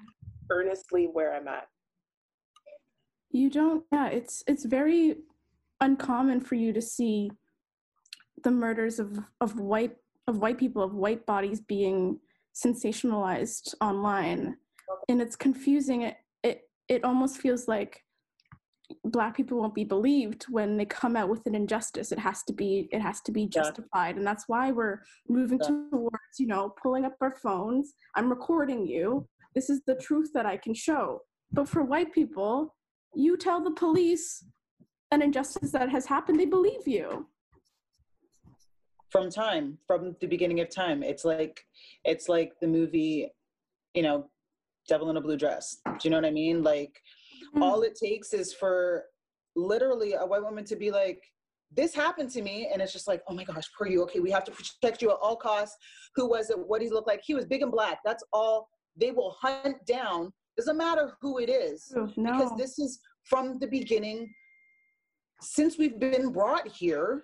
earnestly 0.49 1.05
where 1.11 1.35
i'm 1.35 1.47
at. 1.47 1.67
You 3.31 3.49
don't 3.49 3.85
yeah 3.91 4.07
it's 4.07 4.43
it's 4.47 4.65
very 4.65 5.15
uncommon 5.79 6.41
for 6.41 6.55
you 6.55 6.73
to 6.73 6.81
see 6.81 7.31
the 8.43 8.51
murders 8.51 8.99
of 8.99 9.19
of 9.39 9.59
white 9.59 9.95
of 10.27 10.37
white 10.37 10.57
people 10.57 10.81
of 10.81 10.93
white 10.93 11.25
bodies 11.25 11.59
being 11.59 12.19
sensationalized 12.55 13.73
online. 13.81 14.57
And 15.09 15.21
it's 15.21 15.35
confusing 15.35 16.03
it 16.03 16.17
it 16.43 16.69
it 16.87 17.03
almost 17.03 17.37
feels 17.37 17.67
like 17.67 18.03
black 19.03 19.35
people 19.35 19.59
won't 19.59 19.75
be 19.75 19.83
believed 19.83 20.45
when 20.49 20.77
they 20.77 20.85
come 20.85 21.15
out 21.15 21.29
with 21.29 21.45
an 21.45 21.55
injustice. 21.55 22.11
It 22.11 22.19
has 22.19 22.43
to 22.43 22.53
be 22.53 22.89
it 22.91 23.01
has 23.01 23.21
to 23.21 23.31
be 23.31 23.47
justified. 23.47 24.11
Yeah. 24.11 24.17
and 24.17 24.27
that's 24.27 24.45
why 24.47 24.71
we're 24.71 24.99
moving 25.29 25.59
yeah. 25.61 25.69
towards 25.91 26.39
you 26.39 26.47
know 26.47 26.73
pulling 26.81 27.05
up 27.05 27.15
our 27.21 27.35
phones. 27.35 27.93
I'm 28.15 28.29
recording 28.29 28.85
you. 28.85 29.27
This 29.55 29.69
is 29.69 29.81
the 29.85 29.95
truth 29.95 30.29
that 30.33 30.45
i 30.45 30.57
can 30.57 30.73
show. 30.73 31.21
But 31.51 31.67
for 31.67 31.83
white 31.83 32.13
people 32.13 32.75
you 33.13 33.37
tell 33.37 33.61
the 33.61 33.71
police 33.71 34.45
an 35.11 35.21
injustice 35.21 35.71
that 35.71 35.89
has 35.89 36.05
happened 36.05 36.39
they 36.39 36.45
believe 36.45 36.87
you. 36.87 37.27
From 39.09 39.29
time 39.29 39.77
from 39.87 40.15
the 40.21 40.27
beginning 40.27 40.61
of 40.61 40.69
time. 40.69 41.03
It's 41.03 41.25
like 41.25 41.61
it's 42.05 42.29
like 42.29 42.53
the 42.61 42.67
movie 42.67 43.29
you 43.93 44.03
know 44.03 44.29
devil 44.87 45.09
in 45.09 45.17
a 45.17 45.21
blue 45.21 45.37
dress. 45.37 45.77
Do 45.85 45.97
you 46.03 46.09
know 46.09 46.17
what 46.17 46.25
i 46.25 46.31
mean? 46.31 46.63
Like 46.63 47.01
mm-hmm. 47.53 47.63
all 47.63 47.81
it 47.81 47.97
takes 48.01 48.33
is 48.33 48.53
for 48.53 49.03
literally 49.55 50.13
a 50.13 50.25
white 50.25 50.43
woman 50.43 50.63
to 50.65 50.75
be 50.75 50.91
like 50.91 51.21
this 51.73 51.93
happened 51.93 52.29
to 52.29 52.41
me 52.41 52.69
and 52.71 52.81
it's 52.81 52.91
just 52.91 53.07
like 53.07 53.21
oh 53.29 53.33
my 53.33 53.43
gosh 53.43 53.65
poor 53.77 53.87
you 53.87 54.01
okay? 54.03 54.19
We 54.19 54.31
have 54.31 54.43
to 54.45 54.51
protect 54.51 55.01
you 55.01 55.11
at 55.11 55.17
all 55.21 55.35
costs. 55.35 55.77
Who 56.15 56.29
was 56.29 56.49
it? 56.49 56.57
What 56.57 56.81
he 56.81 56.89
looked 56.89 57.07
like? 57.07 57.21
He 57.23 57.33
was 57.33 57.45
big 57.45 57.61
and 57.61 57.71
black. 57.71 57.99
That's 58.03 58.23
all 58.33 58.67
they 58.99 59.11
will 59.11 59.35
hunt 59.39 59.77
down. 59.85 60.33
Doesn't 60.57 60.77
matter 60.77 61.13
who 61.21 61.39
it 61.39 61.49
is 61.49 61.91
no. 61.95 62.33
because 62.33 62.51
this 62.57 62.77
is 62.77 62.99
from 63.23 63.57
the 63.59 63.67
beginning. 63.67 64.29
Since 65.41 65.77
we've 65.77 65.99
been 65.99 66.31
brought 66.31 66.67
here 66.67 67.23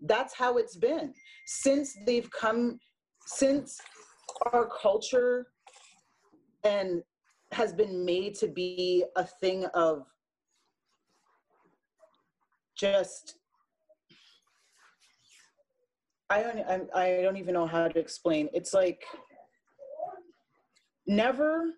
that's 0.00 0.34
how 0.34 0.56
it's 0.56 0.76
been. 0.76 1.12
Since 1.46 1.96
they've 2.06 2.28
come 2.30 2.78
since 3.26 3.78
our 4.52 4.68
culture 4.80 5.46
and 6.64 7.02
has 7.52 7.72
been 7.72 8.04
made 8.04 8.34
to 8.36 8.48
be 8.48 9.04
a 9.16 9.24
thing 9.24 9.64
of 9.74 10.06
just 12.76 13.36
I 16.30 16.42
don't 16.42 16.90
I, 16.94 17.18
I 17.18 17.22
don't 17.22 17.36
even 17.36 17.54
know 17.54 17.66
how 17.66 17.88
to 17.88 17.98
explain. 17.98 18.48
It's 18.52 18.74
like 18.74 19.02
never 21.06 21.72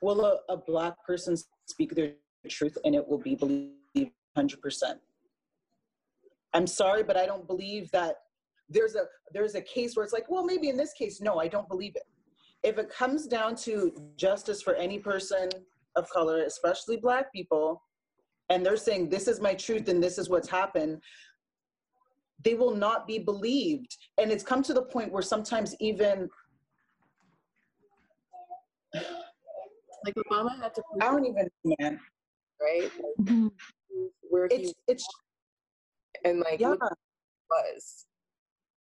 will 0.00 0.24
a, 0.24 0.38
a 0.48 0.56
black 0.56 0.94
person 1.04 1.36
speak 1.66 1.94
their 1.94 2.12
truth 2.48 2.78
and 2.84 2.94
it 2.94 3.06
will 3.06 3.18
be 3.18 3.34
believed 3.34 3.74
100%. 4.36 4.54
I'm 6.54 6.66
sorry, 6.66 7.02
but 7.02 7.16
I 7.16 7.26
don't 7.26 7.46
believe 7.46 7.90
that 7.90 8.16
there's 8.68 8.94
a 8.94 9.04
there's 9.32 9.54
a 9.54 9.60
case 9.60 9.96
where 9.96 10.04
it's 10.04 10.12
like, 10.12 10.30
well, 10.30 10.44
maybe 10.44 10.68
in 10.68 10.76
this 10.76 10.92
case, 10.92 11.20
no, 11.20 11.38
I 11.38 11.48
don't 11.48 11.68
believe 11.68 11.96
it. 11.96 12.04
If 12.62 12.78
it 12.78 12.90
comes 12.90 13.26
down 13.26 13.54
to 13.56 13.92
justice 14.16 14.62
for 14.62 14.74
any 14.74 14.98
person 14.98 15.48
of 15.96 16.08
color, 16.10 16.42
especially 16.42 16.96
black 16.96 17.32
people, 17.32 17.82
and 18.50 18.64
they're 18.64 18.76
saying 18.76 19.08
this 19.08 19.28
is 19.28 19.40
my 19.40 19.54
truth 19.54 19.88
and 19.88 20.02
this 20.02 20.18
is 20.18 20.28
what's 20.28 20.48
happened, 20.48 21.00
they 22.44 22.54
will 22.54 22.74
not 22.74 23.06
be 23.06 23.18
believed. 23.18 23.96
And 24.18 24.30
it's 24.30 24.44
come 24.44 24.62
to 24.62 24.72
the 24.72 24.82
point 24.82 25.12
where 25.12 25.22
sometimes 25.22 25.74
even 25.80 26.28
like 28.94 30.14
Obama 30.14 30.60
had 30.60 30.74
to 30.74 30.82
I 31.00 31.10
don't 31.10 31.26
even 31.26 31.48
man. 31.64 32.00
Right? 32.60 32.90
Mm-hmm. 33.20 33.48
Where 34.30 34.48
it's 34.50 34.72
it's 34.86 35.06
and 36.24 36.40
like 36.40 36.60
yeah. 36.60 36.74
was 37.50 38.06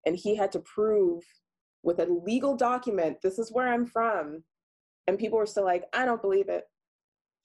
and 0.05 0.15
he 0.15 0.35
had 0.35 0.51
to 0.53 0.59
prove 0.59 1.23
with 1.87 1.99
a 1.99 2.05
legal 2.25 2.55
document 2.55 3.17
this 3.23 3.39
is 3.39 3.51
where 3.51 3.69
i'm 3.69 3.85
from 3.85 4.43
and 5.07 5.17
people 5.17 5.39
were 5.39 5.45
still 5.45 5.63
like 5.63 5.85
i 5.93 6.05
don't 6.05 6.21
believe 6.21 6.49
it 6.49 6.65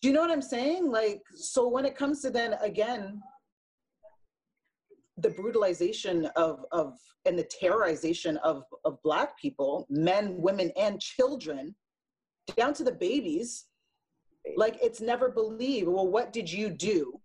do 0.03 0.09
you 0.09 0.15
know 0.15 0.21
what 0.21 0.33
i'm 0.33 0.43
saying 0.43 0.91
like 0.91 1.23
so 1.35 1.69
when 1.69 1.87
it 1.87 1.97
comes 1.97 2.21
to 2.21 2.29
then 2.29 2.55
again 2.61 3.23
the 5.19 5.31
brutalization 5.31 6.27
of 6.35 6.65
of 6.73 6.99
and 7.25 7.39
the 7.39 7.49
terrorization 7.63 8.37
of 8.39 8.65
of 8.85 9.01
black 9.05 9.39
people 9.39 9.87
men 9.89 10.35
women 10.37 10.73
and 10.77 11.01
children 11.01 11.75
down 12.57 12.75
to 12.75 12.83
the 12.83 12.93
babies 12.93 13.67
like 14.57 14.77
it's 14.83 15.01
never 15.01 15.29
believed 15.29 15.87
well 15.87 16.09
what 16.09 16.33
did 16.33 16.51
you 16.51 16.69
do 16.69 17.21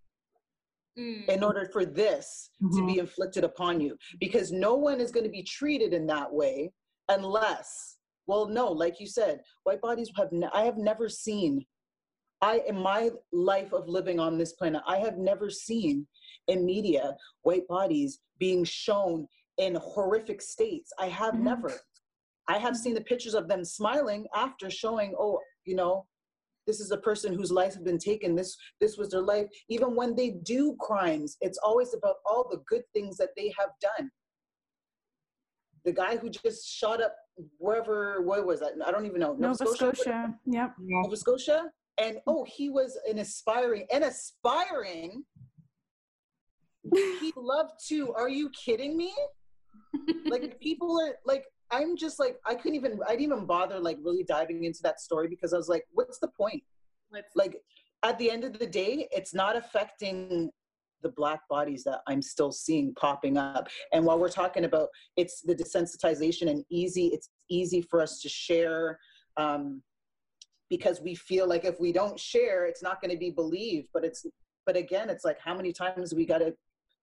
mm. 1.00 1.28
in 1.28 1.44
order 1.44 1.68
for 1.74 1.84
this 1.84 2.52
mm-hmm. 2.62 2.78
to 2.78 2.86
be 2.86 2.92
mm-hmm. 2.92 3.00
inflicted 3.00 3.44
upon 3.44 3.82
you 3.82 3.98
because 4.20 4.52
no 4.52 4.76
one 4.76 5.02
is 5.02 5.12
going 5.12 5.24
to 5.24 5.32
be 5.32 5.42
treated 5.42 5.94
in 5.94 6.06
that 6.06 6.32
way 6.32 6.72
unless 7.10 7.98
well 8.28 8.48
no 8.48 8.72
like 8.72 9.00
you 9.00 9.08
said 9.08 9.42
white 9.64 9.82
bodies 9.82 10.12
have 10.16 10.32
ne- 10.32 10.50
i 10.54 10.62
have 10.62 10.78
never 10.78 11.08
seen 11.08 11.66
i 12.42 12.62
in 12.68 12.78
my 12.78 13.10
life 13.32 13.74
of 13.74 13.88
living 13.88 14.20
on 14.20 14.38
this 14.38 14.54
planet 14.54 14.82
i 14.88 14.98
have 14.98 15.18
never 15.18 15.50
seen 15.50 16.06
in 16.48 16.66
media 16.66 17.16
white 17.44 17.68
bodies 17.68 18.20
being 18.40 18.64
shown 18.64 19.28
in 19.58 19.76
horrific 19.76 20.42
states. 20.42 20.92
I 21.00 21.08
have 21.08 21.34
mm-hmm. 21.34 21.46
never. 21.46 21.74
I 22.48 22.58
have 22.58 22.78
seen 22.78 22.94
the 22.94 23.02
pictures 23.02 23.34
of 23.34 23.48
them 23.48 23.66
smiling 23.66 24.26
after 24.36 24.70
showing 24.70 25.14
oh 25.20 25.40
you 25.66 25.76
know 25.76 26.06
this 26.66 26.80
is 26.80 26.92
a 26.92 26.98
person 26.98 27.34
whose 27.34 27.52
life 27.52 27.74
has 27.74 27.84
been 27.84 27.98
taken 27.98 28.36
this 28.36 28.56
this 28.80 28.98
was 28.98 29.10
their 29.10 29.22
life. 29.22 29.48
Even 29.70 29.96
when 29.96 30.16
they 30.16 30.32
do 30.44 30.76
crimes 30.80 31.38
it's 31.42 31.60
always 31.64 31.94
about 31.94 32.16
all 32.26 32.48
the 32.50 32.62
good 32.68 32.84
things 32.94 33.18
that 33.18 33.30
they 33.36 33.54
have 33.58 33.70
done 33.82 34.10
the 35.88 35.94
guy 35.94 36.18
who 36.18 36.30
just 36.30 36.68
shot 36.68 37.02
up 37.02 37.16
wherever 37.58 38.22
where 38.22 38.44
was 38.44 38.60
that? 38.60 38.74
I 38.86 38.92
don't 38.92 39.06
even 39.06 39.22
know. 39.22 39.34
Nova, 39.34 39.64
nova 39.64 39.76
scotia, 39.76 39.96
scotia. 39.96 40.36
yep. 40.46 40.74
Nova 40.78 41.16
scotia? 41.16 41.72
And 41.98 42.18
oh 42.28 42.46
he 42.46 42.70
was 42.70 43.00
an 43.10 43.20
aspiring 43.20 43.88
an 43.92 44.04
aspiring 44.04 45.24
he 47.22 47.34
loved 47.38 47.72
to 47.88 48.14
are 48.14 48.28
you 48.28 48.50
kidding 48.50 48.98
me? 48.98 49.14
Like 50.26 50.60
people 50.68 51.00
are 51.00 51.16
like 51.26 51.46
I'm 51.72 51.96
just 51.96 52.20
like 52.20 52.38
I 52.46 52.54
couldn't 52.54 52.76
even 52.76 53.00
I 53.08 53.12
didn't 53.12 53.32
even 53.32 53.46
bother 53.46 53.80
like 53.80 53.98
really 54.04 54.26
diving 54.26 54.66
into 54.66 54.84
that 54.84 55.00
story 55.00 55.30
because 55.30 55.54
I 55.54 55.58
was 55.58 55.70
like, 55.70 55.86
what's 55.92 56.20
the 56.20 56.28
point? 56.28 56.64
Let's 57.14 57.34
like 57.34 57.56
at 58.04 58.20
the 58.20 58.30
end 58.30 58.44
of 58.44 58.60
the 58.60 58.68
day, 58.68 59.08
it's 59.12 59.34
not 59.34 59.56
affecting 59.56 60.52
the 61.02 61.10
black 61.10 61.42
bodies 61.50 61.84
that 61.84 62.02
I'm 62.08 62.22
still 62.22 62.52
seeing 62.52 62.94
popping 62.96 63.38
up. 63.38 63.68
And 63.94 64.06
while 64.06 64.20
we're 64.20 64.30
talking 64.30 64.66
about 64.66 64.90
it's 65.16 65.42
the 65.42 65.56
desensitization 65.56 66.50
and 66.50 66.64
easy, 66.70 67.08
it's 67.08 67.30
easy 67.50 67.82
for 67.82 68.02
us 68.02 68.22
to 68.22 68.30
share 68.30 69.00
um, 69.38 69.82
because 70.70 71.02
we 71.02 71.16
feel 71.16 71.48
like 71.48 71.66
if 71.66 71.80
we 71.80 71.92
don't 71.92 72.20
share, 72.20 72.66
it's 72.66 72.84
not 72.84 73.02
going 73.02 73.12
to 73.12 73.18
be 73.18 73.30
believed. 73.30 73.90
But 73.94 74.04
it's 74.04 74.26
but 74.66 74.76
again, 74.76 75.10
it's 75.10 75.24
like 75.24 75.40
how 75.40 75.56
many 75.56 75.72
times 75.72 76.14
we 76.14 76.26
got 76.26 76.40
to 76.40 76.54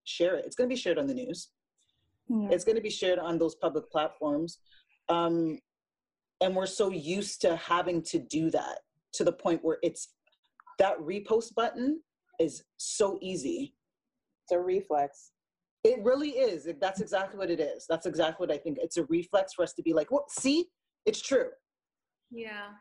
share 0.05 0.37
it? 0.37 0.45
It's 0.45 0.55
going 0.55 0.69
to 0.69 0.75
be 0.75 0.81
shared 0.81 0.99
on 0.99 1.07
the 1.07 1.15
news. 1.15 1.49
Yeah. 2.29 2.49
It's 2.51 2.65
going 2.65 2.77
to 2.77 2.83
be 2.83 2.91
shared 2.91 3.19
on 3.19 3.39
those 3.39 3.55
public 3.55 3.91
platforms. 3.91 4.59
Um, 5.09 5.59
and 6.41 6.55
we're 6.55 6.67
so 6.67 6.91
used 6.91 7.41
to 7.43 7.57
having 7.57 8.03
to 8.03 8.19
do 8.19 8.51
that 8.51 8.81
to 9.15 9.25
the 9.25 9.33
point 9.33 9.65
where 9.65 9.79
it's 9.83 10.11
that 10.79 10.99
repost 10.99 11.55
button 11.55 12.01
is 12.39 12.65
so 12.77 13.19
easy. 13.23 13.75
It's 14.45 14.53
a 14.53 14.61
reflex. 14.61 15.31
It 15.85 16.03
really 16.03 16.31
is. 16.31 16.69
That's 16.81 17.01
exactly 17.01 17.39
what 17.39 17.51
it 17.51 17.61
is. 17.61 17.87
That's 17.89 18.07
exactly 18.07 18.47
what 18.47 18.55
I 18.55 18.59
think. 18.59 18.79
It's 18.81 18.97
a 18.99 19.05
reflex 19.05 19.55
for 19.55 19.63
us 19.63 19.73
to 19.75 19.83
be 19.83 19.93
like, 19.93 20.11
"What? 20.11 20.31
See, 20.31 20.67
it's 21.07 21.21
true." 21.21 21.51
Yeah. 22.31 22.73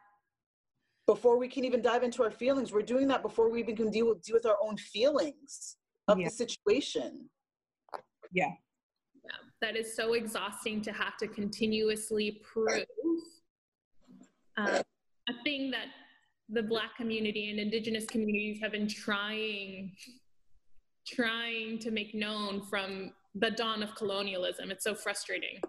Before 1.06 1.38
we 1.38 1.48
can 1.48 1.66
even 1.66 1.82
dive 1.82 2.04
into 2.04 2.24
our 2.24 2.32
feelings, 2.32 2.72
we're 2.72 2.82
doing 2.82 3.08
that 3.10 3.22
before 3.22 3.50
we 3.50 3.60
even 3.60 3.76
can 3.76 3.90
deal 3.92 4.08
with 4.10 4.22
deal 4.24 4.36
with 4.36 4.46
our 4.46 4.58
own 4.62 4.78
feelings 4.78 5.78
of 6.08 6.20
Yeah. 6.20 6.28
the 6.28 6.32
situation. 6.32 7.30
Yeah. 8.32 8.52
Yeah, 9.24 9.32
that 9.62 9.78
is 9.78 9.96
so 9.96 10.14
exhausting 10.14 10.82
to 10.82 10.92
have 10.92 11.16
to 11.18 11.28
continuously 11.30 12.42
prove 12.44 12.86
uh, 14.58 14.84
a 15.30 15.44
thing 15.44 15.72
that 15.72 15.88
the 16.50 16.64
Black 16.64 16.96
community 16.98 17.50
and 17.50 17.60
Indigenous 17.60 18.06
communities 18.06 18.60
have 18.62 18.74
been 18.74 18.88
trying, 18.88 19.96
trying 21.08 21.80
to 21.80 21.92
make 21.92 22.14
known 22.14 22.62
from 22.70 23.12
the 23.36 23.52
dawn 23.52 23.84
of 23.84 23.96
colonialism. 23.96 24.72
It's 24.72 24.84
so 24.84 24.96
frustrating 24.96 25.60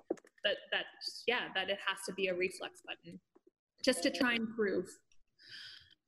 that 0.45 0.57
that 0.72 0.85
yeah 1.26 1.49
that 1.55 1.70
it 1.70 1.78
has 1.87 1.99
to 2.07 2.12
be 2.12 2.28
a 2.28 2.35
reflex 2.35 2.82
button 2.87 3.18
just 3.85 4.03
to 4.03 4.11
try 4.11 4.35
and 4.35 4.49
prove. 4.55 4.87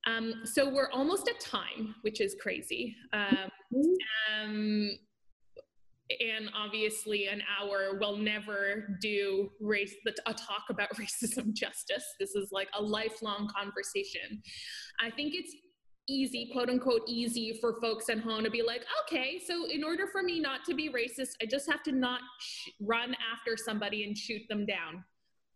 Um, 0.07 0.43
so 0.45 0.69
we're 0.69 0.89
almost 0.91 1.27
at 1.27 1.39
time, 1.39 1.95
which 2.01 2.21
is 2.21 2.35
crazy. 2.39 2.95
Um, 3.11 3.51
um, 4.33 4.91
and 6.09 6.49
obviously 6.55 7.27
an 7.27 7.41
hour 7.59 7.97
will 7.99 8.17
never 8.17 8.97
do 9.01 9.49
race 9.59 9.93
a 10.25 10.33
talk 10.33 10.63
about 10.69 10.89
racism 10.95 11.53
justice 11.53 12.05
this 12.19 12.35
is 12.35 12.49
like 12.51 12.69
a 12.77 12.81
lifelong 12.81 13.49
conversation 13.53 14.41
i 15.01 15.09
think 15.09 15.33
it's 15.35 15.53
easy 16.09 16.49
quote 16.53 16.69
unquote 16.69 17.01
easy 17.07 17.57
for 17.59 17.79
folks 17.81 18.09
at 18.09 18.19
home 18.19 18.43
to 18.43 18.49
be 18.49 18.61
like 18.61 18.85
okay 19.03 19.39
so 19.45 19.65
in 19.69 19.83
order 19.83 20.07
for 20.07 20.23
me 20.23 20.39
not 20.39 20.63
to 20.63 20.73
be 20.73 20.89
racist 20.89 21.31
i 21.41 21.45
just 21.45 21.69
have 21.69 21.83
to 21.83 21.91
not 21.91 22.21
sh- 22.39 22.69
run 22.81 23.15
after 23.33 23.57
somebody 23.57 24.03
and 24.05 24.17
shoot 24.17 24.41
them 24.49 24.65
down. 24.65 25.03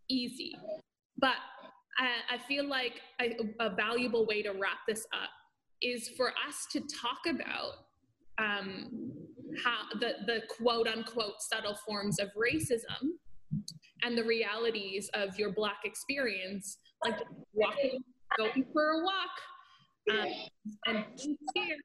Easy. 0.10 0.54
But 1.18 1.36
i, 1.98 2.36
I 2.36 2.38
feel 2.38 2.66
like 2.66 3.02
a, 3.22 3.38
a 3.60 3.70
valuable 3.70 4.26
way 4.26 4.42
to 4.42 4.52
wrap 4.52 4.80
this 4.88 5.06
up 5.14 5.30
is 5.82 6.10
for 6.10 6.30
us 6.48 6.68
to 6.72 6.82
talk 6.82 7.20
about 7.28 7.74
um, 8.38 9.12
how 9.64 10.00
the, 10.00 10.14
the 10.26 10.42
quote 10.50 10.88
unquote 10.88 11.42
subtle 11.42 11.76
forms 11.86 12.20
of 12.20 12.30
racism 12.38 13.10
and 14.04 14.18
the 14.18 14.24
realities 14.24 15.10
of 15.14 15.38
your 15.38 15.52
black 15.52 15.80
experience 15.84 16.78
like 17.04 17.20
walking 17.54 18.00
going 18.38 18.66
for 18.72 18.92
a 18.92 19.04
walk 19.04 19.36
um, 20.10 20.28
and 20.88 21.06
scared 21.16 21.80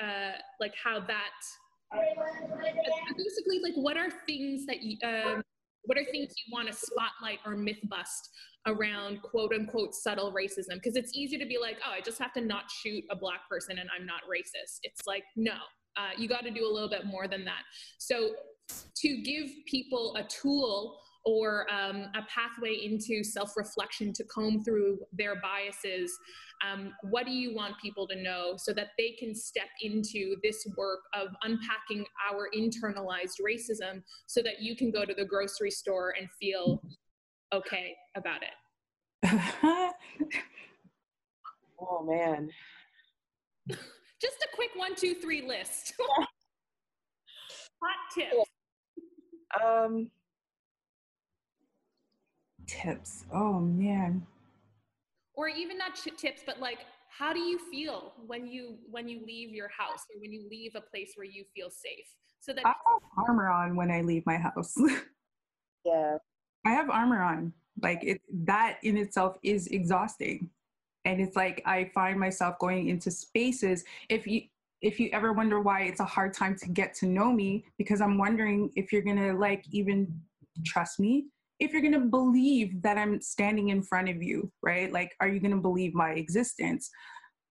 uh, 0.00 0.32
like 0.60 0.72
how 0.82 1.00
that 1.00 1.30
basically 3.16 3.60
like 3.62 3.74
what 3.74 3.96
are 3.96 4.08
things 4.26 4.64
that 4.66 4.82
you 4.82 4.96
um, 5.04 5.42
what 5.84 5.98
are 5.98 6.04
things 6.04 6.32
you 6.46 6.52
want 6.52 6.66
to 6.66 6.72
spotlight 6.72 7.38
or 7.44 7.56
myth 7.56 7.80
bust 7.88 8.30
around 8.66 9.20
quote 9.22 9.52
unquote 9.52 9.94
subtle 9.94 10.32
racism 10.32 10.74
because 10.74 10.96
it's 10.96 11.14
easy 11.14 11.36
to 11.36 11.44
be 11.44 11.58
like 11.60 11.76
oh 11.86 11.92
i 11.92 12.00
just 12.00 12.18
have 12.18 12.32
to 12.32 12.40
not 12.40 12.70
shoot 12.70 13.04
a 13.10 13.16
black 13.16 13.40
person 13.50 13.78
and 13.78 13.90
i'm 13.98 14.06
not 14.06 14.22
racist 14.30 14.78
it's 14.84 15.06
like 15.06 15.24
no 15.36 15.54
uh, 15.96 16.10
you 16.16 16.28
got 16.28 16.42
to 16.44 16.50
do 16.50 16.66
a 16.66 16.72
little 16.72 16.88
bit 16.88 17.04
more 17.04 17.28
than 17.28 17.44
that. 17.44 17.62
So, 17.98 18.30
to 18.96 19.22
give 19.22 19.50
people 19.66 20.16
a 20.16 20.24
tool 20.24 20.98
or 21.24 21.66
um, 21.72 22.06
a 22.14 22.22
pathway 22.28 22.74
into 22.82 23.22
self 23.22 23.56
reflection 23.56 24.12
to 24.12 24.24
comb 24.24 24.64
through 24.64 24.98
their 25.12 25.40
biases, 25.40 26.12
um, 26.66 26.92
what 27.10 27.26
do 27.26 27.32
you 27.32 27.54
want 27.54 27.78
people 27.80 28.06
to 28.08 28.20
know 28.20 28.54
so 28.56 28.72
that 28.72 28.88
they 28.98 29.10
can 29.18 29.34
step 29.34 29.68
into 29.80 30.36
this 30.42 30.66
work 30.76 31.00
of 31.14 31.28
unpacking 31.42 32.04
our 32.30 32.48
internalized 32.56 33.40
racism 33.44 34.02
so 34.26 34.42
that 34.42 34.60
you 34.60 34.76
can 34.76 34.90
go 34.90 35.04
to 35.04 35.14
the 35.14 35.24
grocery 35.24 35.70
store 35.70 36.14
and 36.18 36.28
feel 36.40 36.82
okay 37.52 37.94
about 38.16 38.40
it? 38.42 38.50
oh, 41.80 42.04
man 42.04 42.50
just 44.22 44.36
a 44.44 44.48
quick 44.54 44.70
one, 44.76 44.94
two, 44.94 45.14
three 45.14 45.42
list. 45.42 45.94
Hot 47.82 47.96
tips. 48.14 48.48
Um, 49.60 50.10
tips. 52.66 53.24
Oh 53.32 53.60
man. 53.60 54.26
Or 55.34 55.48
even 55.48 55.78
not 55.78 55.94
ch- 55.94 56.16
tips, 56.16 56.42
but 56.44 56.60
like, 56.60 56.78
how 57.08 57.32
do 57.32 57.40
you 57.40 57.58
feel 57.70 58.14
when 58.26 58.46
you 58.46 58.76
when 58.90 59.08
you 59.08 59.22
leave 59.26 59.50
your 59.50 59.68
house 59.68 60.04
or 60.14 60.20
when 60.20 60.32
you 60.32 60.46
leave 60.50 60.72
a 60.74 60.80
place 60.80 61.12
where 61.16 61.26
you 61.26 61.44
feel 61.54 61.70
safe? 61.70 62.06
So 62.40 62.52
that 62.52 62.66
I 62.66 62.68
have 62.68 63.26
armor 63.28 63.48
on 63.48 63.76
when 63.76 63.90
I 63.90 64.02
leave 64.02 64.24
my 64.26 64.36
house. 64.36 64.74
yeah. 65.84 66.16
I 66.64 66.70
have 66.70 66.90
armor 66.90 67.22
on. 67.22 67.52
Like 67.80 68.02
it 68.02 68.20
that 68.44 68.78
in 68.82 68.96
itself 68.96 69.38
is 69.42 69.68
exhausting 69.68 70.50
and 71.04 71.20
it's 71.20 71.36
like 71.36 71.62
i 71.66 71.90
find 71.94 72.18
myself 72.18 72.58
going 72.58 72.88
into 72.88 73.10
spaces 73.10 73.84
if 74.08 74.26
you 74.26 74.42
if 74.80 74.98
you 74.98 75.08
ever 75.12 75.32
wonder 75.32 75.60
why 75.60 75.82
it's 75.82 76.00
a 76.00 76.04
hard 76.04 76.32
time 76.34 76.56
to 76.56 76.68
get 76.68 76.94
to 76.94 77.06
know 77.06 77.32
me 77.32 77.64
because 77.78 78.00
i'm 78.00 78.18
wondering 78.18 78.70
if 78.76 78.92
you're 78.92 79.02
gonna 79.02 79.32
like 79.34 79.64
even 79.70 80.06
trust 80.64 81.00
me 81.00 81.26
if 81.62 81.72
you're 81.72 81.82
gonna 81.82 82.00
believe 82.00 82.82
that 82.82 82.98
i'm 82.98 83.20
standing 83.20 83.68
in 83.68 83.82
front 83.82 84.08
of 84.08 84.20
you 84.20 84.50
right 84.62 84.92
like 84.92 85.12
are 85.20 85.28
you 85.28 85.38
gonna 85.38 85.56
believe 85.56 85.94
my 85.94 86.10
existence 86.10 86.90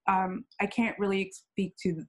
um, 0.08 0.44
i 0.60 0.66
can't 0.66 1.00
really 1.00 1.32
speak 1.32 1.74
to 1.82 2.04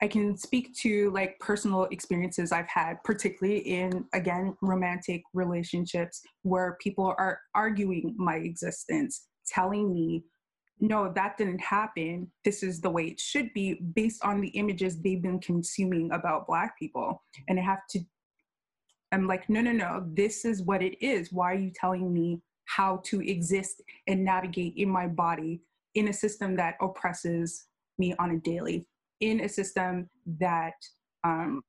i 0.00 0.08
can 0.08 0.36
speak 0.36 0.74
to 0.74 1.10
like 1.10 1.38
personal 1.38 1.84
experiences 1.90 2.52
i've 2.52 2.68
had 2.68 2.96
particularly 3.04 3.58
in 3.58 4.04
again 4.14 4.56
romantic 4.62 5.22
relationships 5.34 6.22
where 6.42 6.78
people 6.80 7.14
are 7.18 7.38
arguing 7.54 8.14
my 8.16 8.36
existence 8.36 9.26
telling 9.46 9.92
me 9.92 10.24
no, 10.78 11.10
that 11.14 11.38
didn't 11.38 11.60
happen. 11.60 12.30
This 12.44 12.62
is 12.62 12.80
the 12.80 12.90
way 12.90 13.06
it 13.06 13.18
should 13.18 13.52
be 13.54 13.80
based 13.94 14.22
on 14.22 14.40
the 14.40 14.48
images 14.48 15.00
they've 15.00 15.22
been 15.22 15.40
consuming 15.40 16.10
about 16.12 16.46
Black 16.46 16.78
people. 16.78 17.22
And 17.48 17.58
I 17.58 17.62
have 17.62 17.78
to, 17.90 18.00
I'm 19.12 19.26
like, 19.26 19.48
no, 19.48 19.60
no, 19.60 19.72
no, 19.72 20.04
this 20.14 20.44
is 20.44 20.62
what 20.62 20.82
it 20.82 21.02
is. 21.04 21.32
Why 21.32 21.52
are 21.52 21.58
you 21.58 21.70
telling 21.74 22.12
me 22.12 22.40
how 22.64 23.00
to 23.04 23.20
exist 23.20 23.82
and 24.06 24.24
navigate 24.24 24.74
in 24.76 24.88
my 24.88 25.06
body 25.06 25.60
in 25.94 26.08
a 26.08 26.12
system 26.12 26.56
that 26.56 26.74
oppresses 26.80 27.66
me 27.98 28.14
on 28.18 28.32
a 28.32 28.38
daily, 28.38 28.86
in 29.20 29.40
a 29.40 29.48
system 29.48 30.08
that 30.38 30.74
um, 31.24 31.62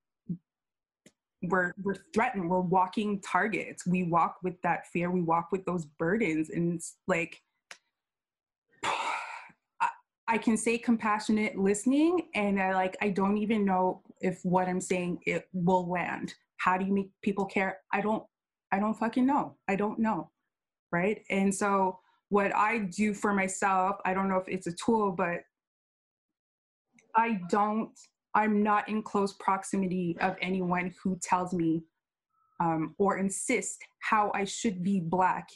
we're 1.43 1.73
we're 1.83 1.95
threatened 2.15 2.49
we're 2.49 2.59
walking 2.59 3.21
targets 3.21 3.85
we 3.85 4.01
walk 4.01 4.37
with 4.41 4.59
that 4.63 4.87
fear 4.87 5.11
we 5.11 5.21
walk 5.21 5.49
with 5.51 5.63
those 5.65 5.85
burdens 5.85 6.49
and 6.49 6.73
it's 6.73 6.95
like 7.07 7.39
I 10.27 10.37
can 10.37 10.57
say 10.57 10.77
compassionate 10.77 11.57
listening, 11.57 12.27
and 12.35 12.61
I 12.61 12.73
like 12.73 12.97
I 13.01 13.09
don't 13.09 13.37
even 13.37 13.63
know 13.63 14.01
if 14.19 14.43
what 14.43 14.67
I'm 14.67 14.81
saying 14.81 15.19
it 15.25 15.47
will 15.53 15.89
land. 15.89 16.33
How 16.67 16.77
do 16.77 16.83
you 16.83 16.93
make 16.93 17.11
people 17.21 17.45
care? 17.45 17.77
I 17.93 18.01
don't. 18.01 18.23
I 18.73 18.79
don't 18.79 18.93
fucking 18.93 19.25
know. 19.25 19.55
I 19.69 19.77
don't 19.77 19.99
know, 19.99 20.29
right? 20.91 21.23
And 21.29 21.55
so 21.55 21.99
what 22.27 22.53
I 22.53 22.79
do 22.79 23.13
for 23.13 23.31
myself, 23.31 23.95
I 24.03 24.13
don't 24.13 24.27
know 24.27 24.35
if 24.35 24.49
it's 24.49 24.67
a 24.67 24.73
tool, 24.73 25.13
but 25.13 25.39
I 27.15 27.39
don't. 27.49 27.91
I'm 28.35 28.63
not 28.63 28.89
in 28.89 29.01
close 29.01 29.31
proximity 29.39 30.17
of 30.19 30.35
anyone 30.41 30.93
who 31.01 31.17
tells 31.23 31.53
me 31.53 31.83
um, 32.59 32.95
or 32.97 33.17
insists 33.17 33.79
how 33.99 34.29
I 34.35 34.43
should 34.43 34.83
be 34.83 34.99
black 34.99 35.47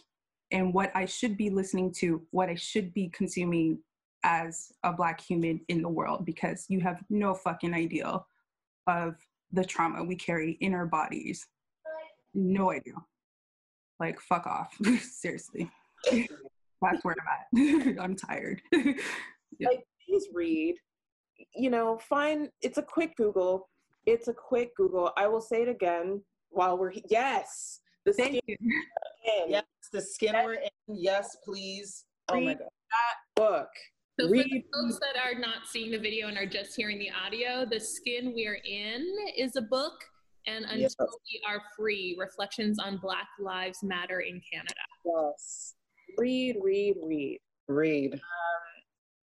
and 0.52 0.74
what 0.74 0.96
I 0.96 1.04
should 1.04 1.36
be 1.36 1.50
listening 1.50 1.94
to, 2.00 2.22
what 2.32 2.48
I 2.48 2.56
should 2.56 2.94
be 2.94 3.10
consuming 3.10 3.80
as 4.24 4.72
a 4.84 4.94
black 4.94 5.20
human 5.20 5.60
in 5.68 5.82
the 5.82 5.90
world 5.90 6.26
because 6.26 6.68
you 6.70 6.80
have 6.80 7.04
no 7.10 7.34
fucking 7.34 7.74
idea 7.74 8.22
of 8.88 9.16
the 9.54 9.64
trauma 9.64 10.04
we 10.04 10.16
carry 10.16 10.58
in 10.62 10.74
our 10.74 10.86
bodies. 10.86 11.48
No 12.34 12.72
idea. 12.72 12.94
Like 14.00 14.20
fuck 14.20 14.48
off. 14.48 14.76
Seriously. 15.02 15.70
That's 16.12 17.04
where 17.04 17.16
I'm 17.54 17.60
at. 17.60 18.00
I'm 18.00 18.16
tired. 18.16 18.62
yeah. 18.74 19.68
Like 19.68 19.84
please 20.06 20.28
read. 20.34 20.76
You 21.56 21.70
know, 21.70 21.98
find 21.98 22.50
it's 22.62 22.78
a 22.78 22.84
quick 22.84 23.16
Google. 23.18 23.70
It's 24.06 24.28
a 24.28 24.34
quick 24.34 24.76
Google. 24.76 25.12
I 25.18 25.28
will 25.28 25.42
say 25.42 25.62
it 25.62 25.70
again 25.70 26.22
while 26.50 26.78
we're 26.78 26.92
he- 26.92 27.06
yes. 27.10 27.82
The 28.06 28.14
Thank 28.14 28.38
skin 28.38 28.42
you. 28.48 28.58
Yes, 29.48 29.64
the 29.94 30.02
skin 30.02 30.32
yes. 30.34 30.46
we're 30.46 30.54
in. 30.54 30.70
Yes, 30.88 31.38
please. 31.46 32.06
Oh 32.30 32.40
my 32.40 32.54
god. 32.54 32.64
That 32.64 33.16
book. 33.36 33.68
So 34.20 34.28
for 34.28 34.36
the 34.36 34.64
folks 34.74 35.00
that 35.00 35.16
are 35.24 35.40
not 35.40 35.68
seeing 35.68 35.92
the 35.92 35.98
video 35.98 36.28
and 36.28 36.38
are 36.38 36.46
just 36.46 36.76
hearing 36.76 37.00
the 37.00 37.10
audio, 37.12 37.66
The 37.66 37.80
Skin 37.80 38.34
We're 38.36 38.60
In 38.66 39.08
is 39.38 39.56
a 39.56 39.62
book, 39.62 39.94
and 40.48 40.66
Until 40.66 40.80
yes. 40.80 40.96
We 41.00 41.42
Are 41.48 41.62
Free, 41.78 42.18
Reflections 42.20 42.78
on 42.78 42.98
Black 42.98 43.28
Lives 43.40 43.80
Matter 43.84 44.20
in 44.20 44.42
Canada. 44.52 44.74
Yes. 45.06 45.76
Read, 46.18 46.58
read, 46.62 46.96
read. 47.04 47.40
Read. 47.68 48.14
Um, 48.16 48.20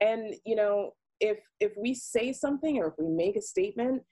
and, 0.00 0.34
you 0.46 0.56
know, 0.56 0.94
if 1.20 1.38
if 1.60 1.72
we 1.76 1.94
say 1.94 2.32
something 2.32 2.78
or 2.78 2.88
if 2.88 2.94
we 2.98 3.06
make 3.06 3.36
a 3.36 3.42
statement, 3.42 4.02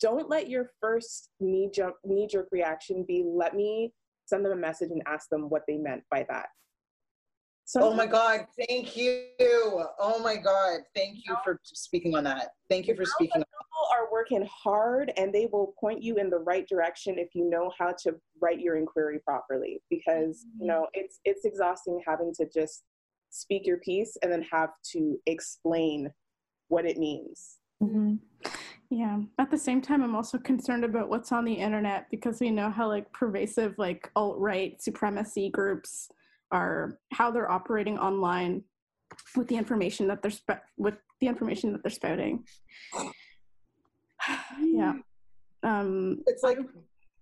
don't 0.00 0.28
let 0.28 0.50
your 0.50 0.72
first 0.80 1.30
knee 1.38 1.70
jump 1.72 1.94
knee 2.04 2.26
jerk 2.26 2.48
reaction 2.50 3.04
be 3.06 3.24
let 3.24 3.54
me 3.54 3.92
send 4.26 4.44
them 4.44 4.52
a 4.52 4.56
message 4.56 4.90
and 4.90 5.02
ask 5.06 5.28
them 5.28 5.48
what 5.48 5.62
they 5.68 5.76
meant 5.76 6.02
by 6.10 6.26
that. 6.28 6.46
Oh 7.76 7.94
my 7.94 8.06
God, 8.06 8.46
thank 8.68 8.96
you. 8.96 9.24
Oh 9.40 10.20
my 10.22 10.36
God, 10.36 10.80
thank 10.94 11.26
you 11.26 11.36
for 11.44 11.58
speaking 11.64 12.16
on 12.16 12.24
that. 12.24 12.50
Thank 12.70 12.86
you 12.86 12.94
for 12.94 13.04
speaking. 13.04 13.42
People 13.42 13.88
are 13.92 14.10
working 14.12 14.48
hard 14.50 15.12
and 15.16 15.32
they 15.32 15.48
will 15.50 15.74
point 15.78 16.02
you 16.02 16.16
in 16.16 16.30
the 16.30 16.38
right 16.38 16.66
direction 16.68 17.18
if 17.18 17.34
you 17.34 17.48
know 17.48 17.72
how 17.78 17.94
to 18.02 18.14
write 18.40 18.60
your 18.60 18.76
inquiry 18.76 19.18
properly 19.24 19.82
because, 19.90 20.44
you 20.44 20.60
mm-hmm. 20.60 20.66
know, 20.68 20.86
it's 20.94 21.20
it's 21.24 21.44
exhausting 21.44 22.00
having 22.06 22.32
to 22.34 22.48
just 22.52 22.84
speak 23.30 23.66
your 23.66 23.78
piece 23.78 24.16
and 24.22 24.30
then 24.30 24.42
have 24.42 24.70
to 24.92 25.18
explain 25.26 26.10
what 26.68 26.86
it 26.86 26.98
means. 26.98 27.56
Mm-hmm. 27.82 28.14
Yeah. 28.90 29.18
At 29.38 29.50
the 29.50 29.58
same 29.58 29.82
time, 29.82 30.02
I'm 30.02 30.14
also 30.14 30.38
concerned 30.38 30.84
about 30.84 31.08
what's 31.08 31.32
on 31.32 31.44
the 31.44 31.52
internet 31.52 32.06
because 32.10 32.40
we 32.40 32.50
know 32.50 32.70
how 32.70 32.88
like 32.88 33.12
pervasive 33.12 33.74
like 33.78 34.10
alt 34.14 34.38
right 34.38 34.80
supremacy 34.80 35.50
groups 35.50 36.08
are, 36.50 36.98
how 37.12 37.30
they're 37.30 37.50
operating 37.50 37.98
online 37.98 38.62
with 39.36 39.48
the 39.48 39.56
information 39.56 40.06
that 40.08 40.22
they're 40.22 40.30
spe- 40.30 40.62
with 40.76 40.94
the 41.20 41.26
information 41.26 41.72
that 41.72 41.82
they're 41.82 41.90
spouting. 41.90 42.44
yeah. 44.60 44.94
Um, 45.62 46.22
it's 46.26 46.42
like 46.42 46.58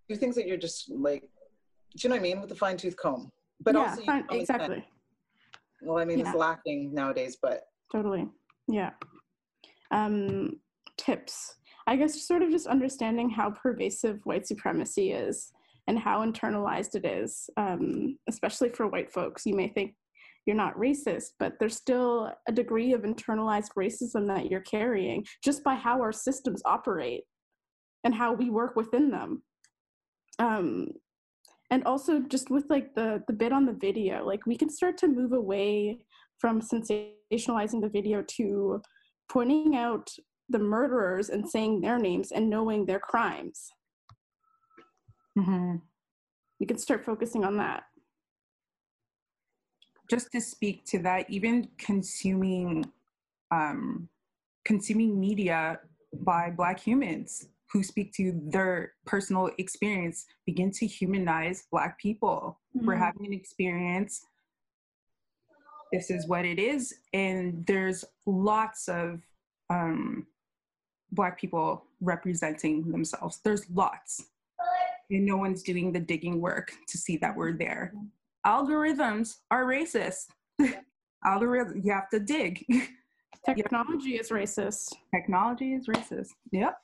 do 0.09 0.17
things 0.17 0.35
that 0.35 0.47
you're 0.47 0.57
just 0.57 0.91
like, 0.91 1.23
do 1.97 2.03
you 2.03 2.09
know 2.09 2.17
what 2.17 2.21
I 2.21 2.23
mean, 2.23 2.41
with 2.41 2.51
the 2.51 2.57
fine 2.57 2.77
tooth 2.77 2.97
comb. 2.97 3.31
But 3.61 3.75
yeah, 3.75 3.91
also, 3.91 4.03
fine, 4.03 4.25
exactly. 4.31 4.85
Well, 5.83 5.99
I 5.99 6.05
mean, 6.05 6.19
yeah. 6.19 6.29
it's 6.29 6.37
lacking 6.37 6.93
nowadays, 6.93 7.37
but 7.41 7.63
totally, 7.93 8.29
yeah. 8.69 8.91
Um, 9.91 10.61
tips. 10.97 11.57
I 11.87 11.97
guess 11.97 12.21
sort 12.27 12.43
of 12.43 12.51
just 12.51 12.67
understanding 12.67 13.31
how 13.31 13.51
pervasive 13.51 14.21
white 14.25 14.47
supremacy 14.47 15.13
is 15.13 15.53
and 15.87 15.99
how 15.99 16.25
internalized 16.25 16.95
it 16.95 17.05
is, 17.05 17.49
um, 17.57 18.19
especially 18.29 18.71
for 18.71 18.89
white 18.89 19.13
folks. 19.13 19.45
You 19.45 19.55
may 19.55 19.69
think 19.69 19.95
you're 20.47 20.57
not 20.57 20.77
racist, 20.77 21.31
but 21.39 21.55
there's 21.59 21.77
still 21.77 22.33
a 22.49 22.53
degree 22.53 22.93
of 22.93 23.03
internalized 23.03 23.71
racism 23.79 24.27
that 24.29 24.51
you're 24.51 24.61
carrying 24.61 25.25
just 25.43 25.65
by 25.65 25.75
how 25.75 26.01
our 26.01 26.13
systems 26.13 26.63
operate 26.65 27.25
and 28.05 28.15
how 28.15 28.35
we 28.35 28.51
work 28.51 28.77
within 28.77 29.11
them. 29.11 29.43
Um, 30.39 30.89
and 31.71 31.83
also 31.85 32.21
just 32.21 32.51
with 32.51 32.67
like 32.69 32.95
the 32.95 33.23
the 33.27 33.33
bit 33.33 33.53
on 33.53 33.65
the 33.65 33.73
video, 33.73 34.25
like 34.25 34.47
we 34.47 34.57
can 34.57 34.69
start 34.69 34.99
to 34.99 35.09
move 35.09 35.33
away 35.33 35.99
from 36.39 36.61
sensationalizing 36.61 37.81
the 37.81 37.91
video 37.91 38.23
to 38.37 38.83
pointing 39.31 39.77
out 39.77 40.11
the 40.51 40.59
murderers 40.59 41.31
and 41.31 41.49
saying 41.49 41.81
their 41.81 41.99
names 41.99 42.33
and 42.33 42.51
knowing 42.51 42.85
their 42.85 42.99
crimes. 42.99 43.71
Mm-hmm. 45.39 45.77
We 46.61 46.67
can 46.67 46.79
start 46.79 47.05
focusing 47.05 47.45
on 47.45 47.57
that. 47.59 47.85
Just 50.11 50.31
to 50.33 50.41
speak 50.41 50.85
to 50.87 50.99
that, 51.01 51.29
even 51.31 51.69
consuming 51.79 52.85
um, 53.51 54.09
consuming 54.65 55.19
media 55.19 55.81
by 56.23 56.51
Black 56.51 56.81
humans 56.81 57.49
who 57.71 57.83
speak 57.83 58.13
to 58.15 58.33
their 58.51 58.93
personal 59.05 59.51
experience 59.59 60.27
begin 60.47 60.71
to 60.71 60.87
humanize 60.87 61.65
Black 61.71 61.99
people. 61.99 62.61
Mm-hmm. 62.77 62.87
We're 62.87 62.97
having 62.97 63.27
an 63.27 63.33
experience. 63.33 64.27
This 65.93 66.11
is 66.11 66.27
what 66.27 66.45
it 66.45 66.59
is, 66.59 66.95
and 67.13 67.65
there's 67.67 68.05
lots 68.27 68.89
of 68.89 69.21
um, 69.71 70.27
black 71.13 71.39
people 71.39 71.85
representing 72.01 72.91
themselves. 72.91 73.41
There's 73.45 73.69
lots. 73.71 74.25
And 75.11 75.27
no 75.27 75.37
one's 75.37 75.63
doing 75.63 75.93
the 75.93 76.01
digging 76.01 76.41
work 76.41 76.73
to 76.89 76.99
see 76.99 77.17
that 77.19 77.37
we're 77.37 77.53
there. 77.53 77.93
Algorithms 78.47 79.37
are 79.51 79.65
racist. 79.65 80.27
Algorithm, 81.25 81.83
you 81.85 81.93
have 81.93 82.09
to 82.11 82.21
dig. 82.21 82.65
Technology 83.47 84.17
is 84.17 84.31
racist. 84.31 84.93
Technology 85.15 85.75
is 85.75 85.87
racist. 85.89 86.29
Yep. 86.53 86.77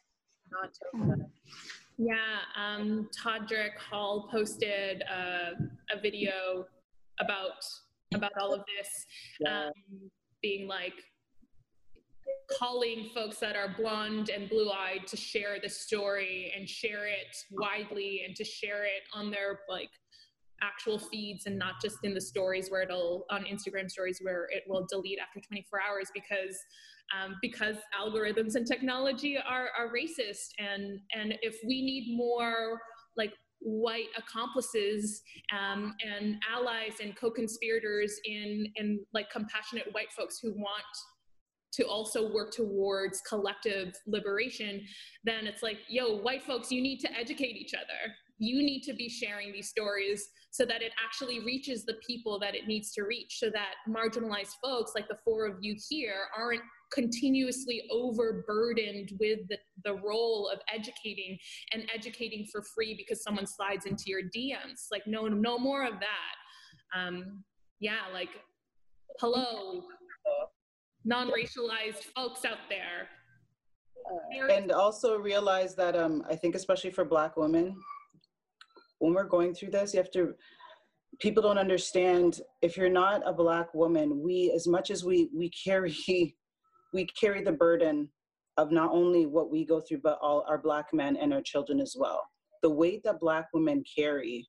Yeah, 1.99 2.15
um, 2.57 3.09
Todrick 3.15 3.77
Hall 3.79 4.29
posted 4.31 5.03
uh, 5.03 5.51
a 5.95 6.01
video 6.01 6.67
about 7.21 7.63
about 8.15 8.33
all 8.41 8.53
of 8.53 8.63
this, 8.77 9.07
um, 9.49 9.73
being 10.43 10.67
like 10.67 10.95
calling 12.59 13.11
folks 13.15 13.39
that 13.39 13.57
are 13.57 13.75
blonde 13.79 14.31
and 14.31 14.49
blue 14.49 14.71
eyed 14.71 15.07
to 15.07 15.17
share 15.17 15.59
the 15.63 15.69
story 15.69 16.53
and 16.57 16.69
share 16.69 17.07
it 17.07 17.37
widely 17.53 18.23
and 18.27 18.35
to 18.37 18.45
share 18.45 18.85
it 18.85 19.03
on 19.15 19.31
their 19.31 19.61
like 19.69 19.91
actual 20.63 20.99
feeds 20.99 21.47
and 21.47 21.59
not 21.59 21.81
just 21.81 21.97
in 22.03 22.13
the 22.13 22.21
stories 22.21 22.71
where 22.71 22.83
it'll 22.83 23.25
on 23.31 23.45
Instagram 23.45 23.91
stories 23.91 24.19
where 24.23 24.47
it 24.51 24.65
will 24.67 24.87
delete 24.91 25.19
after 25.19 25.41
24 25.41 25.81
hours 25.81 26.09
because 26.15 26.59
um, 27.19 27.37
because 27.43 27.77
algorithms 28.01 28.55
and 28.55 28.67
technology 28.67 29.37
are, 29.37 29.69
are 29.77 29.89
racist. 29.89 30.51
And 30.59 31.01
and 31.15 31.35
if 31.43 31.57
we 31.67 31.83
need 31.83 32.17
more 32.17 32.81
like 33.17 33.33
white 33.61 34.09
accomplices 34.17 35.23
um, 35.53 35.95
and 36.07 36.37
allies 36.51 36.95
and 37.03 37.17
co-conspirators 37.17 38.19
in 38.25 38.67
in 38.77 39.01
like 39.13 39.31
compassionate 39.31 39.87
white 39.93 40.13
folks 40.17 40.39
who 40.43 40.53
want 40.53 40.85
to 41.73 41.85
also 41.85 42.33
work 42.33 42.53
towards 42.53 43.21
collective 43.23 43.95
liberation, 44.07 44.83
then 45.25 45.47
it's 45.47 45.63
like, 45.63 45.79
yo, 45.89 46.17
white 46.17 46.43
folks, 46.43 46.71
you 46.71 46.83
need 46.83 46.99
to 47.01 47.19
educate 47.19 47.57
each 47.57 47.75
other. 47.75 48.15
You 48.39 48.63
need 48.63 48.83
to 48.83 48.95
be 48.95 49.09
sharing 49.09 49.53
these 49.53 49.69
stories 49.69 50.29
so 50.51 50.65
that 50.65 50.83
it 50.83 50.93
actually 51.05 51.41
reaches 51.41 51.85
the 51.85 51.95
people 52.05 52.39
that 52.41 52.55
it 52.55 52.67
needs 52.67 52.91
to 52.93 53.03
reach, 53.03 53.39
so 53.39 53.51
that 53.51 53.75
marginalized 53.89 54.55
folks, 54.63 54.93
like 54.95 55.09
the 55.09 55.19
four 55.25 55.47
of 55.47 55.57
you 55.61 55.77
here, 55.89 56.23
aren't 56.37 56.63
continuously 56.93 57.83
overburdened 57.91 59.13
with 59.21 59.41
the, 59.49 59.59
the 59.85 59.95
role 59.95 60.51
of 60.53 60.59
educating 60.73 61.39
and 61.73 61.89
educating 61.95 62.47
for 62.51 62.63
free 62.75 62.95
because 62.97 63.23
someone 63.23 63.47
slides 63.47 63.87
into 63.87 64.05
your 64.07 64.23
DMs. 64.23 64.87
Like, 64.91 65.07
no, 65.07 65.29
no 65.29 65.57
more 65.57 65.85
of 65.85 65.95
that. 66.01 66.99
Um, 66.99 67.45
yeah, 67.79 68.01
like, 68.13 68.31
hello, 69.21 69.85
non-racialized 71.05 72.05
folks 72.15 72.45
out 72.45 72.59
there. 72.69 73.09
and 74.51 74.73
also 74.73 75.17
realize 75.19 75.75
that 75.75 75.97
um, 75.97 76.23
I 76.29 76.35
think 76.37 76.55
especially 76.55 76.91
for 76.91 77.05
Black 77.05 77.37
women, 77.37 77.77
when 78.99 79.15
we're 79.15 79.25
going 79.25 79.55
through 79.55 79.71
this, 79.71 79.95
you 79.95 79.99
have 79.99 80.11
to. 80.13 80.35
People 81.21 81.43
don't 81.43 81.59
understand 81.59 82.41
if 82.63 82.77
you're 82.77 82.89
not 82.89 83.23
a 83.27 83.33
Black 83.33 83.75
woman. 83.75 84.23
We, 84.23 84.53
as 84.55 84.67
much 84.67 84.91
as 84.91 85.05
we 85.05 85.29
we 85.35 85.51
carry, 85.51 85.95
we 86.93 87.07
carry 87.07 87.43
the 87.43 87.53
burden 87.53 88.09
of 88.57 88.71
not 88.71 88.91
only 88.93 89.27
what 89.27 89.51
we 89.51 89.65
go 89.65 89.81
through, 89.81 90.01
but 90.03 90.19
all 90.21 90.45
our 90.49 90.59
Black 90.59 90.93
men 90.93 91.17
and 91.17 91.33
our 91.33 91.43
children 91.43 91.81
as 91.81 91.97
well. 91.99 92.23
The 92.63 92.71
weight 92.71 93.03
that 93.05 93.21
Black 93.21 93.47
women 93.55 93.83
carry 93.97 94.47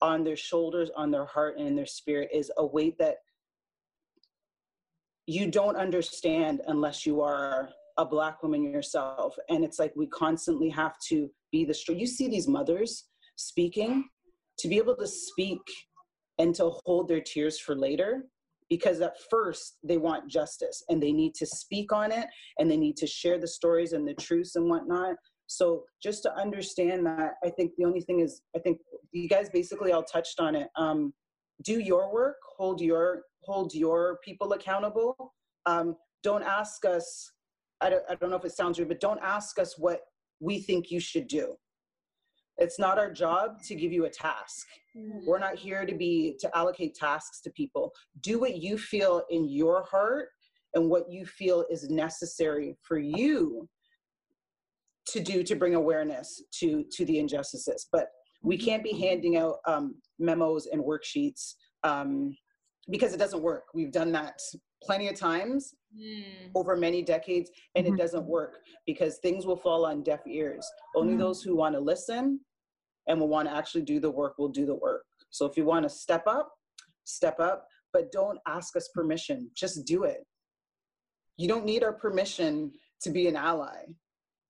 on 0.00 0.24
their 0.24 0.36
shoulders, 0.36 0.90
on 0.96 1.10
their 1.10 1.26
heart, 1.26 1.58
and 1.58 1.68
in 1.68 1.76
their 1.76 1.86
spirit 1.86 2.30
is 2.32 2.50
a 2.58 2.66
weight 2.66 2.96
that 2.98 3.16
you 5.26 5.50
don't 5.50 5.76
understand 5.76 6.60
unless 6.68 7.04
you 7.04 7.20
are 7.20 7.70
a 7.98 8.04
black 8.04 8.42
woman 8.42 8.62
yourself. 8.62 9.36
And 9.48 9.64
it's 9.64 9.78
like 9.78 9.92
we 9.96 10.06
constantly 10.06 10.68
have 10.70 10.94
to 11.08 11.28
be 11.50 11.64
the 11.64 11.74
strong 11.74 11.98
you 11.98 12.06
see 12.06 12.28
these 12.28 12.48
mothers 12.48 13.04
speaking 13.36 14.08
to 14.58 14.68
be 14.68 14.76
able 14.76 14.96
to 14.96 15.06
speak 15.06 15.60
and 16.38 16.54
to 16.54 16.70
hold 16.84 17.08
their 17.08 17.20
tears 17.20 17.58
for 17.58 17.74
later 17.74 18.24
because 18.68 19.00
at 19.00 19.14
first 19.30 19.78
they 19.82 19.96
want 19.96 20.28
justice 20.28 20.82
and 20.88 21.02
they 21.02 21.12
need 21.12 21.34
to 21.34 21.46
speak 21.46 21.92
on 21.92 22.10
it 22.10 22.26
and 22.58 22.70
they 22.70 22.76
need 22.76 22.96
to 22.96 23.06
share 23.06 23.38
the 23.38 23.46
stories 23.46 23.92
and 23.92 24.06
the 24.06 24.14
truths 24.14 24.56
and 24.56 24.68
whatnot. 24.68 25.14
So 25.46 25.84
just 26.02 26.24
to 26.24 26.34
understand 26.34 27.06
that 27.06 27.34
i 27.44 27.50
think 27.50 27.72
the 27.78 27.84
only 27.84 28.00
thing 28.00 28.18
is 28.20 28.42
i 28.56 28.58
think 28.58 28.78
you 29.12 29.28
guys 29.28 29.48
basically 29.48 29.92
all 29.92 30.02
touched 30.02 30.40
on 30.40 30.54
it. 30.54 30.68
Um, 30.76 31.12
do 31.62 31.80
your 31.80 32.12
work 32.12 32.36
hold 32.56 32.80
your 32.80 33.22
hold 33.46 33.74
your 33.74 34.18
people 34.24 34.52
accountable. 34.52 35.34
Um, 35.66 35.96
don't 36.22 36.42
ask 36.42 36.84
us, 36.84 37.32
I 37.80 37.90
don't, 37.90 38.02
I 38.10 38.16
don't 38.16 38.30
know 38.30 38.36
if 38.36 38.44
it 38.44 38.52
sounds 38.52 38.78
rude, 38.78 38.88
but 38.88 39.00
don't 39.00 39.20
ask 39.22 39.58
us 39.58 39.78
what 39.78 40.00
we 40.40 40.58
think 40.58 40.90
you 40.90 40.98
should 40.98 41.28
do. 41.28 41.54
It's 42.58 42.78
not 42.78 42.98
our 42.98 43.12
job 43.12 43.62
to 43.64 43.74
give 43.74 43.92
you 43.92 44.06
a 44.06 44.10
task. 44.10 44.66
Mm-hmm. 44.96 45.26
We're 45.26 45.38
not 45.38 45.56
here 45.56 45.84
to 45.84 45.94
be 45.94 46.36
to 46.40 46.56
allocate 46.56 46.94
tasks 46.94 47.40
to 47.42 47.50
people. 47.50 47.92
Do 48.22 48.40
what 48.40 48.56
you 48.56 48.78
feel 48.78 49.22
in 49.30 49.48
your 49.48 49.84
heart 49.84 50.28
and 50.74 50.90
what 50.90 51.10
you 51.10 51.26
feel 51.26 51.64
is 51.70 51.88
necessary 51.90 52.76
for 52.82 52.98
you 52.98 53.68
to 55.08 55.20
do 55.20 55.42
to 55.44 55.54
bring 55.54 55.74
awareness 55.74 56.42
to 56.60 56.84
to 56.92 57.04
the 57.04 57.18
injustices. 57.18 57.86
But 57.92 58.08
we 58.46 58.56
can't 58.56 58.84
be 58.84 58.92
handing 58.92 59.36
out 59.36 59.56
um, 59.66 59.96
memos 60.20 60.66
and 60.66 60.80
worksheets 60.82 61.54
um, 61.82 62.34
because 62.88 63.12
it 63.12 63.16
doesn't 63.18 63.42
work. 63.42 63.64
We've 63.74 63.90
done 63.90 64.12
that 64.12 64.40
plenty 64.82 65.08
of 65.08 65.16
times 65.16 65.74
Mm. 65.96 66.50
over 66.54 66.76
many 66.76 67.00
decades 67.00 67.50
and 67.74 67.86
Mhm. 67.86 67.94
it 67.94 67.96
doesn't 67.96 68.26
work 68.26 68.58
because 68.86 69.16
things 69.18 69.46
will 69.46 69.56
fall 69.56 69.86
on 69.86 70.02
deaf 70.02 70.20
ears 70.26 70.68
only 70.94 71.14
Mhm. 71.14 71.18
those 71.20 71.42
who 71.42 71.56
want 71.56 71.74
to 71.74 71.80
listen 71.80 72.44
and 73.06 73.18
will 73.18 73.28
want 73.28 73.48
to 73.48 73.54
actually 73.54 73.80
do 73.82 73.98
the 73.98 74.10
work 74.10 74.36
will 74.36 74.50
do 74.50 74.66
the 74.66 74.74
work 74.74 75.06
so 75.30 75.46
if 75.46 75.56
you 75.56 75.64
want 75.64 75.84
to 75.84 75.88
step 75.88 76.24
up 76.26 76.52
step 77.04 77.40
up 77.40 77.66
but 77.94 78.12
don't 78.12 78.38
ask 78.46 78.76
us 78.76 78.88
permission 78.88 79.50
just 79.54 79.86
do 79.86 80.04
it 80.04 80.26
you 81.38 81.48
don't 81.48 81.64
need 81.64 81.82
our 81.82 81.94
permission 81.94 82.70
to 83.00 83.08
be 83.10 83.26
an 83.28 83.36
ally 83.36 83.86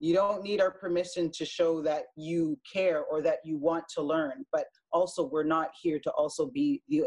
you 0.00 0.14
don't 0.14 0.42
need 0.42 0.60
our 0.60 0.70
permission 0.70 1.30
to 1.32 1.44
show 1.44 1.80
that 1.82 2.04
you 2.16 2.58
care 2.70 3.04
or 3.04 3.22
that 3.22 3.38
you 3.44 3.56
want 3.56 3.84
to 3.94 4.02
learn 4.02 4.44
but 4.52 4.66
also 4.92 5.24
we're 5.24 5.42
not 5.44 5.70
here 5.80 5.98
to 5.98 6.10
also 6.12 6.46
be 6.46 6.82
the 6.88 7.04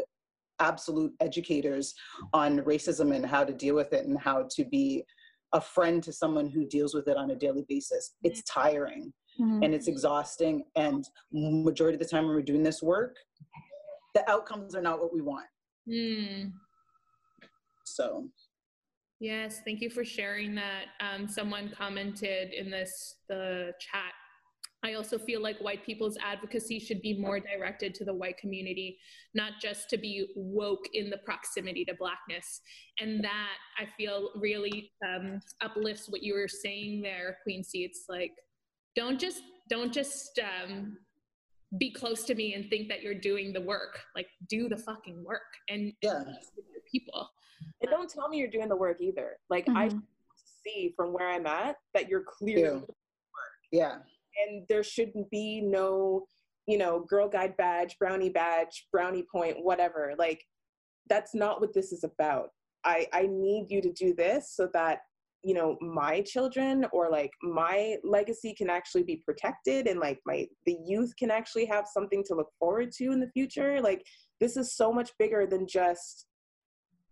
absolute 0.58 1.12
educators 1.20 1.94
on 2.32 2.58
racism 2.60 3.14
and 3.14 3.24
how 3.24 3.44
to 3.44 3.52
deal 3.52 3.74
with 3.74 3.92
it 3.92 4.06
and 4.06 4.18
how 4.18 4.46
to 4.50 4.64
be 4.64 5.04
a 5.52 5.60
friend 5.60 6.02
to 6.02 6.12
someone 6.12 6.48
who 6.48 6.66
deals 6.66 6.94
with 6.94 7.08
it 7.08 7.16
on 7.16 7.30
a 7.30 7.36
daily 7.36 7.64
basis 7.68 8.14
it's 8.22 8.42
tiring 8.44 9.12
Mhm. 9.38 9.64
and 9.64 9.74
it's 9.74 9.86
exhausting 9.88 10.64
and 10.76 11.04
majority 11.32 11.94
of 11.94 12.00
the 12.00 12.04
time 12.08 12.26
when 12.26 12.34
we're 12.34 12.42
doing 12.42 12.62
this 12.64 12.82
work 12.82 13.16
the 14.14 14.28
outcomes 14.28 14.74
are 14.74 14.82
not 14.82 15.00
what 15.00 15.12
we 15.12 15.20
want 15.22 15.46
Mm. 15.88 16.52
so 17.84 18.28
Yes, 19.20 19.60
thank 19.66 19.82
you 19.82 19.90
for 19.90 20.02
sharing 20.02 20.54
that. 20.54 20.86
Um, 21.00 21.28
someone 21.28 21.70
commented 21.76 22.54
in 22.54 22.70
this 22.70 23.16
the 23.28 23.72
chat. 23.78 24.12
I 24.82 24.94
also 24.94 25.18
feel 25.18 25.42
like 25.42 25.58
white 25.58 25.84
people's 25.84 26.16
advocacy 26.24 26.78
should 26.78 27.02
be 27.02 27.18
more 27.18 27.38
directed 27.38 27.94
to 27.96 28.04
the 28.06 28.14
white 28.14 28.38
community, 28.38 28.98
not 29.34 29.52
just 29.60 29.90
to 29.90 29.98
be 29.98 30.28
woke 30.34 30.86
in 30.94 31.10
the 31.10 31.18
proximity 31.18 31.84
to 31.84 31.94
blackness. 31.98 32.62
And 32.98 33.22
that 33.22 33.56
I 33.78 33.84
feel 33.98 34.30
really 34.36 34.90
um, 35.06 35.40
uplifts 35.60 36.08
what 36.08 36.22
you 36.22 36.32
were 36.32 36.48
saying 36.48 37.02
there, 37.02 37.36
Queency. 37.42 37.84
It's 37.84 38.06
like 38.08 38.32
don't 38.96 39.20
just 39.20 39.42
don't 39.68 39.92
just 39.92 40.40
um, 40.40 40.96
be 41.78 41.92
close 41.92 42.24
to 42.24 42.34
me 42.34 42.54
and 42.54 42.70
think 42.70 42.88
that 42.88 43.02
you're 43.02 43.14
doing 43.14 43.52
the 43.52 43.60
work. 43.60 44.00
Like 44.16 44.28
do 44.48 44.66
the 44.66 44.78
fucking 44.78 45.22
work 45.22 45.42
and 45.68 45.92
yeah 46.02 46.24
people. 46.90 47.28
And 47.80 47.90
don't 47.90 48.10
tell 48.10 48.28
me 48.28 48.38
you're 48.38 48.48
doing 48.48 48.68
the 48.68 48.76
work 48.76 49.00
either. 49.00 49.38
Like 49.48 49.68
I 49.70 49.88
Mhm. 49.88 50.02
see 50.64 50.92
from 50.96 51.12
where 51.12 51.28
I'm 51.28 51.46
at 51.46 51.76
that 51.94 52.08
you're 52.08 52.24
clearly 52.24 52.84
yeah. 53.72 53.98
And 54.46 54.66
there 54.68 54.82
shouldn't 54.82 55.30
be 55.30 55.60
no 55.60 56.26
you 56.66 56.78
know 56.78 57.00
girl 57.00 57.28
guide 57.28 57.56
badge 57.56 57.98
brownie 57.98 58.30
badge 58.30 58.88
brownie 58.92 59.24
point 59.30 59.62
whatever. 59.62 60.14
Like 60.18 60.44
that's 61.08 61.34
not 61.34 61.60
what 61.60 61.72
this 61.74 61.92
is 61.92 62.04
about. 62.04 62.50
I 62.84 63.06
i 63.12 63.26
need 63.26 63.70
you 63.70 63.80
to 63.82 63.92
do 63.92 64.14
this 64.14 64.52
so 64.54 64.68
that 64.72 65.00
you 65.42 65.54
know 65.54 65.76
my 65.80 66.20
children 66.20 66.86
or 66.92 67.10
like 67.10 67.30
my 67.42 67.96
legacy 68.04 68.54
can 68.54 68.68
actually 68.68 69.02
be 69.02 69.22
protected 69.24 69.86
and 69.86 69.98
like 69.98 70.20
my 70.26 70.46
the 70.66 70.76
youth 70.86 71.12
can 71.18 71.30
actually 71.30 71.64
have 71.66 71.86
something 71.86 72.22
to 72.26 72.34
look 72.34 72.50
forward 72.58 72.92
to 72.92 73.12
in 73.12 73.20
the 73.20 73.30
future. 73.30 73.80
Like 73.80 74.04
this 74.40 74.56
is 74.56 74.74
so 74.74 74.92
much 74.92 75.10
bigger 75.18 75.46
than 75.46 75.66
just 75.66 76.26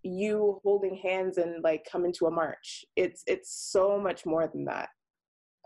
you 0.03 0.61
holding 0.63 0.95
hands 0.97 1.39
and 1.39 1.63
like 1.63 1.87
coming 1.91 2.13
to 2.13 2.27
a 2.27 2.31
march 2.31 2.85
it's 2.97 3.23
it's 3.27 3.53
so 3.71 3.99
much 3.99 4.25
more 4.25 4.47
than 4.47 4.65
that 4.65 4.89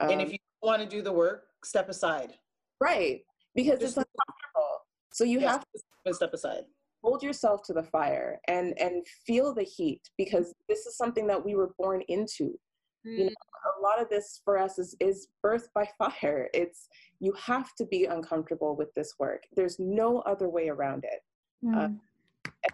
and 0.01 0.12
Um, 0.12 0.20
if 0.20 0.33
you 0.33 0.39
want 0.62 0.83
to 0.83 0.89
do 0.89 1.03
the 1.03 1.12
work 1.12 1.45
step 1.64 1.89
aside 1.89 2.35
Right. 2.83 3.24
Because 3.55 3.78
Just- 3.78 3.97
it's 3.97 4.07
uncomfortable. 4.18 4.87
So 5.12 5.24
you 5.24 5.41
Yes, 5.41 5.51
have 5.53 5.64
to 6.07 6.14
step 6.14 6.33
aside 6.33 6.64
hold 7.05 7.20
yourself 7.20 7.64
to 7.64 7.72
the 7.72 7.83
fire 7.83 8.41
and 8.47 8.78
and 8.78 9.05
feel 9.26 9.53
the 9.53 9.64
heat 9.64 10.01
because 10.16 10.55
this 10.68 10.87
is 10.87 10.97
something 10.97 11.26
that 11.26 11.45
we 11.45 11.57
were 11.57 11.74
born 11.76 12.01
into. 12.09 12.57
You 13.05 13.16
hmm. 13.16 13.26
know, 13.26 13.72
a 13.76 13.83
lot 13.83 14.01
of 14.01 14.09
this 14.09 14.41
for 14.45 14.57
us 14.57 14.78
is 14.78 14.97
is 15.01 15.28
birth 15.43 15.68
by 15.74 15.85
fire. 15.99 16.49
It's 16.55 16.89
you 17.18 17.33
have 17.33 17.74
to 17.74 17.85
be 17.87 18.05
uncomfortable 18.05 18.76
with 18.76 18.95
this 18.95 19.14
work. 19.18 19.43
There's 19.55 19.78
no 19.78 20.20
other 20.20 20.49
way 20.49 20.68
around 20.68 21.05
it. 21.05 21.20
And 21.62 22.01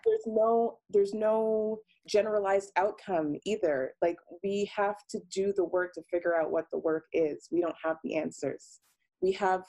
there's 0.04 0.26
no 0.26 0.78
there's 0.90 1.14
no 1.14 1.78
generalized 2.06 2.72
outcome 2.76 3.36
either. 3.44 3.94
Like 4.02 4.16
we 4.42 4.70
have 4.74 4.96
to 5.10 5.20
do 5.30 5.52
the 5.56 5.64
work 5.64 5.92
to 5.94 6.02
figure 6.10 6.36
out 6.40 6.50
what 6.50 6.66
the 6.72 6.78
work 6.78 7.04
is. 7.12 7.48
We 7.50 7.60
don't 7.60 7.76
have 7.82 7.96
the 8.02 8.16
answers. 8.16 8.80
We 9.20 9.32
have 9.32 9.62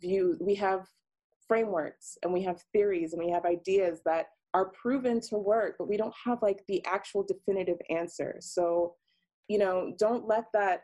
views, 0.00 0.38
we 0.40 0.54
have 0.56 0.86
frameworks 1.46 2.16
and 2.22 2.32
we 2.32 2.42
have 2.42 2.62
theories 2.72 3.12
and 3.12 3.22
we 3.24 3.30
have 3.30 3.44
ideas 3.44 4.00
that 4.06 4.26
are 4.54 4.70
proven 4.70 5.20
to 5.20 5.36
work, 5.36 5.74
but 5.78 5.88
we 5.88 5.96
don't 5.96 6.14
have 6.24 6.38
like 6.40 6.64
the 6.68 6.84
actual 6.86 7.22
definitive 7.22 7.78
answer. 7.90 8.36
So, 8.40 8.94
you 9.48 9.58
know, 9.58 9.92
don't 9.98 10.26
let 10.26 10.44
that 10.54 10.82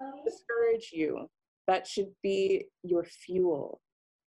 um, 0.00 0.14
discourage 0.24 0.90
you. 0.92 1.28
That 1.66 1.86
should 1.86 2.10
be 2.22 2.64
your 2.82 3.04
fuel. 3.04 3.80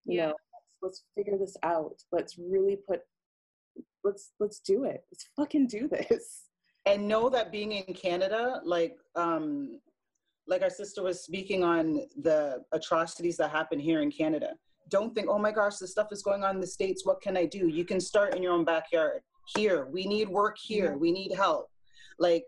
You 0.05 0.19
Yeah. 0.19 0.27
know, 0.29 0.35
let's, 0.55 0.75
let's 0.83 1.05
figure 1.15 1.39
this 1.39 1.57
out. 1.63 2.03
Let's 2.13 2.39
really 2.39 2.79
put 2.89 3.03
let's 4.07 4.33
let's 4.41 4.61
do 4.61 4.85
it. 4.85 5.01
Let's 5.11 5.27
fucking 5.37 5.67
do 5.67 5.83
this. 5.89 6.25
and 6.87 7.09
know 7.13 7.25
that 7.29 7.51
being 7.57 7.73
in 7.73 7.93
canada 7.95 8.43
like 8.65 8.95
um 9.17 9.47
like 10.53 10.63
our 10.63 10.71
sister 10.83 11.03
was 11.03 11.17
speaking 11.29 11.61
on 11.75 11.83
the 12.29 12.63
atrocities 12.79 13.37
that 13.39 13.51
happen 13.51 13.79
here 13.89 14.01
in 14.03 14.11
canada. 14.23 14.51
Don't 14.97 15.13
think 15.15 15.27
oh 15.29 15.41
my 15.47 15.53
gosh 15.61 15.77
this 15.79 15.91
stuff 15.97 16.11
is 16.17 16.23
going 16.23 16.43
on 16.45 16.55
in 16.57 16.61
the 16.61 16.73
states. 16.79 17.05
What 17.09 17.21
can 17.21 17.37
i 17.37 17.45
do? 17.59 17.63
You 17.79 17.85
can 17.91 18.01
start 18.01 18.35
in 18.37 18.43
your 18.45 18.53
own 18.53 18.65
backyard. 18.65 19.21
Here 19.57 19.79
we 19.97 20.03
need 20.15 20.29
work 20.29 20.57
here. 20.71 20.97
We 20.97 21.11
need 21.21 21.33
help. 21.45 21.65
Like 22.19 22.45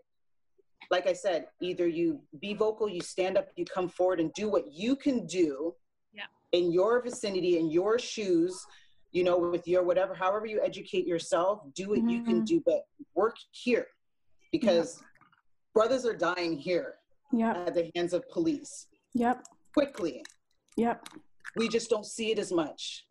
like 0.95 1.05
i 1.13 1.13
said 1.25 1.41
either 1.69 1.87
you 1.99 2.07
be 2.45 2.51
vocal 2.65 2.87
you 2.97 3.01
stand 3.15 3.37
up 3.39 3.47
you 3.59 3.65
come 3.77 3.87
forward 3.97 4.19
and 4.23 4.31
do 4.33 4.45
what 4.55 4.65
you 4.83 4.91
can 5.05 5.17
do 5.27 5.51
Yeah. 6.19 6.29
in 6.57 6.65
your 6.79 6.93
vicinity 7.09 7.53
in 7.61 7.65
your 7.79 7.93
shoes 7.99 8.53
you 9.11 9.23
know 9.23 9.37
with 9.37 9.67
your 9.67 9.83
whatever 9.83 10.13
however 10.13 10.45
you 10.45 10.61
educate 10.63 11.05
yourself 11.07 11.61
do 11.73 11.89
what 11.89 12.09
you 12.09 12.21
can 12.23 12.41
Mhm. 12.41 12.45
do 12.45 12.61
but 12.65 12.83
work 13.15 13.35
here 13.51 13.87
because 14.51 15.01
brothers 15.73 16.05
are 16.05 16.15
dying 16.15 16.57
here 16.57 16.95
Yep. 17.31 17.55
at 17.67 17.73
the 17.73 17.91
hands 17.95 18.13
of 18.13 18.27
police 18.29 18.87
Yep. 19.13 19.45
quickly 19.73 20.23
Yep. 20.77 21.07
we 21.55 21.67
just 21.67 21.89
don't 21.89 22.05
see 22.05 22.31
it 22.31 22.39
as 22.39 22.51
much 22.51 23.07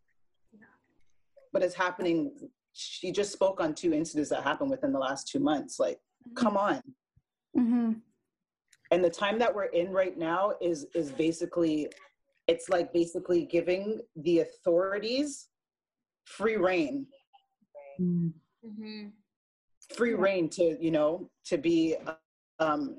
but 1.52 1.62
it's 1.62 1.74
happening 1.74 2.50
she 2.72 3.10
just 3.10 3.32
spoke 3.32 3.60
on 3.60 3.74
two 3.74 3.92
incidents 3.92 4.30
that 4.30 4.42
happened 4.44 4.70
within 4.70 4.92
the 4.92 4.98
last 4.98 5.28
two 5.28 5.40
months 5.40 5.78
like 5.80 6.00
come 6.34 6.56
on 6.56 6.80
hmm 7.54 7.92
and 8.90 9.04
the 9.04 9.10
time 9.10 9.38
that 9.38 9.54
we're 9.54 9.64
in 9.64 9.92
right 9.92 10.16
now 10.16 10.52
is 10.60 10.86
is 10.94 11.10
basically 11.12 11.88
it's 12.46 12.68
like 12.70 12.92
basically 12.92 13.44
giving 13.44 14.00
the 14.16 14.38
authorities 14.40 15.47
free 16.36 16.56
reign 16.56 17.06
Mm. 18.00 18.32
Mm-hmm. 18.64 19.08
free 19.96 20.14
reign 20.14 20.48
to 20.50 20.76
you 20.80 20.92
know 20.92 21.28
to 21.46 21.58
be 21.58 21.96
um 22.60 22.96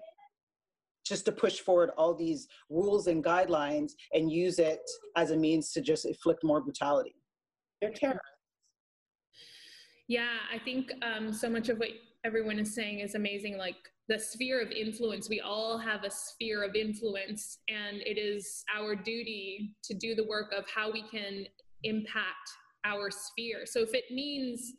just 1.06 1.24
to 1.26 1.32
push 1.32 1.60
forward 1.62 1.92
all 1.98 2.14
these 2.14 2.50
rules 2.70 3.08
and 3.08 3.24
guidelines 3.24 3.92
and 4.14 4.30
use 4.30 4.60
it 4.60 4.82
as 5.16 5.32
a 5.32 5.38
means 5.38 5.72
to 5.72 5.80
just 5.80 6.04
inflict 6.06 6.44
more 6.44 6.60
brutality 6.60 7.16
They're 7.80 7.92
terrorists. 7.92 8.28
Yeah, 10.10 10.36
I 10.54 10.60
think 10.60 10.92
um, 11.02 11.32
so 11.32 11.50
much 11.50 11.70
of 11.70 11.78
what 11.78 11.90
everyone 12.26 12.60
is 12.60 12.76
saying 12.76 13.00
is 13.00 13.16
amazing. 13.16 13.58
Like 13.58 13.78
the 14.10 14.20
sphere 14.20 14.60
of 14.62 14.72
influence, 14.72 15.30
we 15.30 15.40
all 15.40 15.78
have 15.78 16.04
a 16.04 16.12
sphere 16.12 16.64
of 16.64 16.76
influence, 16.76 17.60
and 17.70 18.02
it 18.02 18.18
is 18.18 18.64
our 18.76 18.96
duty 18.96 19.76
to 19.84 19.94
do 19.94 20.14
the 20.16 20.26
work 20.26 20.52
of 20.52 20.66
how 20.76 20.92
we 20.92 21.04
can 21.04 21.46
impact 21.84 22.50
our 22.86 23.10
sphere. 23.12 23.66
So 23.66 23.82
if 23.82 23.94
it 23.94 24.06
means 24.12 24.74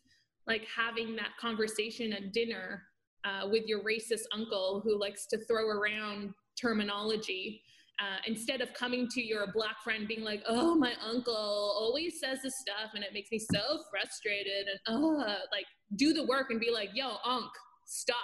like 0.46 0.66
having 0.74 1.16
that 1.16 1.30
conversation 1.40 2.12
at 2.12 2.32
dinner 2.32 2.82
uh, 3.24 3.48
with 3.50 3.66
your 3.66 3.80
racist 3.84 4.24
uncle 4.32 4.80
who 4.84 4.98
likes 4.98 5.26
to 5.26 5.38
throw 5.46 5.68
around 5.68 6.32
terminology, 6.60 7.62
uh, 8.00 8.16
instead 8.26 8.62
of 8.62 8.72
coming 8.72 9.06
to 9.08 9.22
your 9.22 9.52
black 9.52 9.82
friend 9.84 10.08
being 10.08 10.24
like, 10.24 10.42
oh, 10.48 10.74
my 10.74 10.94
uncle 11.06 11.34
always 11.34 12.18
says 12.18 12.38
this 12.42 12.58
stuff 12.58 12.92
and 12.94 13.04
it 13.04 13.10
makes 13.12 13.30
me 13.30 13.38
so 13.38 13.82
frustrated 13.90 14.66
and 14.86 15.04
uh, 15.20 15.34
like 15.52 15.66
do 15.96 16.14
the 16.14 16.24
work 16.24 16.46
and 16.50 16.58
be 16.58 16.70
like, 16.70 16.88
yo, 16.94 17.16
unc, 17.24 17.50
stop. 17.86 18.16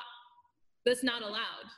That's 0.87 1.05
not 1.05 1.23
allowed. 1.23 1.69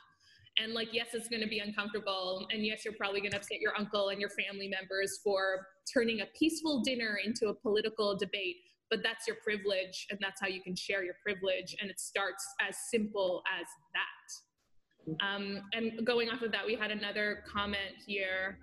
And 0.61 0.73
like, 0.73 0.89
yes, 0.91 1.07
it's 1.13 1.29
going 1.29 1.41
to 1.41 1.47
be 1.47 1.59
uncomfortable. 1.59 2.47
And 2.51 2.65
yes, 2.65 2.83
you're 2.83 2.95
probably 2.95 3.21
going 3.21 3.31
to 3.31 3.37
upset 3.37 3.61
your 3.61 3.73
uncle 3.77 4.09
and 4.09 4.19
your 4.19 4.29
family 4.31 4.67
members 4.67 5.19
for 5.23 5.65
turning 5.93 6.21
a 6.21 6.25
peaceful 6.37 6.81
dinner 6.81 7.19
into 7.23 7.47
a 7.47 7.53
political 7.53 8.17
debate. 8.17 8.57
But 8.89 8.99
that's 9.03 9.27
your 9.27 9.37
privilege, 9.43 10.07
and 10.09 10.19
that's 10.19 10.41
how 10.41 10.47
you 10.47 10.61
can 10.61 10.75
share 10.75 11.03
your 11.03 11.15
privilege. 11.23 11.75
And 11.79 11.89
it 11.89 11.99
starts 11.99 12.43
as 12.67 12.75
simple 12.91 13.43
as 13.59 13.67
that. 13.97 15.25
Um, 15.25 15.61
and 15.73 16.05
going 16.05 16.29
off 16.29 16.41
of 16.41 16.51
that, 16.51 16.65
we 16.65 16.75
had 16.75 16.91
another 16.91 17.43
comment 17.47 17.95
here 18.05 18.57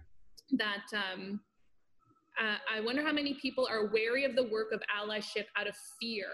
that 0.53 0.84
um, 0.92 1.40
Uh, 2.38 2.59
I 2.68 2.80
wonder 2.80 3.03
how 3.03 3.12
many 3.12 3.32
people 3.40 3.66
are 3.66 3.90
wary 3.97 4.24
of 4.26 4.36
the 4.36 4.44
work 4.44 4.70
of 4.70 4.80
allyship 4.92 5.47
out 5.59 5.66
of 5.66 5.74
fear. 5.99 6.28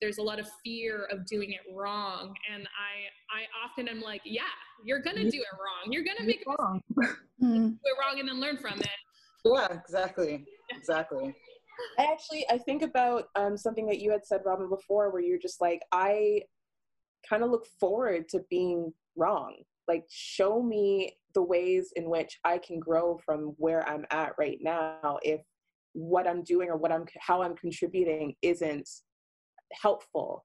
There's 0.00 0.18
a 0.18 0.22
lot 0.22 0.38
of 0.38 0.48
fear 0.64 1.06
of 1.10 1.26
doing 1.26 1.52
it 1.52 1.60
wrong, 1.74 2.34
and 2.52 2.66
I 2.66 3.38
I 3.38 3.44
often 3.64 3.88
am 3.88 4.00
like, 4.00 4.22
yeah, 4.24 4.42
you're 4.84 5.00
gonna 5.00 5.30
do 5.30 5.38
it 5.38 5.54
wrong. 5.54 5.92
You're 5.92 6.04
gonna 6.04 6.26
make 6.26 6.42
it 6.42 6.46
wrong. 6.58 6.80
do 7.40 7.78
it 7.84 7.96
wrong 8.00 8.18
and 8.18 8.28
then 8.28 8.40
learn 8.40 8.58
from 8.58 8.80
it. 8.80 8.88
Yeah, 9.44 9.68
exactly, 9.72 10.44
exactly. 10.70 11.34
I 11.98 12.04
actually 12.04 12.46
I 12.50 12.58
think 12.58 12.82
about 12.82 13.28
um, 13.36 13.56
something 13.56 13.86
that 13.86 14.00
you 14.00 14.10
had 14.10 14.24
said, 14.24 14.40
Robin, 14.44 14.68
before, 14.68 15.10
where 15.10 15.22
you're 15.22 15.38
just 15.38 15.60
like, 15.60 15.80
I 15.92 16.42
kind 17.28 17.42
of 17.42 17.50
look 17.50 17.66
forward 17.80 18.28
to 18.30 18.40
being 18.50 18.92
wrong. 19.16 19.56
Like, 19.86 20.04
show 20.08 20.62
me 20.62 21.16
the 21.34 21.42
ways 21.42 21.92
in 21.96 22.08
which 22.08 22.38
I 22.44 22.58
can 22.58 22.78
grow 22.78 23.18
from 23.24 23.54
where 23.58 23.86
I'm 23.88 24.06
at 24.10 24.32
right 24.38 24.58
now. 24.60 25.18
If 25.22 25.40
what 25.92 26.26
I'm 26.26 26.42
doing 26.42 26.68
or 26.68 26.76
what 26.76 26.92
I'm 26.92 27.04
how 27.20 27.42
I'm 27.42 27.56
contributing 27.56 28.34
isn't 28.42 28.88
helpful, 29.72 30.44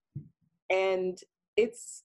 and 0.69 1.17
it's 1.57 2.03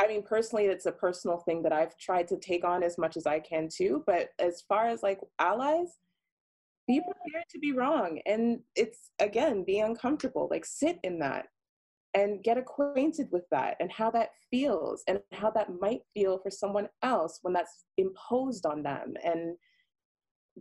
I 0.00 0.06
mean, 0.06 0.22
personally, 0.22 0.66
it's 0.66 0.86
a 0.86 0.92
personal 0.92 1.38
thing 1.38 1.62
that 1.62 1.72
I've 1.72 1.96
tried 1.98 2.28
to 2.28 2.38
take 2.38 2.64
on 2.64 2.84
as 2.84 2.98
much 2.98 3.16
as 3.16 3.26
I 3.26 3.40
can 3.40 3.68
too. 3.68 4.04
But 4.06 4.28
as 4.38 4.62
far 4.68 4.86
as 4.86 5.02
like 5.02 5.18
allies, 5.40 5.98
be 6.86 7.00
prepared 7.00 7.44
to 7.50 7.58
be 7.58 7.72
wrong. 7.72 8.20
And 8.24 8.60
it's, 8.76 9.10
again, 9.18 9.64
be 9.64 9.80
uncomfortable. 9.80 10.48
Like, 10.50 10.64
sit 10.64 10.98
in 11.02 11.18
that 11.18 11.46
and 12.14 12.42
get 12.42 12.56
acquainted 12.56 13.28
with 13.30 13.44
that 13.50 13.76
and 13.80 13.90
how 13.92 14.10
that 14.12 14.30
feels 14.50 15.02
and 15.06 15.20
how 15.32 15.50
that 15.50 15.80
might 15.80 16.00
feel 16.14 16.38
for 16.38 16.50
someone 16.50 16.88
else 17.02 17.40
when 17.42 17.52
that's 17.52 17.84
imposed 17.98 18.66
on 18.66 18.82
them. 18.82 19.14
And 19.24 19.56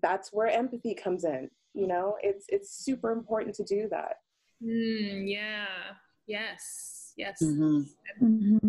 that's 0.01 0.33
where 0.33 0.47
empathy 0.47 0.95
comes 0.95 1.23
in. 1.23 1.49
You 1.73 1.87
know, 1.87 2.15
it's 2.21 2.45
it's 2.49 2.83
super 2.83 3.11
important 3.11 3.55
to 3.55 3.63
do 3.63 3.87
that. 3.91 4.15
Mm, 4.63 5.29
yeah. 5.29 5.65
Yes. 6.27 7.13
Yes. 7.17 7.41
Mm-hmm. 7.41 7.81
Mm-hmm. 8.23 8.67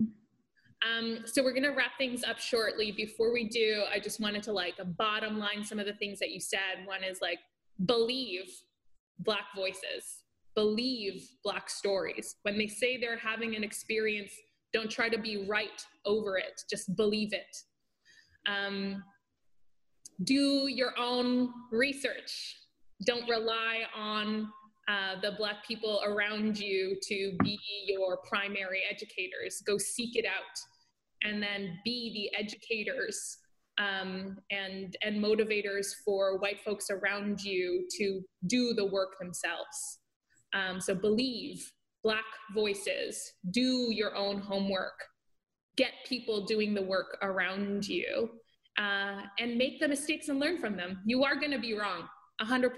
Um, 0.87 1.19
so 1.25 1.43
we're 1.43 1.53
gonna 1.53 1.75
wrap 1.75 1.99
things 1.99 2.23
up 2.23 2.39
shortly. 2.39 2.93
Before 2.93 3.33
we 3.33 3.49
do, 3.49 3.83
I 3.93 3.99
just 3.99 4.21
wanted 4.21 4.43
to 4.45 4.53
like 4.53 4.75
bottom 4.97 5.39
line 5.39 5.65
some 5.65 5.79
of 5.79 5.87
the 5.87 5.95
things 5.95 6.19
that 6.21 6.31
you 6.31 6.41
said. 6.41 6.87
One 6.87 7.03
is 7.03 7.21
like 7.21 7.41
believe 7.87 8.49
Black 9.19 9.47
voices, 9.57 10.23
believe 10.55 11.29
Black 11.43 11.69
stories. 11.69 12.37
When 12.43 12.57
they 12.57 12.69
say 12.69 12.97
they're 12.97 13.19
having 13.19 13.57
an 13.57 13.65
experience, 13.65 14.33
don't 14.73 14.91
try 14.91 15.09
to 15.09 15.19
be 15.19 15.47
right 15.49 15.85
over 16.05 16.39
it. 16.39 16.63
Just 16.71 16.95
believe 16.95 17.33
it. 17.33 17.57
Um, 18.47 19.03
do 20.25 20.69
your 20.69 20.93
own 20.99 21.53
research. 21.73 22.57
Don't 23.07 23.29
rely 23.29 23.83
on 23.97 24.49
uh, 24.89 25.21
the 25.21 25.33
Black 25.33 25.67
people 25.67 26.01
around 26.05 26.59
you 26.59 26.97
to 27.03 27.37
be 27.43 27.59
your 27.87 28.19
primary 28.29 28.83
educators. 28.91 29.63
Go 29.67 29.77
seek 29.77 30.17
it 30.17 30.25
out 30.25 30.59
and 31.23 31.43
then 31.43 31.79
be 31.85 32.31
the 32.33 32.39
educators 32.39 33.39
um, 33.79 34.39
and, 34.51 34.97
and 35.03 35.23
motivators 35.23 35.89
for 36.05 36.39
white 36.39 36.61
folks 36.65 36.89
around 36.91 37.43
you 37.43 37.87
to 37.99 38.23
do 38.47 38.73
the 38.75 38.87
work 38.87 39.19
themselves. 39.21 39.99
Um, 40.55 40.81
so 40.81 40.95
believe 40.95 41.71
Black 42.03 42.25
voices, 42.55 43.35
do 43.51 43.89
your 43.91 44.17
own 44.17 44.39
homework, 44.39 45.05
get 45.77 45.93
people 46.07 46.47
doing 46.47 46.73
the 46.73 46.83
work 46.83 47.19
around 47.23 47.87
you, 47.87 48.31
uh, 48.79 49.23
and 49.39 49.59
make 49.59 49.81
the 49.81 49.89
mistakes 49.89 50.29
and 50.29 50.41
learn 50.41 50.59
from 50.59 50.77
them. 50.77 51.01
You 51.05 51.25
are 51.25 51.35
going 51.35 51.51
to 51.51 51.59
be 51.59 51.75
wrong, 51.75 52.05
100%. 52.41 52.71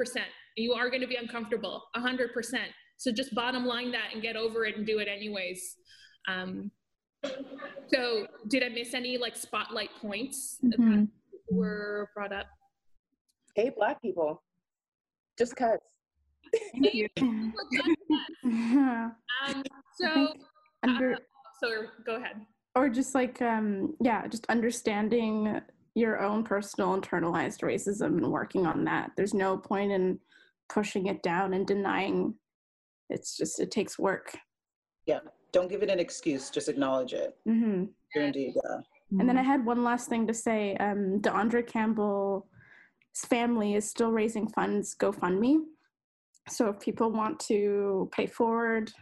You 0.57 0.73
are 0.75 0.89
going 0.91 1.01
to 1.01 1.07
be 1.07 1.17
uncomfortable, 1.17 1.83
100%. 1.97 2.29
So 2.97 3.11
just 3.13 3.35
bottom 3.35 3.65
line 3.65 3.91
that 3.93 4.09
and 4.13 4.23
get 4.23 4.37
over 4.37 4.65
it 4.65 4.77
and 4.77 4.87
do 4.87 4.99
it 4.99 5.09
anyways. 5.09 5.77
Um, 6.29 6.71
so 7.93 8.27
did 8.49 8.63
I 8.63 8.69
miss 8.69 8.95
any 8.95 9.17
like 9.19 9.37
spotlight 9.37 9.91
points 10.01 10.59
Mhm. 10.63 11.09
that 11.09 11.09
were 11.51 12.11
brought 12.15 12.33
up? 12.33 12.47
Hey, 13.55 13.71
Black 13.71 14.01
people, 14.03 14.43
just 15.39 15.57
cuz. 15.57 15.79
Thank 16.73 16.95
you. 16.95 17.09
Yeah. 18.45 19.11
Um, 19.47 19.63
so, 19.95 20.15
think 20.15 20.41
under 20.83 21.17
so 21.63 21.85
go 22.05 22.17
ahead. 22.17 22.45
or 22.75 22.89
just 22.89 23.15
like 23.15 23.41
um 23.43 23.95
yeah 24.03 24.27
just 24.27 24.47
understanding 24.49 25.61
your 25.95 26.21
own 26.21 26.43
personal 26.43 26.99
internalized 26.99 27.61
racism 27.63 28.17
and 28.19 28.33
working 28.33 28.67
on 28.67 28.85
that 28.85 29.11
there's 29.17 29.35
no 29.35 29.57
point 29.59 29.93
in 29.93 30.19
pushing 30.73 31.07
it 31.07 31.23
down 31.23 31.55
and 31.55 31.67
denying 31.67 32.35
it's 33.09 33.37
just 33.37 33.61
it 33.61 33.71
takes 33.71 33.99
work 33.99 34.37
yeah 35.07 35.21
Don't 35.53 35.69
give 35.73 35.83
it 35.83 35.91
an 35.91 35.99
excuse. 35.99 36.45
Just 36.57 36.69
acknowledge 36.69 37.13
it. 37.13 37.31
hmm 37.45 37.85
You're 38.15 38.27
indeed. 38.31 38.55
Uh, 38.69 38.79
and 39.19 39.29
then 39.29 39.37
i 39.37 39.43
had 39.43 39.65
one 39.67 39.83
last 39.91 40.09
thing 40.09 40.25
to 40.29 40.35
say 40.47 40.77
um 40.87 41.21
D'Andre 41.21 41.63
Campbell's 41.63 42.45
family 43.35 43.71
is 43.75 43.91
still 43.95 44.13
raising 44.13 44.47
funds 44.49 44.95
gofundme 45.03 45.55
so 46.49 46.69
if 46.71 46.79
people 46.79 47.11
want 47.21 47.37
to 47.51 48.09
pay 48.17 48.27
forward 48.27 48.93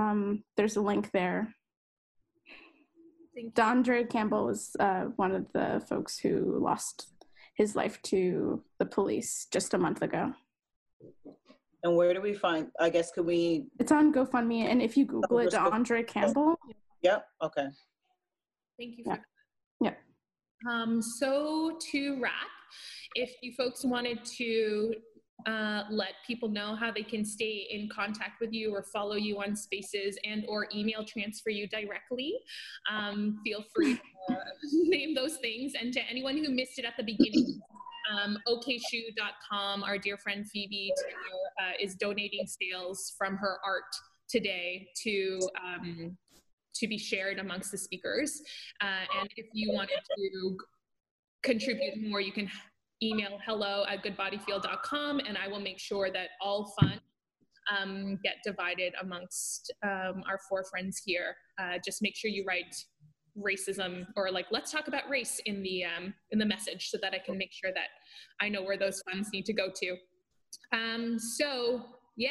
um 0.00 0.44
there's 0.56 0.76
a 0.76 0.82
link 0.90 1.04
there 1.12 1.40
Thank 3.34 3.46
you. 3.46 3.52
D'Andre 3.54 4.04
Campbell 4.04 4.44
was 4.46 4.74
uh, 4.80 5.04
one 5.16 5.32
of 5.32 5.44
the 5.52 5.80
folks 5.88 6.18
who 6.18 6.58
lost 6.70 6.96
his 7.54 7.76
life 7.76 7.96
to 8.10 8.62
the 8.80 8.84
police 8.96 9.46
just 9.52 9.74
a 9.74 9.78
month 9.78 10.02
ago. 10.02 10.32
And 11.82 11.96
where 11.96 12.12
do 12.12 12.20
we 12.20 12.34
find? 12.34 12.68
I 12.80 12.90
guess 12.90 13.10
could 13.12 13.26
we? 13.26 13.66
It's 13.78 13.92
on 13.92 14.12
GoFundMe, 14.12 14.62
and 14.70 14.82
if 14.82 14.96
you 14.96 15.04
Google 15.04 15.38
it, 15.40 15.50
just 15.50 15.56
go- 15.56 16.02
Campbell, 16.04 16.56
Yep. 17.02 17.26
Okay. 17.42 17.68
Thank 18.78 18.98
you 18.98 19.04
Yeah. 19.06 19.16
that. 19.16 19.24
Yeah. 19.80 19.94
Um, 20.70 21.00
so 21.00 21.78
to 21.92 22.20
wrap, 22.20 22.32
if 23.14 23.30
you 23.42 23.52
folks 23.56 23.84
wanted 23.84 24.24
to 24.24 24.94
uh, 25.46 25.84
let 25.88 26.14
people 26.26 26.48
know 26.48 26.74
how 26.74 26.90
they 26.90 27.04
can 27.04 27.24
stay 27.24 27.68
in 27.70 27.88
contact 27.88 28.40
with 28.40 28.52
you 28.52 28.74
or 28.74 28.82
follow 28.82 29.14
you 29.14 29.40
on 29.40 29.54
spaces 29.54 30.18
and 30.24 30.44
or 30.48 30.66
email 30.74 31.04
transfer 31.04 31.50
you 31.50 31.68
directly, 31.68 32.34
um, 32.90 33.38
feel 33.44 33.64
free 33.72 33.94
to 33.94 34.36
name 34.72 35.14
those 35.14 35.36
things. 35.36 35.74
And 35.80 35.92
to 35.94 36.00
anyone 36.10 36.36
who 36.36 36.50
missed 36.50 36.78
it 36.80 36.84
at 36.84 36.96
the 36.96 37.04
beginning, 37.04 37.60
um, 38.10 38.38
okshoe.com, 38.48 39.82
our 39.82 39.98
dear 39.98 40.16
friend 40.16 40.48
Phoebe 40.48 40.92
Taylor, 40.96 41.68
uh, 41.70 41.72
is 41.80 41.94
donating 41.94 42.46
sales 42.46 43.14
from 43.18 43.36
her 43.36 43.58
art 43.64 43.84
today 44.28 44.88
to 45.02 45.40
um, 45.64 46.16
to 46.74 46.86
be 46.86 46.98
shared 46.98 47.38
amongst 47.38 47.72
the 47.72 47.78
speakers. 47.78 48.40
Uh, 48.80 49.20
and 49.20 49.28
if 49.36 49.46
you 49.52 49.72
wanted 49.72 49.98
to 50.16 50.56
contribute 51.42 52.08
more, 52.08 52.20
you 52.20 52.32
can 52.32 52.48
email 53.02 53.38
hello 53.44 53.84
at 53.88 54.04
goodbodyfield.com 54.04 55.20
and 55.20 55.36
I 55.36 55.48
will 55.48 55.60
make 55.60 55.78
sure 55.78 56.10
that 56.10 56.30
all 56.40 56.72
funds 56.80 57.00
um, 57.76 58.18
get 58.24 58.36
divided 58.44 58.94
amongst 59.02 59.72
um, 59.82 60.22
our 60.28 60.38
four 60.48 60.64
friends 60.64 61.02
here. 61.04 61.36
Uh, 61.60 61.74
just 61.84 62.00
make 62.02 62.16
sure 62.16 62.30
you 62.30 62.44
write 62.46 62.74
racism 63.38 64.06
or 64.16 64.30
like 64.30 64.46
let's 64.50 64.70
talk 64.70 64.88
about 64.88 65.08
race 65.08 65.40
in 65.46 65.62
the 65.62 65.84
um, 65.84 66.14
in 66.30 66.38
the 66.38 66.46
message 66.46 66.90
so 66.90 66.98
that 67.02 67.14
I 67.14 67.18
can 67.18 67.38
make 67.38 67.52
sure 67.52 67.70
that 67.74 67.88
I 68.40 68.48
know 68.48 68.62
where 68.62 68.76
those 68.76 69.02
funds 69.10 69.30
need 69.32 69.44
to 69.46 69.52
go 69.52 69.68
to. 69.74 69.96
Um, 70.72 71.18
so 71.18 71.82
yeah, 72.16 72.30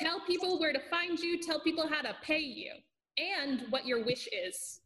tell 0.00 0.20
people 0.26 0.60
where 0.60 0.72
to 0.72 0.80
find 0.90 1.18
you, 1.18 1.40
tell 1.40 1.60
people 1.60 1.88
how 1.88 2.02
to 2.02 2.14
pay 2.22 2.40
you, 2.40 2.72
and 3.18 3.64
what 3.70 3.86
your 3.86 4.04
wish 4.04 4.28
is. 4.32 4.80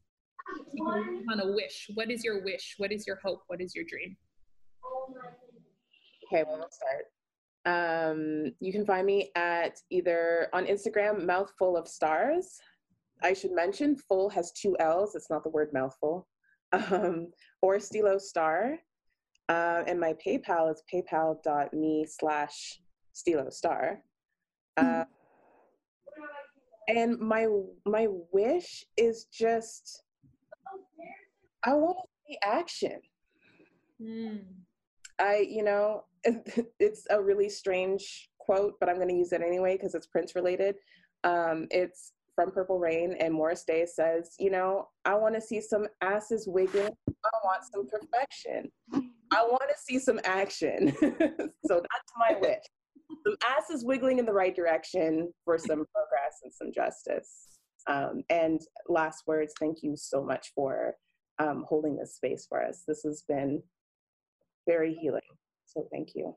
On 1.33 1.41
a 1.41 1.53
wish, 1.53 1.91
what 1.95 2.09
is 2.09 2.23
your 2.23 2.45
wish? 2.45 2.75
What 2.79 2.93
is 2.93 3.05
your 3.05 3.19
hope? 3.25 3.43
What 3.49 3.61
is 3.61 3.75
your 3.75 3.85
dream? 3.85 4.17
Okay, 6.27 6.45
well, 6.47 6.61
let's 6.61 6.77
start. 6.77 7.07
Um, 7.67 8.53
you 8.61 8.73
can 8.73 8.87
find 8.87 9.05
me 9.05 9.31
at 9.35 9.81
either 9.91 10.49
on 10.53 10.67
Instagram, 10.67 11.23
mouthfull 11.23 11.77
of 11.77 11.89
stars. 11.89 12.61
I 13.23 13.33
should 13.33 13.53
mention, 13.53 13.97
full 13.97 14.29
has 14.31 14.53
two 14.53 14.77
L's. 14.79 15.15
It's 15.15 15.31
not 15.31 15.43
the 15.43 15.51
word 15.51 15.71
mouthful. 15.73 16.27
Um, 16.73 17.29
or 17.63 17.79
Stilo 17.81 18.19
Star. 18.19 18.79
Uh, 19.49 19.83
and 19.87 20.01
my 20.01 20.15
PayPal 20.15 20.71
is 20.71 20.83
paypal.me 20.93 22.07
slash 22.09 22.81
Stilo 23.13 23.49
Star. 23.51 24.01
Uh, 24.77 25.05
and 26.89 27.19
my 27.19 27.47
my 27.85 28.07
wish 28.33 28.85
is 28.97 29.27
just 29.33 30.03
I 31.65 31.75
want 31.75 31.97
to 31.99 32.09
see 32.29 32.39
action. 32.45 33.01
I, 35.19 35.47
you 35.49 35.65
know, 35.65 36.05
it's 36.25 37.07
a 37.11 37.21
really 37.21 37.49
strange 37.49 38.31
quote, 38.39 38.75
but 38.79 38.89
I'm 38.89 38.97
going 38.97 39.09
to 39.09 39.15
use 39.15 39.33
it 39.33 39.43
anyway 39.43 39.77
because 39.77 39.95
it's 39.95 40.07
Prince 40.07 40.35
related. 40.35 40.77
Um, 41.25 41.67
it's 41.71 42.13
from 42.37 42.53
Purple 42.53 42.79
Rain, 42.79 43.17
and 43.19 43.35
Morris 43.35 43.65
Day 43.65 43.87
says, 43.87 44.37
you 44.39 44.51
know, 44.51 44.89
I 45.05 45.15
want 45.15 45.35
to 45.35 45.41
see 45.41 45.61
some 45.61 45.89
asses 46.03 46.47
wiggling. 46.47 46.93
I 47.09 47.39
want 47.43 47.63
some 47.73 47.89
perfection. 47.89 48.71
I 49.33 49.43
want 49.43 49.63
to 49.63 49.75
see 49.77 49.99
some 49.99 50.21
action. 50.23 50.95
so 51.01 51.81
that's 51.81 52.13
my 52.17 52.37
wish. 52.39 52.63
Some 53.25 53.37
asses 53.59 53.85
wiggling 53.85 54.19
in 54.19 54.27
the 54.27 54.33
right 54.33 54.55
direction 54.55 55.33
for 55.45 55.59
some 55.59 55.85
progress 55.93 56.41
and 56.45 56.53
some 56.53 56.73
justice. 56.73 57.59
Um, 57.89 58.23
and 58.31 58.61
last 58.89 59.25
words, 59.27 59.55
thank 59.59 59.79
you 59.83 59.97
so 59.97 60.23
much 60.23 60.53
for 60.55 60.95
um, 61.39 61.65
holding 61.69 61.97
this 61.97 62.17
space 62.17 62.47
for 62.49 62.63
us. 62.63 62.83
This 62.87 63.03
has 63.05 63.25
been 63.27 63.63
very 64.69 64.95
healing. 64.95 65.21
So 65.65 65.89
thank 65.91 66.11
you. 66.15 66.37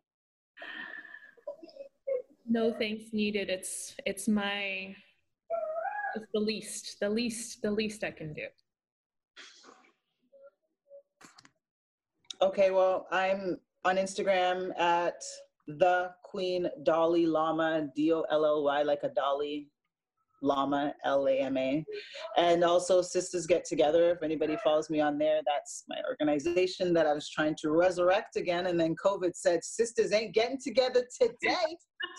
No 2.48 2.74
thanks 2.74 3.14
needed. 3.14 3.50
It's 3.50 3.96
it's 4.08 4.28
my 4.28 4.96
it's 6.16 6.26
the 6.34 6.40
least, 6.40 6.98
the 7.00 7.10
least, 7.10 7.62
the 7.62 7.72
least 7.72 8.04
I 8.04 8.12
can 8.12 8.34
do. 8.34 8.46
Okay, 12.42 12.72
well, 12.72 13.08
I'm 13.12 13.60
on 13.84 13.98
Instagram 13.98 14.78
at 14.80 15.22
the 15.68 16.12
Queen 16.24 16.70
Dolly 16.84 17.26
Lama, 17.26 17.90
D 17.96 18.14
O 18.14 18.22
L 18.30 18.46
L 18.46 18.64
Y, 18.64 18.82
like 18.84 19.04
a 19.04 19.10
dolly, 19.10 19.70
Lama, 20.42 20.94
L 21.04 21.28
A 21.28 21.40
M 21.40 21.58
A. 21.58 21.86
And 22.38 22.64
also 22.64 23.02
Sisters 23.02 23.46
Get 23.46 23.66
Together. 23.66 24.12
If 24.12 24.24
anybody 24.24 24.58
follows 24.64 24.90
me 24.90 25.00
on 25.02 25.18
there, 25.18 25.42
that's 25.46 25.84
my 25.90 25.98
organization 26.08 26.94
that 26.94 27.06
I 27.06 27.14
was 27.14 27.30
trying 27.30 27.56
to 27.62 27.72
resurrect 27.72 28.36
again. 28.36 28.68
And 28.68 28.80
then 28.80 28.96
COVID 28.96 29.36
said, 29.36 29.64
Sisters 29.64 30.14
ain't 30.14 30.34
getting 30.34 30.60
together 30.60 31.06
today. 31.20 31.78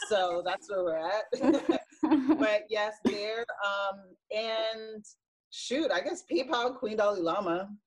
so 0.09 0.43
that's 0.45 0.70
where 0.70 0.84
we're 0.84 0.99
at. 0.99 1.80
but 2.39 2.63
yes, 2.69 2.95
there. 3.05 3.45
Um, 3.65 4.01
and 4.37 5.05
shoot, 5.51 5.91
I 5.91 6.01
guess 6.01 6.25
PayPal 6.31 6.79
Queen 6.79 6.97
Dolly 6.97 7.21
Lama. 7.21 7.69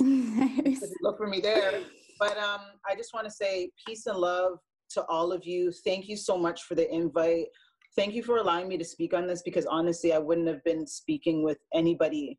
Nice. 0.00 0.84
Look 1.02 1.16
for 1.18 1.26
me 1.26 1.40
there. 1.40 1.80
But 2.20 2.38
um, 2.38 2.60
I 2.88 2.94
just 2.96 3.12
want 3.12 3.26
to 3.26 3.32
say 3.32 3.70
peace 3.84 4.06
and 4.06 4.16
love 4.16 4.58
to 4.92 5.04
all 5.06 5.32
of 5.32 5.44
you. 5.44 5.72
Thank 5.84 6.08
you 6.08 6.16
so 6.16 6.38
much 6.38 6.62
for 6.62 6.76
the 6.76 6.88
invite 6.92 7.46
thank 7.98 8.14
you 8.14 8.22
for 8.22 8.36
allowing 8.36 8.68
me 8.68 8.78
to 8.78 8.84
speak 8.84 9.12
on 9.12 9.26
this 9.26 9.42
because 9.42 9.66
honestly, 9.66 10.12
I 10.12 10.18
wouldn't 10.18 10.46
have 10.46 10.62
been 10.62 10.86
speaking 10.86 11.42
with 11.42 11.58
anybody 11.74 12.38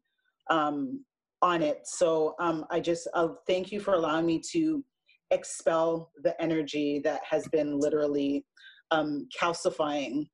um, 0.50 1.04
on 1.42 1.62
it. 1.62 1.82
So 1.84 2.36
um, 2.40 2.66
I 2.72 2.80
just 2.80 3.10
uh, 3.14 3.30
thank 3.46 3.70
you 3.70 3.82
for 3.82 3.96
allowing 3.96 4.26
me 4.26 4.42
to 4.54 4.84
expel 5.32 6.12
the 6.24 6.42
energy 6.42 7.02
that 7.04 7.20
has 7.30 7.46
been 7.50 7.78
literally 7.78 8.46
um, 8.92 9.28
calcifying 9.38 10.28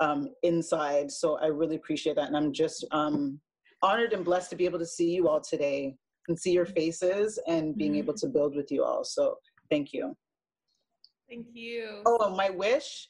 um, 0.00 0.30
inside. 0.42 1.10
So 1.10 1.38
I 1.38 1.46
really 1.46 1.76
appreciate 1.76 2.16
that. 2.16 2.28
And 2.28 2.36
I'm 2.36 2.52
just 2.52 2.84
um, 2.90 3.40
honored 3.82 4.12
and 4.12 4.24
blessed 4.24 4.50
to 4.50 4.56
be 4.56 4.64
able 4.64 4.78
to 4.78 4.86
see 4.86 5.10
you 5.10 5.28
all 5.28 5.40
today 5.40 5.96
and 6.28 6.38
see 6.38 6.52
your 6.52 6.66
faces 6.66 7.38
and 7.46 7.76
being 7.76 7.96
able 7.96 8.14
mm-hmm. 8.14 8.26
to 8.26 8.32
build 8.32 8.56
with 8.56 8.70
you 8.70 8.82
all. 8.84 9.04
So 9.04 9.36
thank 9.70 9.92
you. 9.92 10.16
Thank 11.28 11.46
you. 11.52 12.02
Oh, 12.06 12.34
my 12.34 12.50
wish 12.50 13.08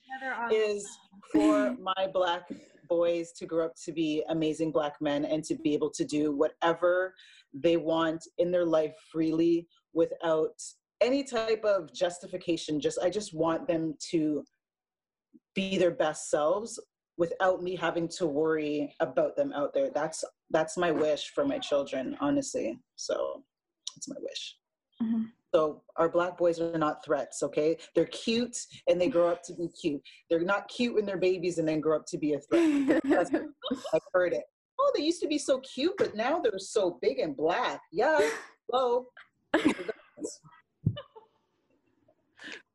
is 0.52 0.86
for 1.32 1.76
my 1.80 2.06
black 2.12 2.48
boys 2.88 3.32
to 3.32 3.46
grow 3.46 3.66
up 3.66 3.74
to 3.84 3.92
be 3.92 4.22
amazing 4.28 4.70
black 4.70 4.94
men 5.00 5.24
and 5.24 5.42
to 5.44 5.56
be 5.56 5.74
able 5.74 5.90
to 5.90 6.04
do 6.04 6.32
whatever 6.32 7.14
they 7.52 7.76
want 7.76 8.24
in 8.38 8.50
their 8.50 8.64
life 8.64 8.94
freely 9.10 9.66
without 9.94 10.54
any 11.00 11.24
type 11.24 11.64
of 11.64 11.92
justification. 11.92 12.80
Just 12.80 12.98
I 13.02 13.10
just 13.10 13.34
want 13.34 13.66
them 13.66 13.94
to 14.10 14.44
be 15.54 15.78
their 15.78 15.90
best 15.90 16.30
selves 16.30 16.78
without 17.16 17.62
me 17.62 17.76
having 17.76 18.08
to 18.08 18.26
worry 18.26 18.94
about 19.00 19.36
them 19.36 19.52
out 19.52 19.72
there. 19.72 19.90
That's 19.90 20.24
that's 20.50 20.76
my 20.76 20.90
wish 20.90 21.32
for 21.34 21.44
my 21.46 21.58
children, 21.58 22.16
honestly. 22.20 22.78
So 22.96 23.42
it's 23.96 24.08
my 24.08 24.16
wish. 24.20 24.56
Mm-hmm. 25.02 25.24
So 25.54 25.82
our 25.96 26.08
black 26.08 26.36
boys 26.36 26.60
are 26.60 26.76
not 26.76 27.04
threats, 27.04 27.42
okay? 27.44 27.76
They're 27.94 28.06
cute 28.06 28.56
and 28.88 29.00
they 29.00 29.08
grow 29.08 29.28
up 29.28 29.42
to 29.44 29.54
be 29.54 29.68
cute. 29.68 30.02
They're 30.28 30.40
not 30.40 30.68
cute 30.68 30.94
when 30.94 31.06
they're 31.06 31.16
babies 31.16 31.58
and 31.58 31.68
then 31.68 31.80
grow 31.80 31.96
up 31.96 32.06
to 32.08 32.18
be 32.18 32.32
a 32.32 32.40
threat. 32.40 33.00
I've 33.94 34.02
heard 34.12 34.32
it. 34.32 34.42
Oh, 34.80 34.92
they 34.96 35.04
used 35.04 35.22
to 35.22 35.28
be 35.28 35.38
so 35.38 35.60
cute, 35.60 35.94
but 35.96 36.16
now 36.16 36.40
they're 36.40 36.58
so 36.58 36.98
big 37.00 37.20
and 37.20 37.36
black. 37.36 37.80
Yeah, 37.92 38.18
hello. 38.68 39.06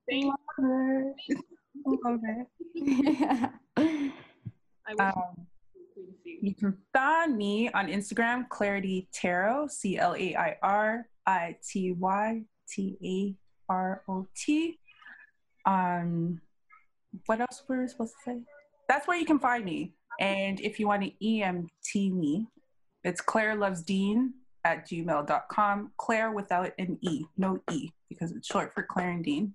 Thank 0.09 0.33
um, 4.99 5.47
you 6.41 6.55
can 6.55 6.77
find 6.93 7.35
me 7.37 7.69
on 7.71 7.87
Instagram, 7.87 8.47
Clairity 8.47 9.07
Tarot, 9.13 9.67
C 9.67 9.97
L 9.97 10.15
A 10.15 10.35
I 10.35 10.57
R 10.61 11.07
I 11.25 11.57
T 11.67 11.91
Y 11.91 12.43
T 12.69 12.97
A 13.03 13.35
R 13.71 14.03
O 14.07 14.27
T. 14.35 14.79
Um, 15.65 16.41
what 17.25 17.41
else 17.41 17.63
were 17.67 17.81
we 17.81 17.87
supposed 17.87 18.13
to 18.25 18.31
say? 18.31 18.39
That's 18.87 19.07
where 19.07 19.17
you 19.17 19.25
can 19.25 19.39
find 19.39 19.65
me. 19.65 19.93
And 20.19 20.59
if 20.59 20.79
you 20.79 20.87
want 20.87 21.03
to 21.03 21.11
EMT 21.23 22.13
me, 22.13 22.47
it's 23.03 23.21
Claire 23.21 23.55
Loves 23.55 23.81
Dean 23.81 24.33
at 24.65 24.87
gmail.com. 24.87 25.91
Claire 25.97 26.31
without 26.31 26.71
an 26.77 26.97
E, 27.01 27.23
no 27.37 27.61
E, 27.71 27.89
because 28.09 28.31
it's 28.31 28.47
short 28.47 28.73
for 28.73 28.83
Claire 28.83 29.11
and 29.11 29.23
Dean. 29.23 29.53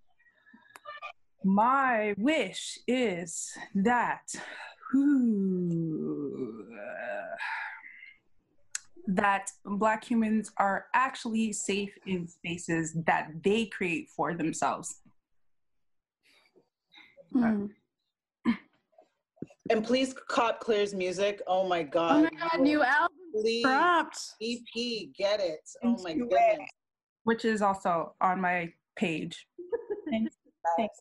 My 1.44 2.14
wish 2.16 2.78
is 2.88 3.50
that. 3.74 4.34
Whew, 4.92 6.66
uh, 6.74 7.36
that 9.06 9.50
Black 9.64 10.02
humans 10.04 10.50
are 10.56 10.86
actually 10.94 11.52
safe 11.52 11.92
in 12.06 12.26
spaces 12.26 12.94
that 13.06 13.30
they 13.42 13.66
create 13.66 14.08
for 14.08 14.34
themselves. 14.34 15.00
Mm. 17.34 17.70
And 19.70 19.84
please 19.84 20.14
cop 20.28 20.60
Claire's 20.60 20.94
music. 20.94 21.42
Oh 21.46 21.66
my 21.66 21.82
God. 21.82 22.16
Oh 22.16 22.22
my 22.22 22.48
God, 22.48 22.60
new 22.60 22.82
album. 22.82 23.16
Please. 23.32 23.64
Dropped. 23.64 24.18
EP, 24.40 25.12
get 25.16 25.40
it. 25.40 25.60
Oh 25.82 25.96
my 26.02 26.14
goodness. 26.14 26.70
Which 27.24 27.44
is 27.44 27.62
also 27.62 28.14
on 28.20 28.40
my 28.40 28.72
page. 28.96 29.46
Thanks. 30.10 30.36
Thanks. 30.76 31.00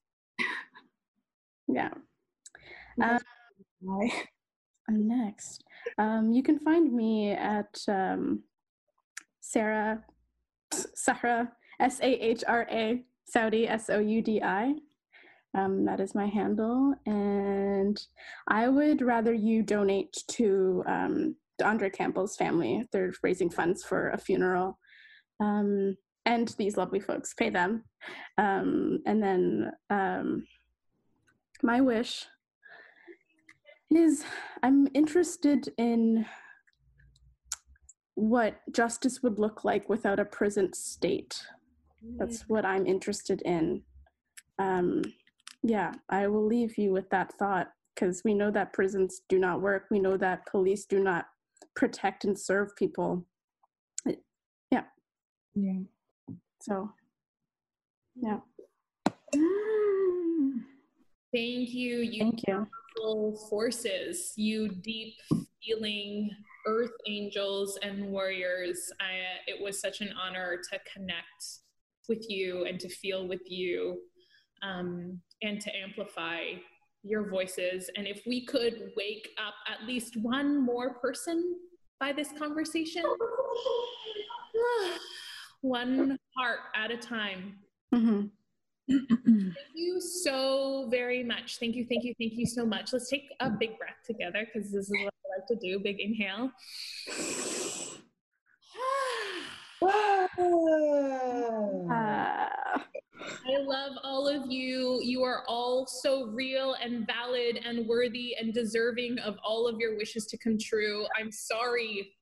Yeah. 1.74 1.89
Um, 3.01 3.19
next. 4.89 5.63
Um, 5.97 6.32
you 6.32 6.43
can 6.43 6.59
find 6.59 6.93
me 6.93 7.32
at 7.32 7.80
um, 7.88 8.43
Sarah, 9.41 10.03
Sahra, 10.71 11.51
S 11.80 11.99
A 12.01 12.05
H 12.05 12.43
R 12.47 12.67
A, 12.71 13.03
Soudi, 13.36 13.69
S 13.69 13.89
O 13.89 13.99
U 13.99 14.21
D 14.21 14.41
I. 14.41 14.76
Um, 15.55 15.86
that 15.86 15.99
is 15.99 16.15
my 16.15 16.26
handle. 16.26 16.95
And 17.05 18.01
I 18.47 18.67
would 18.67 19.01
rather 19.01 19.34
you 19.34 19.61
donate 19.61 20.15
to 20.30 20.84
um, 20.88 21.36
Andre 21.63 21.89
Campbell's 21.89 22.36
family. 22.36 22.84
They're 22.91 23.13
raising 23.21 23.49
funds 23.49 23.84
for 23.84 24.09
a 24.09 24.17
funeral. 24.17 24.80
Um, 25.39 25.95
and 26.26 26.48
these 26.57 26.77
lovely 26.77 26.99
folks 26.99 27.34
pay 27.34 27.49
them. 27.49 27.84
Um, 28.38 28.99
and 29.06 29.22
then 29.22 29.72
um, 29.89 30.45
my 31.64 31.80
wish 31.81 32.26
is 33.90 34.23
I'm 34.61 34.88
interested 34.94 35.72
in 35.77 36.26
what 38.15 38.60
justice 38.72 39.23
would 39.23 39.40
look 39.40 39.64
like 39.64 39.90
without 39.90 40.19
a 40.19 40.26
prison 40.26 40.73
state. 40.73 41.41
That's 42.18 42.44
mm. 42.44 42.49
what 42.49 42.65
I'm 42.65 42.85
interested 42.85 43.41
in. 43.44 43.81
Um, 44.60 45.02
yeah, 45.64 45.94
I 46.10 46.27
will 46.27 46.45
leave 46.45 46.77
you 46.77 46.91
with 46.91 47.10
that 47.10 47.34
thought 47.40 47.69
because 47.95 48.22
we 48.26 48.34
know 48.34 48.52
that 48.52 48.73
prisons 48.73 49.22
do 49.30 49.40
not 49.40 49.61
work. 49.61 49.85
We 49.90 49.99
know 49.99 50.18
that 50.18 50.45
police 50.48 50.85
do 50.85 50.99
not 51.02 51.26
protect 51.76 52.26
and 52.26 52.38
serve 52.38 52.76
people. 52.76 53.26
Yeah. 54.69 54.84
Yeah. 55.56 55.80
So, 56.61 56.91
yeah. 58.15 58.40
Thank 61.34 61.73
you. 61.73 61.99
you 61.99 62.19
Thank 62.19 62.47
you 62.47 62.68
forces, 63.49 64.34
you 64.35 64.69
deep 64.69 65.15
feeling 65.64 66.30
earth 66.68 66.91
angels 67.07 67.80
and 67.81 68.11
warriors. 68.11 68.91
I, 68.99 69.22
it 69.47 69.61
was 69.61 69.81
such 69.81 70.01
an 70.01 70.14
honor 70.22 70.60
to 70.72 70.80
connect 70.91 71.45
with 72.07 72.30
you 72.30 72.65
and 72.65 72.80
to 72.80 72.89
feel 72.89 73.27
with 73.27 73.49
you 73.49 73.99
um, 74.61 75.19
and 75.41 75.60
to 75.60 75.76
amplify 75.76 76.41
your 77.03 77.30
voices. 77.30 77.89
And 77.97 78.07
if 78.07 78.22
we 78.26 78.45
could 78.45 78.91
wake 78.95 79.27
up 79.43 79.55
at 79.68 79.88
least 79.88 80.15
one 80.18 80.64
more 80.64 80.93
person 80.95 81.55
by 81.99 82.14
this 82.14 82.30
conversation, 82.38 83.03
one 85.61 86.18
heart 86.38 86.60
at 86.76 86.91
a 86.91 86.97
time. 86.97 87.55
Mm-hmm 87.93 88.27
thank 88.89 89.53
you 89.73 90.01
so 90.01 90.88
very 90.89 91.23
much. 91.23 91.57
Thank 91.60 91.76
you, 91.76 91.85
thank 91.85 92.03
you, 92.03 92.14
thank 92.19 92.34
you 92.34 92.45
so 92.45 92.65
much. 92.65 92.93
Let's 92.93 93.10
take 93.10 93.30
a 93.39 93.49
big 93.49 93.77
breath 93.77 93.95
together 94.05 94.45
because 94.45 94.72
this 94.72 94.85
is 94.85 94.91
what 94.91 95.14
I 95.14 95.39
like 95.39 95.47
to 95.47 95.55
do. 95.55 95.80
Big 95.80 95.99
inhale. 95.99 96.51
I 103.45 103.57
love 103.60 103.93
all 104.03 104.27
of 104.27 104.49
you. 104.51 104.99
You 105.03 105.23
are 105.23 105.43
all 105.47 105.85
so 105.85 106.27
real 106.27 106.76
and 106.81 107.05
valid 107.05 107.60
and 107.65 107.88
worthy 107.88 108.35
and 108.39 108.53
deserving 108.53 109.19
of 109.19 109.38
all 109.43 109.68
of 109.68 109.80
your 109.80 109.97
wishes 109.97 110.26
to 110.27 110.38
come 110.38 110.57
true. 110.57 111.05
I'm 111.19 111.31
sorry. 111.31 112.14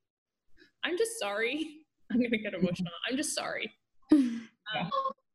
I'm 0.83 0.97
just 0.97 1.19
sorry. 1.19 1.77
I'm 2.11 2.19
going 2.19 2.31
to 2.31 2.37
get 2.37 2.53
emotional. 2.53 2.91
I'm 3.09 3.15
just 3.15 3.33
sorry 3.33 3.71
um, 4.11 4.41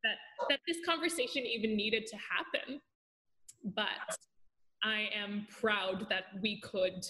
that, 0.07 0.49
that 0.49 0.61
this 0.67 0.79
conversation 0.85 1.45
even 1.45 1.77
needed 1.77 2.07
to 2.07 2.17
happen. 2.17 2.81
But 3.65 4.17
I 4.85 5.09
am 5.15 5.47
proud 5.51 6.07
that 6.11 6.25
we 6.41 6.61
could 6.61 7.05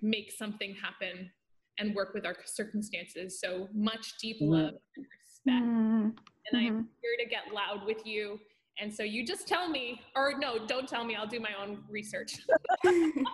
make 0.00 0.30
something 0.30 0.74
happen 0.74 1.30
and 1.78 1.94
work 1.94 2.14
with 2.14 2.26
our 2.26 2.36
circumstances. 2.44 3.40
So 3.40 3.68
much 3.74 4.18
deep 4.20 4.40
mm-hmm. 4.40 4.52
love 4.52 4.74
and 4.96 5.06
respect. 5.18 5.64
Mm-hmm. 5.64 6.08
And 6.50 6.54
I'm 6.54 6.66
mm-hmm. 6.66 6.82
here 7.02 7.16
to 7.18 7.28
get 7.28 7.52
loud 7.54 7.86
with 7.86 8.06
you. 8.06 8.38
And 8.80 8.94
so 8.94 9.02
you 9.02 9.26
just 9.26 9.48
tell 9.48 9.68
me, 9.68 10.00
or 10.14 10.34
no, 10.38 10.64
don't 10.66 10.88
tell 10.88 11.04
me, 11.04 11.16
I'll 11.16 11.26
do 11.26 11.40
my 11.40 11.50
own 11.60 11.78
research. 11.90 12.38
you 12.84 12.92
hit 13.04 13.24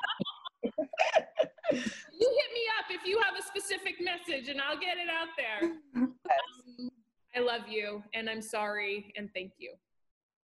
me 2.20 2.64
up 2.78 2.86
if 2.90 3.06
you 3.06 3.20
have 3.22 3.34
a 3.38 3.42
specific 3.42 3.96
message 4.00 4.48
and 4.48 4.60
I'll 4.60 4.78
get 4.78 4.96
it 4.96 5.08
out 5.10 5.28
there. 5.36 5.72
Um, 6.74 6.90
I 7.36 7.40
love 7.40 7.62
you 7.68 8.02
and 8.14 8.30
I'm 8.30 8.42
sorry 8.42 9.12
and 9.16 9.28
thank 9.34 9.52
you. 9.58 9.72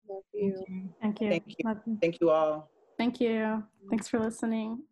Love 0.08 0.22
you. 0.34 0.64
Thank 1.00 1.20
you. 1.20 1.30
Thank 1.30 1.44
you. 1.48 1.98
Thank 2.00 2.20
you 2.20 2.30
all. 2.30 2.68
Thank 2.98 3.20
you. 3.20 3.64
Thanks 3.88 4.08
for 4.08 4.20
listening. 4.20 4.82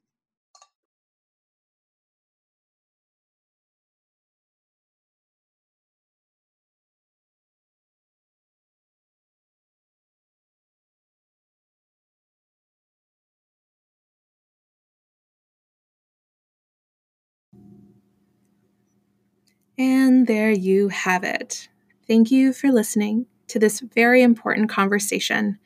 And 19.78 20.26
there 20.26 20.50
you 20.50 20.88
have 20.88 21.24
it. 21.24 21.68
Thank 22.12 22.30
you 22.30 22.52
for 22.52 22.70
listening 22.70 23.24
to 23.48 23.58
this 23.58 23.80
very 23.80 24.20
important 24.20 24.68
conversation. 24.68 25.58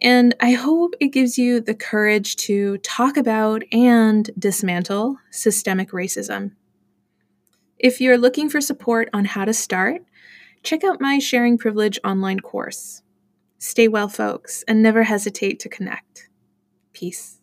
And 0.00 0.34
I 0.40 0.52
hope 0.52 0.94
it 0.98 1.08
gives 1.08 1.36
you 1.36 1.60
the 1.60 1.74
courage 1.74 2.36
to 2.36 2.78
talk 2.78 3.18
about 3.18 3.64
and 3.70 4.30
dismantle 4.38 5.18
systemic 5.30 5.90
racism. 5.90 6.52
If 7.78 8.00
you're 8.00 8.16
looking 8.16 8.48
for 8.48 8.62
support 8.62 9.10
on 9.12 9.26
how 9.26 9.44
to 9.44 9.52
start, 9.52 10.00
check 10.62 10.84
out 10.84 11.02
my 11.02 11.18
Sharing 11.18 11.58
Privilege 11.58 11.98
online 12.02 12.40
course. 12.40 13.02
Stay 13.58 13.88
well, 13.88 14.08
folks, 14.08 14.64
and 14.66 14.82
never 14.82 15.02
hesitate 15.02 15.60
to 15.60 15.68
connect. 15.68 16.30
Peace. 16.94 17.37